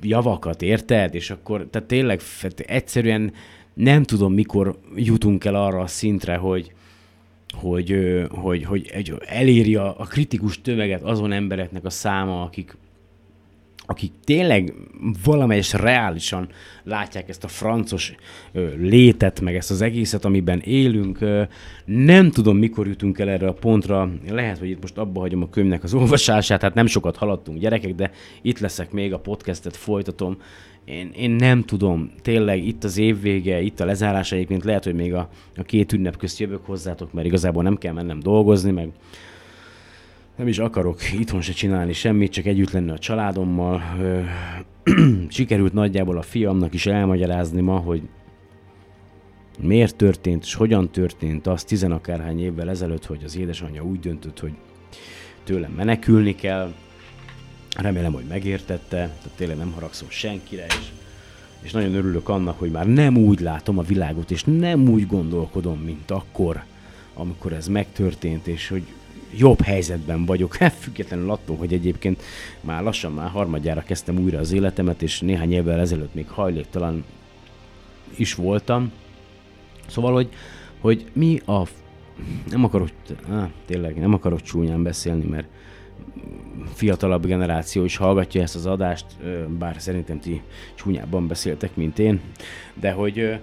javakat, 0.03 0.63
érted? 0.63 1.15
És 1.15 1.31
akkor, 1.31 1.67
tehát 1.71 1.89
tényleg 1.89 2.21
egyszerűen 2.57 3.33
nem 3.75 4.03
tudom, 4.03 4.33
mikor 4.33 4.79
jutunk 4.97 5.45
el 5.45 5.55
arra 5.55 5.81
a 5.81 5.87
szintre, 5.87 6.37
hogy, 6.37 6.73
hogy, 7.53 7.95
hogy, 8.31 8.65
hogy 8.65 8.91
egy, 8.93 9.15
eléri 9.27 9.75
a, 9.75 10.01
a 10.01 10.05
kritikus 10.05 10.61
tömeget 10.61 11.03
azon 11.03 11.33
embereknek 11.33 11.85
a 11.85 11.91
száma, 11.91 12.43
akik, 12.43 12.77
akik 13.87 14.13
tényleg 14.25 14.75
valamelyes 15.25 15.73
reálisan 15.73 16.49
látják 16.83 17.29
ezt 17.29 17.45
a 17.45 17.49
francos 17.49 18.15
ö, 18.53 18.75
létet, 18.77 19.41
meg 19.41 19.57
ezt 19.57 19.71
az 19.71 19.81
egészet, 19.81 20.25
amiben 20.25 20.61
élünk. 20.61 21.19
Nem 21.85 22.31
tudom, 22.31 22.57
mikor 22.57 22.87
jutunk 22.87 23.19
el 23.19 23.29
erre 23.29 23.47
a 23.47 23.53
pontra. 23.53 24.11
Lehet, 24.29 24.59
hogy 24.59 24.71
itt 24.71 24.81
most 24.81 24.99
abba 24.99 25.21
hagyom 25.21 25.43
a 25.43 25.51
könyvnek 25.51 25.83
az 25.83 25.95
olvasását, 26.05 26.63
hát 26.63 26.75
nem 26.75 26.87
sokat 26.87 27.17
haladtunk 27.17 27.59
gyerekek, 27.59 27.95
de 27.95 28.11
itt 28.43 28.59
leszek 28.59 28.91
még, 28.91 29.13
a 29.13 29.19
podcastet 29.19 29.77
folytatom. 29.77 30.37
Én, 30.85 31.11
én 31.17 31.31
nem 31.31 31.63
tudom, 31.63 32.11
tényleg 32.23 32.67
itt 32.67 32.85
az 32.85 32.99
év 32.99 33.21
vége, 33.21 33.61
itt 33.61 33.81
a 33.81 33.85
lezárás 33.85 34.33
egyébként 34.33 34.65
lehet, 34.65 34.85
hogy 34.85 34.95
még 34.95 35.15
a, 35.15 35.29
a 35.57 35.63
két 35.63 35.93
ünnep 35.93 36.17
közt 36.17 36.39
jövök 36.39 36.67
hozzátok, 36.67 37.13
mert 37.13 37.27
igazából 37.27 37.63
nem 37.63 37.79
kell 37.79 37.93
mennem 37.93 38.21
dolgozni, 38.21 38.71
meg 38.71 38.91
nem 40.37 40.49
is 40.49 40.59
akarok 40.59 41.13
itthon 41.13 41.41
se 41.41 41.53
csinálni 41.53 41.93
semmit, 41.93 42.33
csak 42.33 42.47
együtt 42.47 42.71
lenni 42.71 42.91
a 42.91 42.99
családommal. 42.99 43.83
Sikerült 45.29 45.73
nagyjából 45.73 46.19
a 46.19 46.23
fiamnak 46.23 46.75
is 46.75 46.87
elmagyarázni 46.87 47.61
ma, 47.61 47.77
hogy 47.77 48.03
miért 49.59 49.97
történt, 49.97 50.43
és 50.45 50.55
hogyan 50.55 50.91
történt 50.91 51.47
az 51.47 51.65
tizenakárhány 51.65 52.41
évvel 52.41 52.71
ezelőtt, 52.71 53.07
hogy 53.07 53.23
az 53.25 53.37
édesanyja 53.37 53.83
úgy 53.83 54.01
döntött, 54.01 54.41
hogy 54.41 54.53
tőlem 55.45 55.73
menekülni 55.73 56.35
kell. 56.35 56.73
Remélem, 57.77 58.13
hogy 58.13 58.25
megértette, 58.29 58.97
tehát 58.97 59.31
tényleg 59.37 59.57
nem 59.57 59.73
haragszom 59.73 60.09
senkire, 60.11 60.67
és, 60.67 60.91
és 61.63 61.71
nagyon 61.71 61.95
örülök 61.95 62.29
annak, 62.29 62.59
hogy 62.59 62.71
már 62.71 62.87
nem 62.87 63.17
úgy 63.17 63.41
látom 63.41 63.79
a 63.79 63.83
világot, 63.83 64.31
és 64.31 64.45
nem 64.45 64.89
úgy 64.89 65.07
gondolkodom, 65.07 65.79
mint 65.79 66.11
akkor, 66.11 66.63
amikor 67.15 67.53
ez 67.53 67.69
megtörtént, 67.69 68.47
és 68.47 68.69
hogy 68.69 68.83
jobb 69.39 69.61
helyzetben 69.61 70.25
vagyok, 70.25 70.57
hát 70.61 70.73
függetlenül 70.73 71.31
attól, 71.31 71.57
hogy 71.57 71.73
egyébként 71.73 72.23
már 72.61 72.83
lassan 72.83 73.13
már 73.13 73.31
harmadjára 73.31 73.83
kezdtem 73.83 74.19
újra 74.19 74.39
az 74.39 74.53
életemet, 74.53 75.03
és 75.03 75.21
néhány 75.21 75.53
évvel 75.53 75.81
ezelőtt 75.81 76.15
még 76.15 76.29
hajléktalan 76.29 77.05
is 78.17 78.35
voltam. 78.35 78.93
Szóval, 79.87 80.13
hogy, 80.13 80.29
hogy 80.81 81.07
mi 81.13 81.41
a... 81.47 81.63
Nem 82.51 82.65
akarok, 82.65 82.89
á, 83.31 83.51
tényleg 83.67 83.99
nem 83.99 84.13
akarok 84.15 84.43
csúnyán 84.43 84.83
beszélni, 84.83 85.25
mert 85.25 85.47
fiatalabb 86.73 87.27
generáció 87.27 87.85
is 87.85 87.97
hallgatja 87.97 88.43
ezt 88.43 88.55
az 88.55 88.67
adást, 88.67 89.07
bár 89.59 89.77
szerintem 89.79 90.21
ti 90.21 90.43
csúnyában 90.75 91.27
beszéltek, 91.27 91.77
mint 91.77 91.99
én, 91.99 92.21
de 92.75 92.93
hogy 92.93 93.39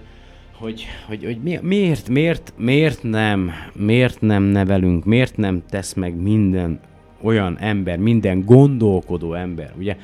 hogy, 0.62 0.86
hogy, 1.06 1.24
hogy 1.24 1.38
mi, 1.42 1.58
miért, 1.62 2.08
miért, 2.08 2.52
miért 2.56 3.02
nem, 3.02 3.50
miért 3.74 4.20
nem 4.20 4.42
nevelünk, 4.42 5.04
miért 5.04 5.36
nem 5.36 5.62
tesz 5.68 5.94
meg 5.94 6.14
minden 6.14 6.80
olyan 7.22 7.58
ember, 7.58 7.98
minden 7.98 8.44
gondolkodó 8.44 9.34
ember, 9.34 9.72
ugye, 9.78 9.96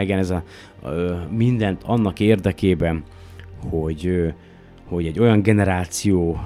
igen, 0.00 0.18
ez 0.18 0.30
a, 0.30 0.42
a, 0.82 0.88
mindent 1.30 1.82
annak 1.82 2.20
érdekében, 2.20 3.02
hogy, 3.70 4.32
hogy 4.84 5.06
egy 5.06 5.18
olyan 5.18 5.42
generáció 5.42 6.40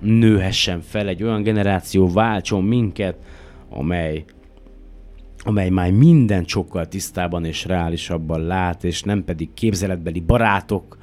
nőhessen 0.00 0.80
fel, 0.80 1.08
egy 1.08 1.22
olyan 1.22 1.42
generáció 1.42 2.12
váltson 2.12 2.64
minket, 2.64 3.16
amely, 3.68 4.24
amely 5.38 5.68
már 5.68 5.90
minden 5.90 6.44
sokkal 6.46 6.88
tisztában 6.88 7.44
és 7.44 7.64
reálisabban 7.64 8.40
lát, 8.40 8.84
és 8.84 9.02
nem 9.02 9.24
pedig 9.24 9.54
képzeletbeli 9.54 10.20
barátok, 10.20 10.98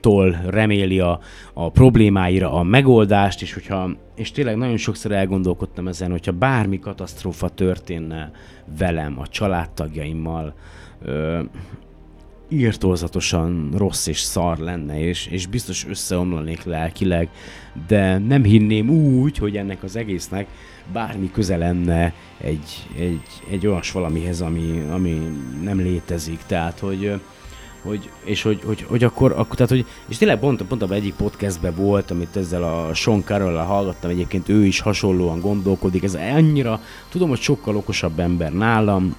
tól 0.00 0.40
reméli 0.46 1.00
a, 1.00 1.20
a 1.52 1.70
problémáira 1.70 2.52
a 2.52 2.62
megoldást, 2.62 3.42
és 3.42 3.52
hogyha, 3.52 3.90
és 4.14 4.30
tényleg 4.30 4.56
nagyon 4.56 4.76
sokszor 4.76 5.12
elgondolkodtam 5.12 5.88
ezen, 5.88 6.10
hogyha 6.10 6.32
bármi 6.32 6.78
katasztrófa 6.78 7.48
történne 7.48 8.30
velem, 8.78 9.18
a 9.18 9.26
családtagjaimmal, 9.26 10.54
ö, 11.02 11.42
írtózatosan 12.48 13.72
rossz 13.76 14.06
és 14.06 14.20
szar 14.20 14.58
lenne, 14.58 15.00
és, 15.00 15.26
és 15.26 15.46
biztos 15.46 15.86
összeomlanék 15.88 16.64
lelkileg, 16.64 17.28
de 17.86 18.18
nem 18.18 18.44
hinném 18.44 18.90
úgy, 18.90 19.38
hogy 19.38 19.56
ennek 19.56 19.82
az 19.82 19.96
egésznek 19.96 20.46
bármi 20.92 21.30
köze 21.30 21.56
lenne 21.56 22.12
egy, 22.38 22.88
egy, 22.98 23.22
egy 23.50 23.66
olyas 23.66 23.92
valamihez, 23.92 24.40
ami, 24.40 24.84
ami 24.90 25.36
nem 25.62 25.78
létezik. 25.78 26.40
Tehát, 26.46 26.78
hogy 26.78 27.20
hogy, 27.86 28.10
és 28.24 28.42
hogy, 28.42 28.60
hogy, 28.64 28.82
hogy 28.88 29.04
akkor, 29.04 29.32
akkor, 29.32 29.54
tehát, 29.54 29.70
hogy, 29.70 29.86
és 30.08 30.16
tényleg 30.16 30.38
pont, 30.38 30.62
pont 30.62 30.82
abban 30.82 30.96
egyik 30.96 31.14
podcastben 31.14 31.74
volt, 31.74 32.10
amit 32.10 32.36
ezzel 32.36 32.62
a 32.62 32.94
Sean 32.94 33.22
carroll 33.24 33.56
hallgattam, 33.56 34.10
egyébként 34.10 34.48
ő 34.48 34.64
is 34.64 34.80
hasonlóan 34.80 35.40
gondolkodik, 35.40 36.02
ez 36.02 36.14
annyira, 36.14 36.80
tudom, 37.08 37.28
hogy 37.28 37.40
sokkal 37.40 37.76
okosabb 37.76 38.18
ember 38.18 38.52
nálam, 38.52 39.16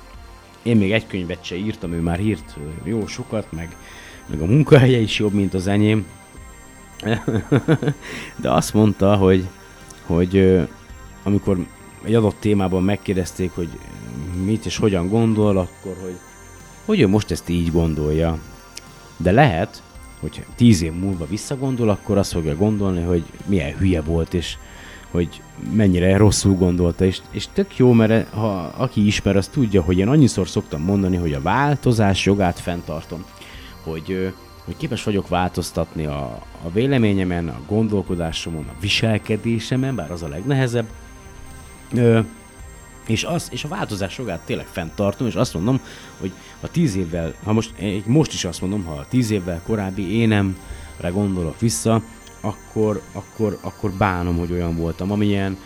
én 0.64 0.78
még 0.78 0.92
egy 0.92 1.08
könyvet 1.08 1.44
se 1.44 1.56
írtam, 1.56 1.94
ő 1.94 2.02
már 2.02 2.20
írt 2.20 2.56
jó 2.84 3.08
sokat, 3.08 3.52
meg, 3.52 3.76
meg 4.28 4.42
a 4.42 4.46
munkahelye 4.46 5.00
is 5.00 5.20
jobb, 5.20 5.34
mint 5.34 5.54
az 5.54 5.68
enyém. 5.68 6.06
De 8.42 8.52
azt 8.52 8.74
mondta, 8.74 9.16
hogy, 9.16 9.48
hogy 10.06 10.62
amikor 11.24 11.66
egy 12.04 12.16
adott 12.16 12.36
témában 12.40 12.84
megkérdezték, 12.84 13.52
hogy 13.56 13.70
mit 14.46 14.66
és 14.66 14.78
hogyan 14.78 15.10
gondol, 15.10 15.58
akkor 15.58 15.96
hogy, 16.02 16.18
hogy 16.86 17.00
ő 17.00 17.08
most 17.08 17.32
ezt 17.32 17.50
így 17.50 17.72
gondolja. 17.72 18.40
De 19.18 19.32
lehet, 19.32 19.82
hogy 20.20 20.46
tíz 20.56 20.82
év 20.82 20.94
múlva 20.94 21.26
visszagondol, 21.26 21.90
akkor 21.90 22.18
azt 22.18 22.32
fogja 22.32 22.56
gondolni, 22.56 23.02
hogy 23.04 23.24
milyen 23.46 23.78
hülye 23.78 24.02
volt, 24.02 24.34
és 24.34 24.58
hogy 25.12 25.42
mennyire 25.74 26.18
rosszul 26.18 26.54
gondolta, 26.54 27.06
és, 27.06 27.22
és 27.32 27.48
tök 27.54 27.78
jó, 27.78 27.92
mert 27.92 28.34
ha 28.34 28.74
aki 28.78 29.06
ismer, 29.06 29.36
az 29.36 29.48
tudja, 29.48 29.82
hogy 29.82 29.98
én 29.98 30.08
annyiszor 30.08 30.48
szoktam 30.48 30.82
mondani, 30.82 31.16
hogy 31.16 31.34
a 31.34 31.42
változás 31.42 32.26
jogát 32.26 32.60
fenntartom, 32.60 33.26
hogy, 33.84 34.34
hogy 34.66 34.78
képes 34.78 35.04
vagyok 35.04 35.28
változtatni 35.28 36.06
a, 36.06 36.22
a 36.64 36.70
véleményemen, 36.74 37.48
a 37.48 37.62
gondolkodásomon, 37.68 38.66
a 38.68 38.80
viselkedésemen, 38.80 39.96
bár 39.96 40.12
az 40.12 40.24
a 40.24 40.28
legnehezebb, 40.28 40.88
és, 43.08 43.24
az, 43.24 43.48
és 43.52 43.64
a 43.64 43.68
változás 43.68 44.18
jogát 44.18 44.40
tényleg 44.46 44.66
fenntartom, 44.66 45.28
és 45.28 45.36
azt 45.36 45.54
mondom, 45.54 45.82
hogy 46.20 46.32
ha 46.62 46.68
tíz 46.68 46.96
évvel, 46.96 47.34
ha 47.44 47.54
most, 47.54 47.74
most 48.06 48.34
is 48.34 48.46
azt 48.46 48.62
mondom, 48.62 48.84
ha 48.84 48.94
a 48.94 49.06
tíz 49.10 49.32
évvel 49.32 49.62
korábbi 49.66 50.20
énemre 50.20 51.10
gondolok 51.12 51.60
vissza, 51.60 52.02
akkor, 52.42 53.02
akkor, 53.12 53.58
akkor 53.62 53.92
bánom, 53.92 54.38
hogy 54.38 54.52
olyan 54.52 54.76
voltam, 54.76 55.12
amilyen, 55.12 55.58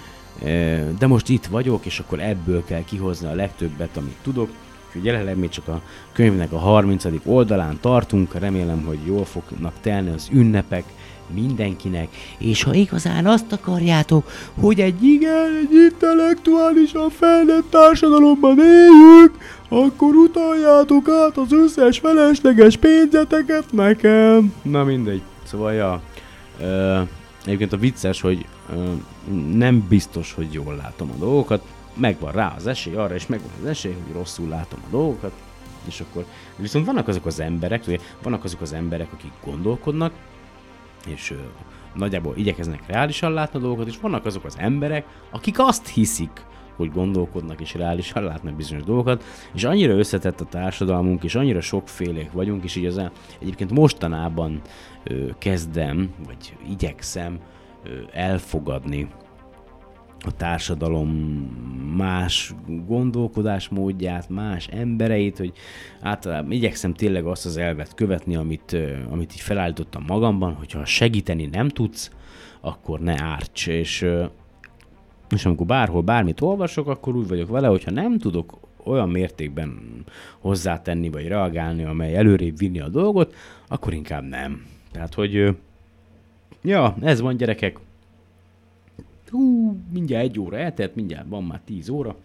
de 0.99 1.07
most 1.07 1.29
itt 1.29 1.45
vagyok, 1.45 1.85
és 1.85 1.99
akkor 1.99 2.19
ebből 2.19 2.63
kell 2.63 2.83
kihozni 2.83 3.27
a 3.27 3.33
legtöbbet, 3.33 3.97
amit 3.97 4.17
tudok, 4.21 4.49
úgyhogy 4.87 5.05
jelenleg 5.05 5.37
még 5.37 5.49
csak 5.49 5.67
a 5.67 5.81
könyvnek 6.11 6.51
a 6.51 6.57
30. 6.57 7.05
oldalán 7.25 7.77
tartunk, 7.81 8.39
remélem, 8.39 8.83
hogy 8.85 8.99
jól 9.05 9.25
fognak 9.25 9.73
telni 9.81 10.09
az 10.09 10.29
ünnepek, 10.31 10.83
mindenkinek, 11.33 12.07
és 12.37 12.63
ha 12.63 12.73
igazán 12.73 13.25
azt 13.25 13.51
akarjátok, 13.51 14.31
hogy 14.59 14.79
egy 14.79 15.03
igen, 15.03 15.55
egy 15.61 15.73
intellektuálisan 15.73 17.09
fejlett 17.09 17.69
társadalomban 17.69 18.59
éljük, 18.59 19.37
akkor 19.69 20.15
utaljátok 20.15 21.09
át 21.09 21.37
az 21.37 21.51
összes 21.53 21.99
felesleges 21.99 22.77
pénzeteket 22.77 23.71
nekem. 23.71 24.53
Na 24.61 24.83
mindegy. 24.83 25.21
Szóval, 25.43 25.73
ja, 25.73 26.01
ö, 26.59 27.01
egyébként 27.45 27.73
a 27.73 27.77
vicces, 27.77 28.21
hogy 28.21 28.45
ö, 28.73 28.91
nem 29.53 29.85
biztos, 29.89 30.33
hogy 30.33 30.53
jól 30.53 30.75
látom 30.75 31.09
a 31.11 31.19
dolgokat, 31.19 31.63
megvan 31.93 32.31
rá 32.31 32.53
az 32.57 32.67
esély 32.67 32.95
arra, 32.95 33.15
és 33.15 33.27
megvan 33.27 33.51
az 33.61 33.67
esély, 33.67 33.95
hogy 34.03 34.13
rosszul 34.13 34.47
látom 34.47 34.79
a 34.87 34.91
dolgokat, 34.91 35.31
és 35.87 35.99
akkor 35.99 36.25
viszont 36.55 36.85
vannak 36.85 37.07
azok 37.07 37.25
az 37.25 37.39
emberek, 37.39 37.83
vannak 38.23 38.43
azok 38.43 38.61
az 38.61 38.73
emberek, 38.73 39.13
akik 39.13 39.31
gondolkodnak, 39.43 40.13
és 41.05 41.33
nagyjából 41.93 42.33
igyekeznek 42.37 42.87
reálisan 42.87 43.33
látni 43.33 43.59
a 43.59 43.61
dolgokat, 43.61 43.87
és 43.87 43.99
vannak 43.99 44.25
azok 44.25 44.43
az 44.43 44.55
emberek, 44.59 45.05
akik 45.31 45.59
azt 45.59 45.87
hiszik, 45.87 46.45
hogy 46.75 46.91
gondolkodnak 46.91 47.61
és 47.61 47.73
reálisan 47.73 48.23
látnak 48.23 48.55
bizonyos 48.55 48.83
dolgokat, 48.83 49.23
és 49.53 49.63
annyira 49.63 49.93
összetett 49.93 50.41
a 50.41 50.45
társadalmunk, 50.45 51.23
és 51.23 51.35
annyira 51.35 51.61
sokfélék 51.61 52.31
vagyunk, 52.31 52.63
és 52.63 52.75
így 52.75 52.85
az 52.85 53.01
egyébként 53.39 53.71
mostanában 53.71 54.61
kezdem, 55.37 56.13
vagy 56.25 56.57
igyekszem 56.69 57.39
elfogadni 58.11 59.07
a 60.23 60.31
társadalom 60.31 61.09
más 61.97 62.53
gondolkodásmódját, 62.87 64.29
más 64.29 64.67
embereit, 64.67 65.37
hogy 65.37 65.53
általában 66.01 66.51
igyekszem 66.51 66.93
tényleg 66.93 67.25
azt 67.25 67.45
az 67.45 67.57
elvet 67.57 67.93
követni, 67.93 68.35
amit, 68.35 68.77
amit 69.09 69.33
így 69.33 69.39
felállítottam 69.39 70.03
magamban, 70.07 70.53
hogyha 70.53 70.85
segíteni 70.85 71.45
nem 71.45 71.69
tudsz, 71.69 72.11
akkor 72.61 72.99
ne 72.99 73.21
árts, 73.21 73.67
és, 73.67 74.05
és 75.29 75.45
amikor 75.45 75.65
bárhol 75.65 76.01
bármit 76.01 76.41
olvasok, 76.41 76.87
akkor 76.87 77.15
úgy 77.15 77.27
vagyok 77.27 77.49
vele, 77.49 77.67
hogyha 77.67 77.91
nem 77.91 78.17
tudok 78.17 78.59
olyan 78.83 79.09
mértékben 79.09 79.79
hozzátenni 80.39 81.09
vagy 81.09 81.27
reagálni, 81.27 81.83
amely 81.83 82.15
előrébb 82.15 82.57
vinni 82.57 82.79
a 82.79 82.89
dolgot, 82.89 83.35
akkor 83.67 83.93
inkább 83.93 84.23
nem. 84.23 84.65
Tehát, 84.91 85.13
hogy 85.13 85.57
ja, 86.61 86.95
ez 87.01 87.21
van 87.21 87.37
gyerekek, 87.37 87.79
hú, 89.31 89.75
mindjárt 89.93 90.23
egy 90.23 90.39
óra 90.39 90.57
eltelt, 90.57 90.95
mindjárt 90.95 91.27
van 91.29 91.43
már 91.43 91.61
tíz 91.65 91.89
óra. 91.89 92.15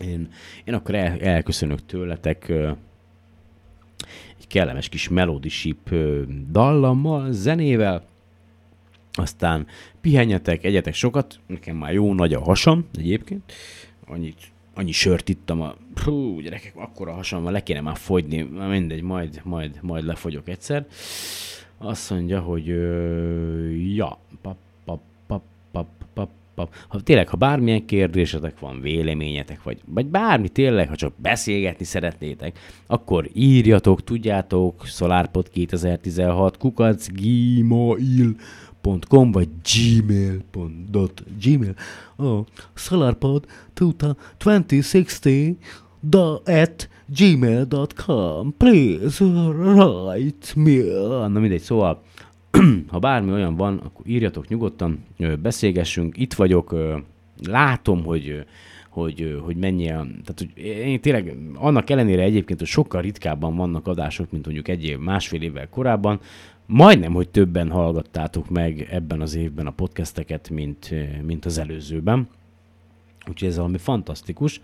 Én, 0.00 0.28
én 0.64 0.74
akkor 0.74 0.94
el, 0.94 1.20
elköszönök 1.20 1.86
tőletek 1.86 2.48
egy 4.38 4.46
kellemes 4.46 4.88
kis 4.88 5.08
Melody 5.08 5.48
Ship 5.48 5.94
dallammal, 6.50 7.32
zenével, 7.32 8.04
aztán 9.12 9.66
pihenjetek, 10.00 10.64
egyetek 10.64 10.94
sokat, 10.94 11.40
nekem 11.46 11.76
már 11.76 11.92
jó 11.92 12.14
nagy 12.14 12.34
a 12.34 12.40
hasam 12.40 12.84
egyébként, 12.98 13.52
annyit, 14.06 14.40
annyi 14.74 14.92
sört 14.92 15.28
ittam, 15.28 15.60
a, 15.60 15.74
hú, 16.04 16.40
gyerekek, 16.40 16.76
akkor 16.76 17.08
a 17.08 17.12
hasam 17.12 17.42
van, 17.42 17.52
le 17.52 17.62
kéne 17.62 17.80
már 17.80 17.96
fogyni, 17.96 18.42
mindegy, 18.42 19.02
majd, 19.02 19.40
majd, 19.44 19.78
majd 19.82 20.04
lefogyok 20.04 20.48
egyszer. 20.48 20.86
Azt 21.78 22.10
mondja, 22.10 22.40
hogy 22.40 22.68
ö, 22.68 23.68
ja, 23.70 24.18
pap, 24.42 24.56
pap, 26.54 26.74
Ha 26.88 27.00
tényleg, 27.00 27.28
ha 27.28 27.36
bármilyen 27.36 27.86
kérdésetek 27.86 28.58
van, 28.58 28.80
véleményetek, 28.80 29.62
vagy, 29.62 29.80
vagy 29.86 30.06
bármi 30.06 30.48
tényleg, 30.48 30.88
ha 30.88 30.96
csak 30.96 31.12
beszélgetni 31.16 31.84
szeretnétek, 31.84 32.58
akkor 32.86 33.28
írjatok, 33.32 34.04
tudjátok, 34.04 34.84
SolarPod 34.84 35.50
2016 35.50 36.56
kukac 36.56 37.08
gmail.com 37.12 38.36
vagy 39.32 39.48
gmail.gmail 39.72 41.74
oh, 42.16 42.44
SolarPod 42.74 43.46
2060 43.74 45.58
the 46.10 46.40
at 46.62 46.88
gmail.com 47.06 48.54
please 48.56 49.24
write 49.24 50.52
me. 50.56 50.82
Na 51.28 51.38
mindegy, 51.38 51.60
szóval 51.60 52.02
ha 52.92 52.98
bármi 52.98 53.32
olyan 53.32 53.56
van, 53.56 53.78
akkor 53.78 54.06
írjatok 54.06 54.48
nyugodtan, 54.48 55.04
beszélgessünk, 55.42 56.18
itt 56.18 56.34
vagyok, 56.34 56.76
látom, 57.46 58.04
hogy 58.04 58.44
hogy, 58.92 59.40
hogy 59.44 59.56
mennyi 59.56 59.90
a... 59.90 60.06
Tehát, 60.24 60.34
hogy 60.36 60.50
én 60.64 61.00
tényleg 61.00 61.36
annak 61.54 61.90
ellenére 61.90 62.22
egyébként, 62.22 62.58
hogy 62.58 62.68
sokkal 62.68 63.02
ritkábban 63.02 63.56
vannak 63.56 63.86
adások, 63.86 64.30
mint 64.30 64.44
mondjuk 64.44 64.68
egy 64.68 64.84
év, 64.84 64.98
másfél 64.98 65.42
évvel 65.42 65.68
korábban, 65.68 66.20
majdnem, 66.66 67.12
hogy 67.12 67.28
többen 67.28 67.70
hallgattátok 67.70 68.50
meg 68.50 68.88
ebben 68.90 69.20
az 69.20 69.34
évben 69.34 69.66
a 69.66 69.70
podcasteket, 69.70 70.50
mint, 70.50 70.94
mint 71.22 71.44
az 71.44 71.58
előzőben. 71.58 72.28
Úgyhogy 73.28 73.48
ez 73.48 73.56
valami 73.56 73.78
fantasztikus. 73.78 74.60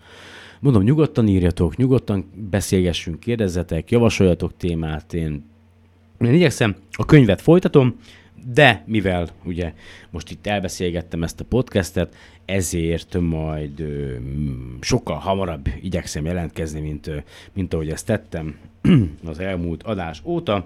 Mondom, 0.59 0.83
nyugodtan 0.83 1.27
írjatok, 1.27 1.77
nyugodtan 1.77 2.25
beszélgessünk, 2.49 3.19
kérdezzetek, 3.19 3.91
javasoljatok 3.91 4.57
témát, 4.57 5.13
én 5.13 5.43
én 6.27 6.33
igyekszem, 6.33 6.75
a 6.91 7.05
könyvet 7.05 7.41
folytatom, 7.41 7.95
de 8.45 8.83
mivel 8.85 9.29
ugye 9.43 9.73
most 10.09 10.31
itt 10.31 10.47
elbeszélgettem 10.47 11.23
ezt 11.23 11.39
a 11.39 11.43
podcastet, 11.45 12.15
ezért 12.45 13.19
majd 13.19 13.79
ö, 13.79 14.15
sokkal 14.81 15.17
hamarabb 15.17 15.67
igyekszem 15.81 16.25
jelentkezni, 16.25 16.79
mint, 16.79 17.07
ö, 17.07 17.17
mint 17.53 17.73
ahogy 17.73 17.89
ezt 17.89 18.05
tettem 18.05 18.57
az 19.25 19.39
elmúlt 19.39 19.83
adás 19.83 20.21
óta. 20.23 20.65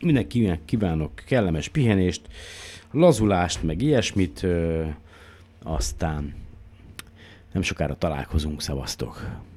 Mindenkinek 0.00 0.64
kívánok 0.64 1.12
kellemes 1.14 1.68
pihenést, 1.68 2.22
lazulást, 2.90 3.62
meg 3.62 3.82
ilyesmit, 3.82 4.42
ö, 4.42 4.84
aztán 5.62 6.34
nem 7.52 7.62
sokára 7.62 7.96
találkozunk, 7.96 8.62
szavaztok! 8.62 9.48